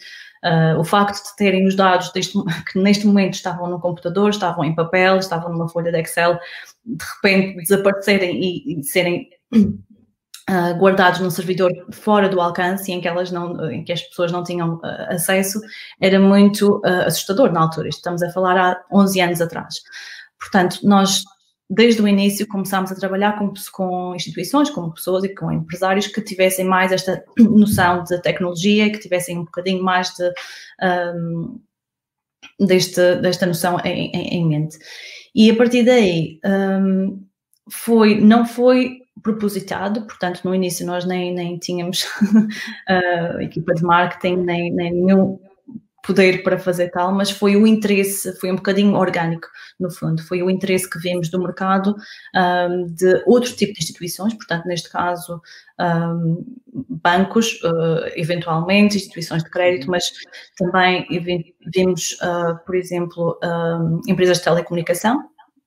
Uh, 0.43 0.81
o 0.81 0.85
facto 0.85 1.23
de 1.23 1.37
terem 1.37 1.67
os 1.67 1.77
dados 1.77 2.11
deste, 2.13 2.33
que 2.73 2.79
neste 2.79 3.07
momento 3.07 3.35
estavam 3.35 3.69
no 3.69 3.79
computador, 3.79 4.31
estavam 4.31 4.65
em 4.65 4.75
papel, 4.75 5.19
estavam 5.19 5.53
numa 5.53 5.69
folha 5.69 5.93
de 5.93 6.01
Excel, 6.01 6.39
de 6.83 7.05
repente 7.15 7.57
desaparecerem 7.59 8.41
e, 8.43 8.81
e 8.81 8.83
serem 8.83 9.29
uh, 10.49 10.79
guardados 10.79 11.21
num 11.21 11.31
servidor 11.31 11.73
fora 11.93 12.29
do 12.29 12.41
alcance 12.41 12.91
em 12.93 13.01
que 13.01 13.09
elas 13.09 13.31
não, 13.31 13.71
em 13.71 13.85
que 13.85 13.93
as 13.93 14.03
pessoas 14.03 14.31
não 14.31 14.45
tinham 14.45 14.77
uh, 14.77 14.81
acesso, 15.09 15.61
era 16.01 16.19
muito 16.19 16.81
assustador 16.85 17.53
na 17.53 17.61
altura. 17.61 17.89
Estamos 17.89 18.23
a 18.23 18.31
falar 18.31 18.57
há 18.57 18.83
11 18.93 19.21
anos 19.21 19.41
atrás. 19.41 19.77
Portanto, 20.39 20.79
nós 20.83 21.23
desde 21.71 22.03
o 22.03 22.09
início 22.09 22.49
começámos 22.49 22.91
a 22.91 22.97
trabalhar 22.97 23.39
com, 23.39 23.53
com, 23.73 24.15
instituições, 24.17 24.69
com 24.71 24.91
pessoas 24.91 25.23
e 25.23 25.33
com 25.33 25.53
empresários 25.53 26.09
que 26.09 26.21
tivessem 26.21 26.65
mais 26.65 26.91
esta 26.91 27.25
noção 27.39 28.03
de 28.03 28.21
tecnologia, 28.21 28.91
que 28.91 28.99
tivessem 28.99 29.39
um 29.39 29.45
bocadinho 29.45 29.83
mais 29.83 30.13
de, 30.15 30.33
um, 31.15 31.61
deste, 32.59 33.17
desta 33.17 33.47
noção 33.47 33.79
em, 33.85 34.11
em, 34.11 34.41
em, 34.41 34.49
mente. 34.49 34.79
E 35.33 35.49
a 35.49 35.57
partir 35.57 35.85
daí 35.85 36.41
um, 36.45 37.25
foi, 37.71 38.21
não 38.21 38.45
foi 38.45 39.00
propositado, 39.23 40.03
portanto 40.03 40.41
no 40.45 40.55
início 40.55 40.87
nós 40.87 41.05
nem, 41.05 41.35
nem 41.35 41.59
tínhamos 41.59 42.05
uh, 42.05 43.41
equipa 43.43 43.75
de 43.75 43.83
marketing, 43.83 44.37
nem, 44.37 44.73
nem 44.73 44.93
nenhum 44.93 45.39
poder 46.03 46.43
para 46.43 46.59
fazer 46.59 46.91
tal, 46.91 47.13
mas 47.13 47.31
foi 47.31 47.57
o 47.57 47.67
interesse, 47.67 48.35
foi 48.41 48.51
um 48.51 48.57
bocadinho 48.57 48.95
orgânico, 48.95 49.49
no 49.79 49.91
fundo, 49.91 50.23
foi 50.23 50.43
o 50.43 50.51
interesse 50.51 50.89
que 50.89 50.99
vimos 50.99 51.29
do 51.29 51.41
mercado 51.41 51.95
um, 52.35 52.87
de 52.87 53.23
outro 53.27 53.55
tipo 53.55 53.73
de 53.75 53.81
instituições, 53.81 54.35
portanto, 54.35 54.67
neste 54.67 54.91
caso, 54.91 55.41
um, 55.79 56.45
bancos, 56.89 57.61
uh, 57.63 58.11
eventualmente, 58.17 58.97
instituições 58.97 59.45
de 59.45 59.51
crédito, 59.51 59.91
mas 59.91 60.11
também 60.57 61.07
vimos, 61.73 62.13
uh, 62.23 62.59
por 62.65 62.75
exemplo, 62.75 63.39
um, 63.43 64.01
empresas 64.09 64.39
de 64.39 64.45
telecomunicação, 64.45 65.23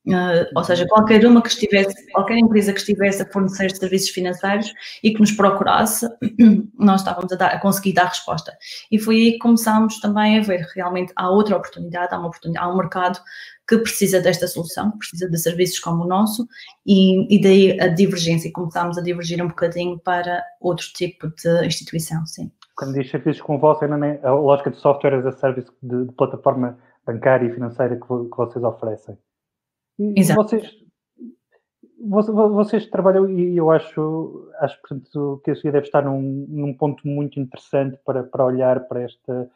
Uh, 0.05 0.43
ou 0.53 0.63
seja, 0.65 0.85
qualquer 0.85 1.25
uma 1.25 1.41
que 1.41 1.47
estivesse, 1.47 2.11
qualquer 2.11 2.37
empresa 2.37 2.73
que 2.73 2.79
estivesse 2.79 3.21
a 3.21 3.25
fornecer 3.25 3.73
serviços 3.73 4.09
financeiros 4.09 4.73
e 5.01 5.13
que 5.13 5.19
nos 5.21 5.31
procurasse, 5.31 6.05
nós 6.77 6.99
estávamos 6.99 7.31
a, 7.31 7.35
dar, 7.37 7.47
a 7.47 7.59
conseguir 7.59 7.93
dar 7.93 8.07
resposta. 8.07 8.51
E 8.91 8.99
foi 8.99 9.15
aí 9.15 9.31
que 9.33 9.37
começámos 9.39 10.01
também 10.01 10.39
a 10.39 10.41
ver 10.41 10.67
realmente 10.75 11.13
há 11.15 11.29
outra 11.29 11.55
oportunidade, 11.55 12.13
há 12.13 12.19
uma 12.19 12.27
oportunidade, 12.27 12.65
há 12.65 12.69
um 12.69 12.75
mercado 12.75 13.17
que 13.65 13.77
precisa 13.77 14.19
desta 14.19 14.45
solução, 14.45 14.91
precisa 14.97 15.29
de 15.29 15.37
serviços 15.37 15.79
como 15.79 16.03
o 16.03 16.07
nosso, 16.07 16.45
e, 16.85 17.33
e 17.33 17.41
daí 17.41 17.79
a 17.79 17.87
divergência, 17.87 18.51
começámos 18.51 18.97
a 18.97 19.01
divergir 19.01 19.41
um 19.41 19.47
bocadinho 19.47 19.97
para 19.99 20.43
outro 20.59 20.85
tipo 20.93 21.29
de 21.29 21.65
instituição, 21.65 22.25
sim. 22.25 22.51
Quando 22.75 22.93
diz 22.93 23.09
serviços 23.09 23.41
como 23.41 23.57
o 23.57 23.61
vosso, 23.61 23.85
é 23.85 24.19
a 24.23 24.33
lógica 24.33 24.69
de 24.69 24.77
software 24.77 25.15
as 25.15 25.25
a 25.25 25.31
service 25.31 25.71
de, 25.81 26.07
de 26.07 26.11
plataforma 26.11 26.77
bancária 27.05 27.47
e 27.47 27.53
financeira 27.53 27.95
que, 27.95 28.01
que 28.01 28.37
vocês 28.37 28.63
oferecem. 28.65 29.17
Exato. 29.99 30.43
Vocês, 30.43 30.83
vocês 32.05 32.87
trabalham, 32.87 33.29
e 33.29 33.55
eu 33.55 33.71
acho, 33.71 34.51
acho 34.59 34.79
portanto, 34.81 35.41
que 35.43 35.51
a 35.51 35.53
deve 35.53 35.85
estar 35.85 36.03
num, 36.03 36.45
num 36.49 36.73
ponto 36.73 37.07
muito 37.07 37.39
interessante 37.39 37.97
para, 38.05 38.23
para 38.23 38.43
olhar 38.43 38.81
para 38.87 39.03
esta, 39.03 39.49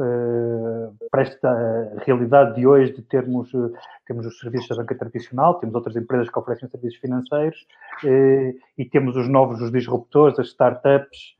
uh, 0.00 1.08
para 1.10 1.22
esta 1.22 1.94
realidade 2.04 2.56
de 2.56 2.66
hoje, 2.66 2.92
de 2.92 3.02
termos, 3.02 3.52
uh, 3.54 3.72
temos 4.06 4.26
os 4.26 4.38
serviços 4.38 4.68
da 4.68 4.76
banca 4.76 4.96
tradicional, 4.96 5.60
temos 5.60 5.74
outras 5.74 5.94
empresas 5.94 6.28
que 6.28 6.38
oferecem 6.38 6.68
serviços 6.68 6.98
financeiros 6.98 7.66
uh, 8.02 8.58
e 8.76 8.84
temos 8.84 9.16
os 9.16 9.28
novos, 9.28 9.60
os 9.60 9.70
disruptores, 9.70 10.38
as 10.38 10.48
startups. 10.48 11.36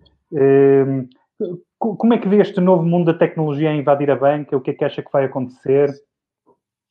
como 1.78 2.14
é 2.14 2.18
que 2.18 2.28
vê 2.28 2.36
este 2.36 2.60
novo 2.60 2.84
mundo 2.84 3.12
da 3.12 3.18
tecnologia 3.18 3.70
a 3.70 3.74
invadir 3.74 4.10
a 4.10 4.16
banca? 4.16 4.56
O 4.56 4.60
que 4.60 4.70
é 4.70 4.74
que 4.74 4.84
acha 4.84 5.02
que 5.02 5.12
vai 5.12 5.24
acontecer? 5.24 5.90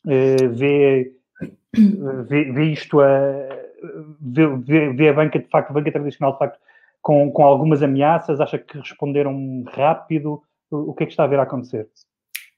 vê 0.04 1.21
vê, 2.28 2.52
vê 2.52 2.66
isto 2.66 3.00
a 3.00 3.08
vê, 4.20 4.94
vê, 4.94 5.10
a 5.10 5.14
banca 5.14 5.40
de 5.40 5.48
facto, 5.48 5.72
a 5.72 5.74
banca 5.74 5.92
tradicional 5.92 6.34
de 6.34 6.40
facto 6.40 6.60
com, 7.02 7.32
com 7.32 7.44
algumas 7.44 7.82
ameaças, 7.82 8.40
acha 8.40 8.60
que 8.60 8.78
responderam 8.78 9.64
rápido, 9.68 10.42
o 10.70 10.94
que 10.94 11.04
é 11.04 11.06
que 11.08 11.14
está 11.14 11.24
a 11.24 11.28
ver 11.28 11.40
a 11.40 11.44
acontecer? 11.44 11.90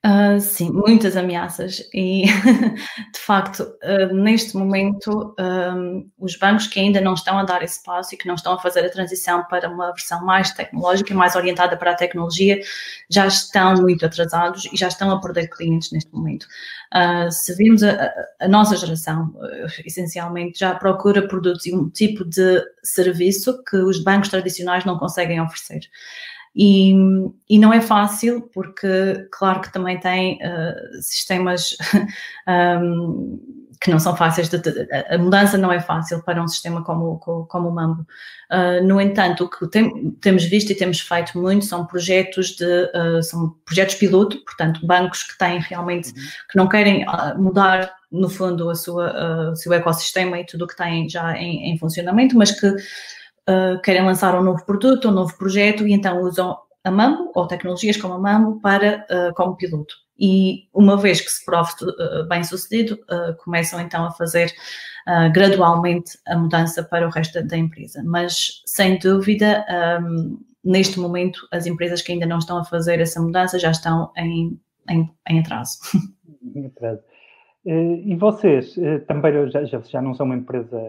Uh, 0.06 0.38
sim, 0.38 0.70
muitas 0.70 1.16
ameaças 1.16 1.82
e 1.94 2.26
de 3.14 3.20
facto 3.20 3.62
uh, 3.62 4.14
neste 4.14 4.58
momento 4.58 5.34
um, 5.40 6.12
os 6.20 6.36
bancos 6.36 6.68
que 6.68 6.78
ainda 6.78 7.00
não 7.00 7.14
estão 7.14 7.40
a 7.40 7.44
dar 7.46 7.64
esse 7.64 7.82
passo 7.82 8.14
e 8.14 8.18
que 8.18 8.28
não 8.28 8.36
estão 8.36 8.52
a 8.52 8.60
fazer 8.60 8.86
a 8.86 8.90
transição 8.90 9.46
para 9.46 9.70
uma 9.70 9.94
versão 9.94 10.22
mais 10.26 10.52
tecnológica 10.52 11.14
mais 11.14 11.38
orientada 11.38 11.78
para 11.78 11.92
a 11.92 11.96
tecnologia 11.96 12.60
já 13.10 13.28
estão 13.28 13.76
muito 13.76 14.06
atrasados 14.06 14.66
e 14.74 14.76
já 14.76 14.90
estão 14.90 15.10
a 15.10 15.22
perder 15.22 15.48
clientes 15.48 15.90
neste 15.94 16.14
momento. 16.14 16.48
Uh, 16.94 17.32
se 17.32 17.56
vimos 17.56 17.82
a, 17.82 18.14
a 18.42 18.48
nossa 18.50 18.76
geração 18.76 19.34
essencialmente 19.86 20.60
já 20.60 20.76
procura 20.76 21.26
produtos 21.26 21.66
e 21.66 21.74
um 21.74 21.90
tipo 21.90 22.26
de 22.26 22.62
serviço 22.84 23.64
que 23.64 23.78
os 23.78 24.04
bancos 24.04 24.28
tradicionais 24.28 24.84
não 24.84 24.98
conseguem 24.98 25.40
oferecer. 25.40 25.80
E, 26.56 26.94
e 27.50 27.58
não 27.58 27.74
é 27.74 27.82
fácil, 27.82 28.50
porque, 28.54 29.28
claro 29.32 29.62
que 29.62 29.74
também 29.74 30.00
tem 30.00 30.36
uh, 30.36 31.02
sistemas 31.02 31.76
um, 32.48 33.40
que 33.82 33.90
não 33.90 34.00
são 34.00 34.16
fáceis, 34.16 34.48
de, 34.48 34.60
de, 34.60 34.88
a 35.10 35.18
mudança 35.18 35.58
não 35.58 35.72
é 35.72 35.80
fácil 35.80 36.24
para 36.24 36.42
um 36.42 36.48
sistema 36.48 36.84
como, 36.84 37.18
como, 37.20 37.46
como 37.48 37.70
o 37.70 37.72
Mambo. 37.74 38.06
Uh, 38.52 38.86
no 38.86 39.02
entanto, 39.02 39.46
o 39.46 39.50
que 39.50 39.68
tem, 39.68 40.12
temos 40.22 40.44
visto 40.46 40.72
e 40.72 40.76
temos 40.76 41.02
feito 41.02 41.38
muito 41.38 41.66
são 41.66 41.86
projetos 41.86 42.56
de, 42.56 42.66
uh, 42.66 43.22
são 43.24 43.50
projetos 43.66 43.96
piloto, 43.96 44.38
portanto, 44.46 44.86
bancos 44.86 45.24
que 45.24 45.38
têm 45.38 45.60
realmente, 45.60 46.10
uhum. 46.10 46.24
que 46.50 46.58
não 46.58 46.70
querem 46.70 47.06
mudar 47.36 47.92
no 48.12 48.30
fundo 48.30 48.70
a 48.70 48.76
sua, 48.76 49.52
o 49.52 49.56
seu 49.56 49.74
ecossistema 49.74 50.40
e 50.40 50.46
tudo 50.46 50.66
o 50.66 50.68
que 50.68 50.78
têm 50.78 51.10
já 51.10 51.36
em, 51.36 51.72
em 51.72 51.78
funcionamento, 51.80 52.38
mas 52.38 52.52
que 52.52 52.76
uh, 53.50 53.82
querem 53.82 54.06
lançar 54.06 54.38
um 54.40 54.44
novo 54.44 54.66
produto, 54.66 55.10
um 55.10 55.12
novo 55.12 55.38
projeto 55.38 55.88
e 55.88 55.94
então 55.94 56.22
usam 56.22 56.58
a 56.84 56.92
Mambo 56.92 57.32
ou 57.34 57.48
tecnologias 57.48 57.98
como 57.98 58.14
a 58.14 58.20
Mambo 58.20 58.60
para, 58.60 59.06
uh, 59.10 59.34
como 59.36 59.56
piloto. 59.56 59.96
E 60.20 60.68
uma 60.74 60.98
vez 60.98 61.22
que 61.22 61.30
se 61.30 61.44
prove 61.44 61.72
uh, 61.82 62.28
bem 62.28 62.44
sucedido, 62.44 63.00
começam 63.44 63.80
então 63.82 64.06
a 64.06 64.12
fazer 64.12 64.54
gradualmente 65.34 66.18
a 66.26 66.38
mudança 66.38 66.82
para 66.82 67.06
o 67.06 67.10
resto 67.10 67.44
da 67.46 67.58
empresa. 67.58 68.02
Mas, 68.06 68.62
sem 68.66 68.98
dúvida, 69.00 69.66
um, 70.02 70.40
neste 70.64 70.98
momento, 70.98 71.46
as 71.52 71.66
empresas 71.66 72.02
que 72.02 72.14
ainda 72.14 72.26
não 72.26 72.38
estão 72.38 72.58
a 72.58 72.64
fazer 72.64 73.02
essa 73.02 73.20
mudança 73.22 73.60
já 73.60 73.72
estão 73.72 74.14
em, 74.16 74.58
em, 74.90 75.12
em 75.30 75.40
atraso. 75.40 75.80
Em 76.56 76.68
atraso. 76.68 77.02
E 77.66 78.16
vocês 78.16 78.76
também 79.06 79.50
já, 79.50 79.66
já, 79.66 79.82
já 79.82 80.02
não 80.02 80.14
são 80.14 80.26
uma 80.26 80.38
empresa 80.38 80.80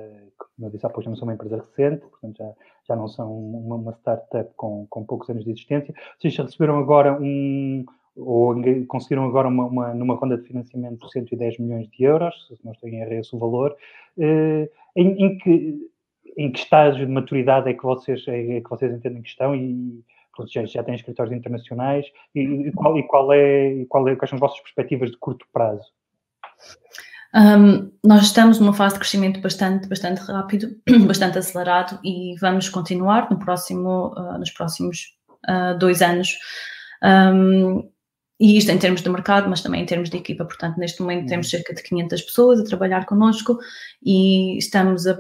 como 0.57 0.69
eu 0.69 0.71
disse 0.71 0.87
há 0.87 0.89
pouco, 0.89 1.03
já 1.03 1.11
não 1.11 1.17
sou 1.17 1.27
uma 1.27 1.35
empresa 1.35 1.57
recente, 1.57 2.07
portanto 2.07 2.37
já, 2.39 2.53
já 2.89 2.97
não 2.97 3.09
são 3.09 3.33
uma, 3.33 3.77
uma 3.77 3.93
startup 3.93 4.51
com, 4.57 4.87
com 4.89 5.05
poucos 5.05 5.29
anos 5.29 5.45
de 5.45 5.51
existência. 5.51 5.95
Vocês 6.19 6.37
receberam 6.37 6.79
agora 6.79 7.19
um, 7.21 7.85
ou 8.17 8.55
conseguiram 8.87 9.25
agora 9.25 9.49
uma, 9.49 9.67
uma, 9.67 9.95
numa 9.95 10.15
ronda 10.15 10.39
de 10.39 10.47
financiamento 10.47 11.05
de 11.05 11.13
110 11.13 11.59
milhões 11.59 11.89
de 11.89 12.05
euros, 12.05 12.47
se 12.47 12.65
não 12.65 12.73
estou 12.73 12.89
em 12.89 13.01
erro 13.01 13.13
é 13.13 13.19
esse 13.19 13.35
o 13.35 13.39
valor, 13.39 13.77
eh, 14.19 14.71
em, 14.95 15.25
em, 15.25 15.39
que, 15.39 15.91
em 16.37 16.53
que 16.53 16.59
estágio 16.61 17.05
de 17.05 17.13
maturidade 17.13 17.69
é 17.69 17.75
que 17.75 17.83
vocês, 17.83 18.27
é, 18.29 18.59
é 18.59 18.61
que 18.61 18.71
vocês 18.71 18.93
entendem 18.93 19.23
que 19.23 19.29
estão 19.29 19.55
e 19.55 20.05
já, 20.49 20.65
já 20.65 20.83
têm 20.83 20.95
escritórios 20.95 21.37
internacionais 21.37 22.07
e, 22.35 22.41
e, 22.41 22.73
qual, 22.73 22.99
e, 22.99 23.03
qual 23.05 23.33
é, 23.33 23.73
e 23.73 23.87
qual 23.87 24.09
é, 24.09 24.17
quais 24.17 24.31
são 24.31 24.37
as 24.37 24.41
vossas 24.41 24.61
perspectivas 24.61 25.11
de 25.11 25.17
curto 25.17 25.47
prazo? 25.53 25.93
Um, 27.35 27.91
nós 28.05 28.23
estamos 28.23 28.61
numa 28.61 28.73
fase 28.73 28.95
de 28.95 29.01
crescimento 29.01 29.41
bastante, 29.41 29.89
bastante 29.89 30.21
rápido, 30.21 30.77
bastante 31.07 31.39
acelerado 31.39 31.99
e 32.05 32.37
vamos 32.41 32.69
continuar 32.69 33.29
no 33.31 33.39
próximo, 33.39 34.15
uh, 34.17 34.39
nos 34.39 34.51
próximos 34.51 35.17
uh, 35.49 35.77
dois 35.77 36.01
anos. 36.01 36.39
Um, 37.03 37.91
e 38.39 38.57
isto 38.57 38.71
em 38.71 38.79
termos 38.79 39.03
de 39.03 39.09
mercado, 39.09 39.49
mas 39.49 39.63
também 39.63 39.83
em 39.83 39.87
termos 39.87 40.11
de 40.11 40.17
equipa. 40.17 40.45
Portanto, 40.45 40.79
neste 40.79 41.01
momento 41.01 41.23
uhum. 41.23 41.29
temos 41.29 41.51
cerca 41.51 41.75
de 41.75 41.83
500 41.83 42.23
pessoas 42.23 42.61
a 42.61 42.65
trabalhar 42.65 43.05
connosco 43.07 43.59
e 44.03 44.57
estamos 44.59 45.07
a, 45.07 45.19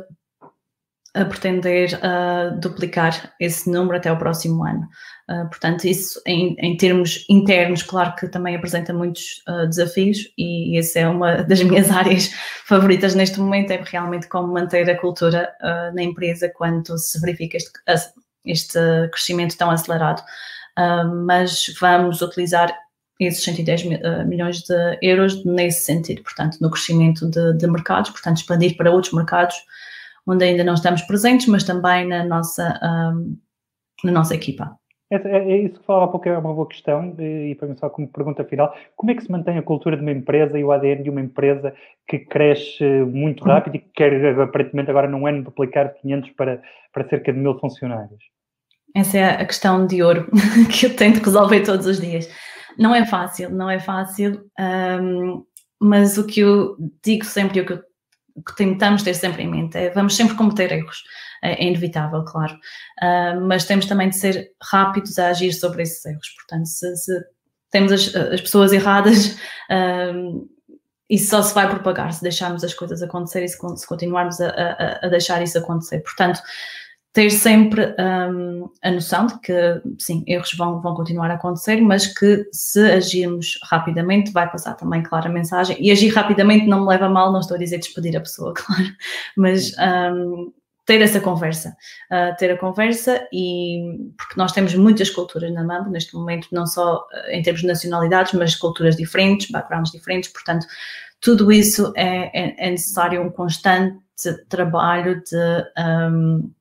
a 1.15 1.25
pretender 1.25 1.99
uh, 2.03 2.59
duplicar 2.59 3.33
esse 3.39 3.71
número 3.71 3.97
até 3.97 4.11
o 4.11 4.19
próximo 4.19 4.65
ano. 4.65 4.89
Uh, 5.31 5.49
portanto, 5.49 5.85
isso 5.85 6.21
em, 6.27 6.57
em, 6.59 6.77
termos 6.77 7.25
internos, 7.31 7.83
claro 7.83 8.15
que 8.17 8.29
também 8.29 8.57
apresenta 8.57 8.93
muitos 8.93 9.43
uh, 9.49 9.67
desafios 9.69 10.19
e 10.37 10.77
essa 10.77 10.99
é 10.99 11.09
uma 11.09 11.43
das 11.45 11.63
minhas 11.65 11.91
áreas 11.91 12.31
favoritas 12.67 13.15
neste 13.15 13.39
momento, 13.39 13.71
é 13.71 13.83
realmente 13.85 14.29
como 14.29 14.53
manter 14.53 14.91
a 14.91 14.99
cultura 14.99 15.53
na 15.95 16.03
empresa 16.03 16.51
quando 16.55 16.99
se 16.99 17.21
verifica 17.21 17.57
este, 17.57 17.71
este 18.45 18.79
crescimento 19.11 19.57
tão 19.57 19.71
acelerado. 19.71 20.23
mas 21.27 21.73
vamos 21.81 22.21
utilizar 22.21 22.75
esses 23.21 23.43
110 23.45 23.83
eh, 23.85 24.25
milhões 24.25 24.63
de 24.63 24.99
euros 25.03 25.45
nesse 25.45 25.83
sentido, 25.83 26.23
portanto, 26.23 26.59
no 26.61 26.71
crescimento 26.71 27.29
de, 27.31 27.55
de, 27.55 27.67
mercados, 27.67 28.11
portanto, 28.11 28.39
expandir 28.39 28.77
para 28.77 28.91
outros 28.91 29.13
mercados 29.13 29.57
onde 30.27 30.45
ainda 30.45 30.65
não 30.65 30.75
estamos 30.75 31.03
presentes, 31.03 31.47
mas 31.47 31.65
também 31.65 32.07
na 32.07 32.25
nossa, 32.25 32.79
um, 32.83 33.37
na 34.05 34.13
nossa 34.13 34.35
equipa. 34.35 34.79
É, 35.11 35.17
é, 35.17 35.53
é, 35.53 35.57
isso 35.59 35.79
que 35.79 35.87
falava 35.87 36.07
há 36.07 36.09
pouco, 36.09 36.29
é 36.29 36.37
uma 36.37 36.55
boa 36.55 36.67
questão, 36.67 37.15
e 37.19 37.55
para 37.55 37.69
mim 37.69 37.77
só 37.77 37.89
como 37.91 38.09
pergunta 38.09 38.45
final, 38.45 38.75
como 38.97 39.11
é 39.11 39.15
que 39.15 39.23
se 39.23 39.31
mantém 39.31 39.59
a 39.59 39.63
cultura 39.63 39.97
de 39.97 40.03
uma 40.03 40.11
empresa 40.11 40.59
e 40.59 40.65
o 40.65 40.73
ADN 40.73 41.03
de 41.03 41.11
uma 41.11 41.21
empresa 41.21 41.75
que 42.09 42.19
cresce 42.19 42.85
muito 42.85 43.45
rápido 43.45 43.77
e 43.77 43.79
que 43.81 43.91
quer 43.95 44.41
aparentemente 44.41 44.91
agora 44.91 45.09
num 45.09 45.27
ano 45.27 45.45
duplicar 45.45 45.93
de 45.93 46.01
500 46.01 46.31
para, 46.31 46.63
para 46.93 47.09
cerca 47.09 47.33
de 47.33 47.39
mil 47.39 47.59
funcionários? 47.59 48.19
Essa 48.95 49.19
é 49.19 49.25
a 49.43 49.45
questão 49.45 49.87
de 49.87 50.03
ouro 50.03 50.29
que 50.73 50.87
eu 50.87 50.97
tento 50.97 51.23
resolver 51.23 51.61
todos 51.63 51.87
os 51.87 52.01
dias. 52.01 52.29
Não 52.79 52.95
é 52.95 53.05
fácil, 53.05 53.51
não 53.51 53.69
é 53.69 53.79
fácil, 53.79 54.45
um, 54.59 55.45
mas 55.81 56.17
o 56.17 56.27
que 56.27 56.41
eu 56.41 56.77
digo 57.05 57.25
sempre 57.25 57.59
e 57.59 57.63
o 57.63 57.67
que, 57.67 57.81
que 58.43 58.57
tentamos 58.57 59.03
ter 59.03 59.15
sempre 59.15 59.43
em 59.43 59.49
mente 59.49 59.77
é 59.79 59.91
vamos 59.91 60.17
sempre 60.17 60.37
cometer 60.37 60.73
erros, 60.73 61.05
é, 61.43 61.53
é 61.53 61.67
inevitável, 61.67 62.25
claro, 62.25 62.55
uh, 63.03 63.41
mas 63.41 63.65
temos 63.65 63.87
também 63.87 64.09
de 64.09 64.17
ser 64.17 64.51
rápidos 64.63 65.19
a 65.19 65.29
agir 65.29 65.53
sobre 65.53 65.83
esses 65.83 66.05
erros. 66.05 66.29
Portanto, 66.31 66.67
se, 66.67 66.97
se 66.97 67.25
temos 67.71 67.93
as, 67.93 68.15
as, 68.15 68.41
pessoas 68.41 68.73
erradas, 68.73 69.37
um, 70.15 70.49
isso 71.09 71.31
só 71.31 71.43
se 71.43 71.55
vai 71.55 71.69
propagar 71.69 72.13
se 72.13 72.23
deixarmos 72.23 72.65
as 72.65 72.75
coisas 72.75 73.03
acontecer 73.03 73.45
e 73.45 73.49
se, 73.49 73.57
se 73.77 73.87
continuarmos 73.87 74.41
a, 74.41 74.49
a, 74.49 75.07
a 75.07 75.09
deixar 75.09 75.43
isso 75.43 75.59
acontecer. 75.59 76.01
Portanto, 76.01 76.41
ter 77.15 77.31
sempre 77.31 77.95
um, 77.97 78.69
a 78.83 78.91
noção 78.91 79.27
de 79.27 79.39
que, 79.39 79.53
sim, 80.01 80.25
erros 80.27 80.53
vão, 80.55 80.81
vão 80.81 80.97
continuar 80.97 81.31
a 81.31 81.35
acontecer, 81.35 81.81
mas 81.81 82.09
que 82.09 82.45
se 82.51 82.81
agirmos 82.91 83.57
rapidamente, 83.63 84.33
vai 84.33 84.51
passar 84.51 84.75
também, 84.75 85.01
claro, 85.01 85.29
a 85.29 85.33
mensagem. 85.33 85.77
E 85.81 85.93
agir 85.93 86.09
rapidamente 86.09 86.67
não 86.67 86.81
me 86.81 86.89
leva 86.89 87.07
a 87.07 87.09
mal, 87.09 87.33
não 87.33 87.39
estou 87.39 87.55
a 87.55 87.59
dizer 87.59 87.79
despedir 87.79 88.17
a 88.17 88.21
pessoa, 88.21 88.53
claro, 88.59 88.91
mas 89.37 89.73
um, 89.79 90.53
ter 90.85 91.01
essa 91.01 91.21
conversa, 91.21 91.77
uh, 92.11 92.37
ter 92.37 92.51
a 92.51 92.59
conversa 92.59 93.29
e 93.33 94.11
porque 94.19 94.35
nós 94.37 94.51
temos 94.51 94.75
muitas 94.75 95.09
culturas 95.09 95.53
na 95.53 95.63
MAMB 95.63 95.93
neste 95.93 96.17
momento, 96.17 96.49
não 96.51 96.67
só 96.67 96.97
uh, 96.97 97.31
em 97.31 97.43
termos 97.43 97.61
de 97.61 97.69
nacionalidades, 97.69 98.33
mas 98.33 98.57
culturas 98.57 98.97
diferentes, 98.97 99.53
backgrounds 99.53 99.93
diferentes, 99.93 100.33
portanto, 100.33 100.67
tudo 101.21 101.53
isso 101.53 101.93
é, 101.97 102.27
é, 102.35 102.67
é 102.67 102.71
necessário 102.73 103.23
um 103.23 103.31
constante 103.31 104.03
trabalho 104.49 105.23
de 105.23 105.65
um, 105.79 106.53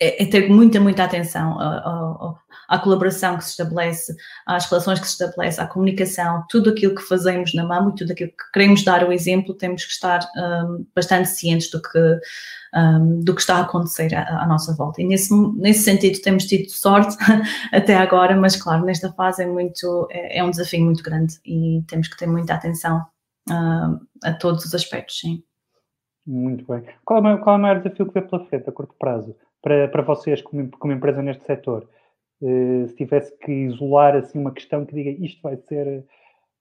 é, 0.00 0.22
é, 0.22 0.26
ter 0.26 0.48
muita, 0.48 0.80
muita 0.80 1.04
atenção 1.04 1.58
à 2.68 2.78
colaboração 2.78 3.38
que 3.38 3.44
se 3.44 3.50
estabelece, 3.50 4.14
às 4.46 4.66
relações 4.66 5.00
que 5.00 5.06
se 5.06 5.12
estabelece, 5.12 5.60
à 5.60 5.66
comunicação, 5.66 6.44
tudo 6.50 6.70
aquilo 6.70 6.94
que 6.94 7.02
fazemos 7.02 7.54
na 7.54 7.64
MAM 7.64 7.90
e 7.90 7.94
tudo 7.94 8.12
aquilo 8.12 8.30
que 8.30 8.52
queremos 8.52 8.84
dar 8.84 9.08
o 9.08 9.12
exemplo, 9.12 9.54
temos 9.54 9.84
que 9.84 9.92
estar 9.92 10.20
um, 10.36 10.86
bastante 10.94 11.30
cientes 11.30 11.70
do 11.70 11.80
que, 11.80 12.20
um, 12.74 13.20
do 13.20 13.34
que 13.34 13.40
está 13.40 13.56
a 13.56 13.62
acontecer 13.62 14.14
à, 14.14 14.42
à, 14.42 14.46
nossa 14.46 14.74
volta. 14.74 15.00
E 15.00 15.06
nesse, 15.06 15.34
nesse 15.56 15.82
sentido 15.82 16.20
temos 16.20 16.44
tido 16.44 16.70
sorte 16.70 17.16
até 17.72 17.96
agora, 17.96 18.36
mas 18.36 18.54
claro, 18.54 18.84
nesta 18.84 19.10
fase 19.12 19.42
é, 19.42 19.46
muito, 19.46 20.06
é, 20.10 20.38
é 20.38 20.44
um 20.44 20.50
desafio 20.50 20.84
muito 20.84 21.02
grande 21.02 21.38
e 21.44 21.82
temos 21.88 22.06
que 22.08 22.18
ter 22.18 22.26
muita 22.26 22.54
atenção 22.54 23.06
uh, 23.48 23.98
a 24.22 24.32
todos 24.34 24.66
os 24.66 24.74
aspectos, 24.74 25.20
sim. 25.20 25.42
Muito 26.28 26.70
bem. 26.70 26.84
Qual 27.06 27.16
é, 27.16 27.20
o 27.20 27.24
maior, 27.24 27.40
qual 27.40 27.56
é 27.56 27.58
o 27.58 27.62
maior 27.62 27.78
desafio 27.78 28.06
que 28.06 28.12
vê 28.12 28.20
pela 28.20 28.44
frente 28.44 28.68
a 28.68 28.72
curto 28.72 28.94
prazo 28.98 29.34
para, 29.62 29.88
para 29.88 30.02
vocês 30.02 30.42
como, 30.42 30.68
como 30.72 30.92
empresa 30.92 31.22
neste 31.22 31.42
setor? 31.44 31.88
Uh, 32.42 32.86
se 32.86 32.94
tivesse 32.96 33.36
que 33.38 33.50
isolar 33.50 34.14
assim 34.14 34.38
uma 34.38 34.52
questão 34.52 34.84
que 34.84 34.94
diga 34.94 35.10
isto 35.24 35.40
vai 35.40 35.56
ser 35.56 36.04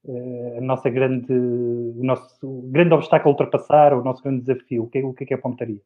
uh, 0.06 0.58
a 0.58 0.62
nossa 0.62 0.90
grande, 0.90 1.34
o 1.34 2.02
nosso 2.02 2.62
grande 2.72 2.94
obstáculo 2.94 3.30
a 3.30 3.34
ultrapassar, 3.34 3.94
o 3.94 4.02
nosso 4.02 4.24
grande 4.24 4.46
desafio, 4.46 4.84
o 4.84 4.90
que, 4.90 5.04
o 5.04 5.14
que 5.14 5.26
é 5.26 5.28
que 5.28 5.34
apontaria? 5.34 5.82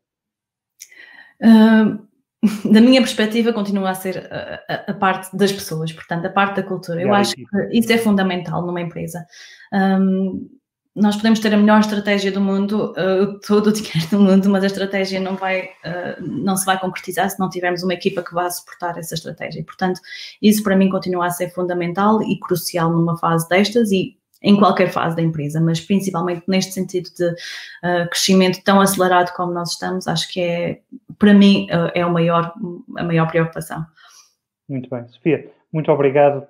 Uh, 1.42 2.08
da 2.72 2.82
minha 2.82 3.02
perspectiva, 3.02 3.52
continua 3.52 3.90
a 3.90 3.96
ser 3.96 4.30
a, 4.32 4.64
a, 4.70 4.92
a, 4.92 4.94
parte 4.94 5.36
das 5.36 5.52
pessoas, 5.52 5.92
portanto, 5.92 6.28
a 6.28 6.30
parte 6.30 6.58
da 6.58 6.64
cultura. 6.64 7.02
Eu 7.02 7.16
acho 7.16 7.34
que 7.34 7.44
isso 7.72 7.92
é 7.92 7.98
fundamental 7.98 8.64
numa 8.64 8.80
empresa. 8.80 9.26
Um, 9.74 10.61
nós 10.96 11.16
podemos 11.16 11.40
ter 11.40 11.54
a 11.54 11.58
melhor 11.58 11.80
estratégia 11.80 12.32
do 12.32 12.42
mundo, 12.42 12.92
uh, 12.92 13.40
todo 13.40 13.68
o 13.68 13.72
dinheiro 13.74 14.10
do 14.10 14.20
mundo, 14.20 14.50
mas 14.50 14.64
a 14.64 14.68
estratégia 14.68 15.20
não 15.20 15.36
vai, 15.36 15.62
uh, 15.86 16.22
não 16.22 16.58
se 16.58 16.66
vai 16.66 16.80
concretizar 16.80 17.30
se 17.30 17.40
não 17.40 17.50
tivermos 17.50 17.82
uma 17.84 17.94
equipa 17.94 18.22
que 18.22 18.34
vá 18.34 18.50
suportar 18.50 18.98
essa 18.98 19.16
estratégia. 19.16 19.62
E, 19.62 19.64
portanto, 19.64 20.02
isso 20.42 20.62
para 20.64 20.76
mim 20.76 20.90
continua 20.90 21.28
a 21.28 21.30
ser 21.30 21.50
fundamental 21.50 22.22
e 22.22 22.38
crucial 22.40 22.92
numa 22.92 23.18
fase 23.18 23.48
destas 23.48 23.92
e 23.92 24.18
em 24.44 24.58
qualquer 24.58 24.90
fase 24.90 25.16
da 25.16 25.22
empresa, 25.22 25.62
mas 25.62 25.80
principalmente 25.80 26.44
neste 26.48 26.74
sentido 26.74 27.10
de 27.16 27.28
uh, 27.28 28.10
crescimento 28.10 28.62
tão 28.64 28.82
acelerado 28.82 29.32
como 29.36 29.54
nós 29.54 29.74
estamos, 29.74 30.08
acho 30.08 30.28
que 30.32 30.42
é, 30.42 30.80
para 31.20 31.34
mim, 31.34 31.68
é 31.94 32.04
o 32.04 32.12
maior, 32.12 32.52
a 32.98 33.04
maior 33.04 33.30
preocupação. 33.30 33.86
Muito 34.68 34.90
bem. 34.90 35.08
Sofia, 35.10 35.52
muito 35.72 35.92
obrigado. 35.92 36.48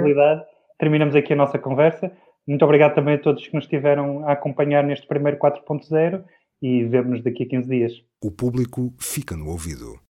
Obrigada. 0.00 0.44
Terminamos 0.78 1.16
aqui 1.16 1.32
a 1.32 1.36
nossa 1.36 1.58
conversa. 1.58 2.12
Muito 2.46 2.64
obrigado 2.64 2.94
também 2.94 3.14
a 3.14 3.18
todos 3.18 3.46
que 3.46 3.54
nos 3.54 3.64
estiveram 3.64 4.26
a 4.26 4.32
acompanhar 4.32 4.84
neste 4.84 5.06
primeiro 5.06 5.38
4.0 5.38 6.24
e 6.62 6.84
vemo-nos 6.84 7.22
daqui 7.22 7.42
a 7.42 7.48
15 7.48 7.68
dias. 7.68 7.92
O 8.22 8.30
público 8.30 8.94
fica 8.98 9.36
no 9.36 9.48
ouvido. 9.48 10.05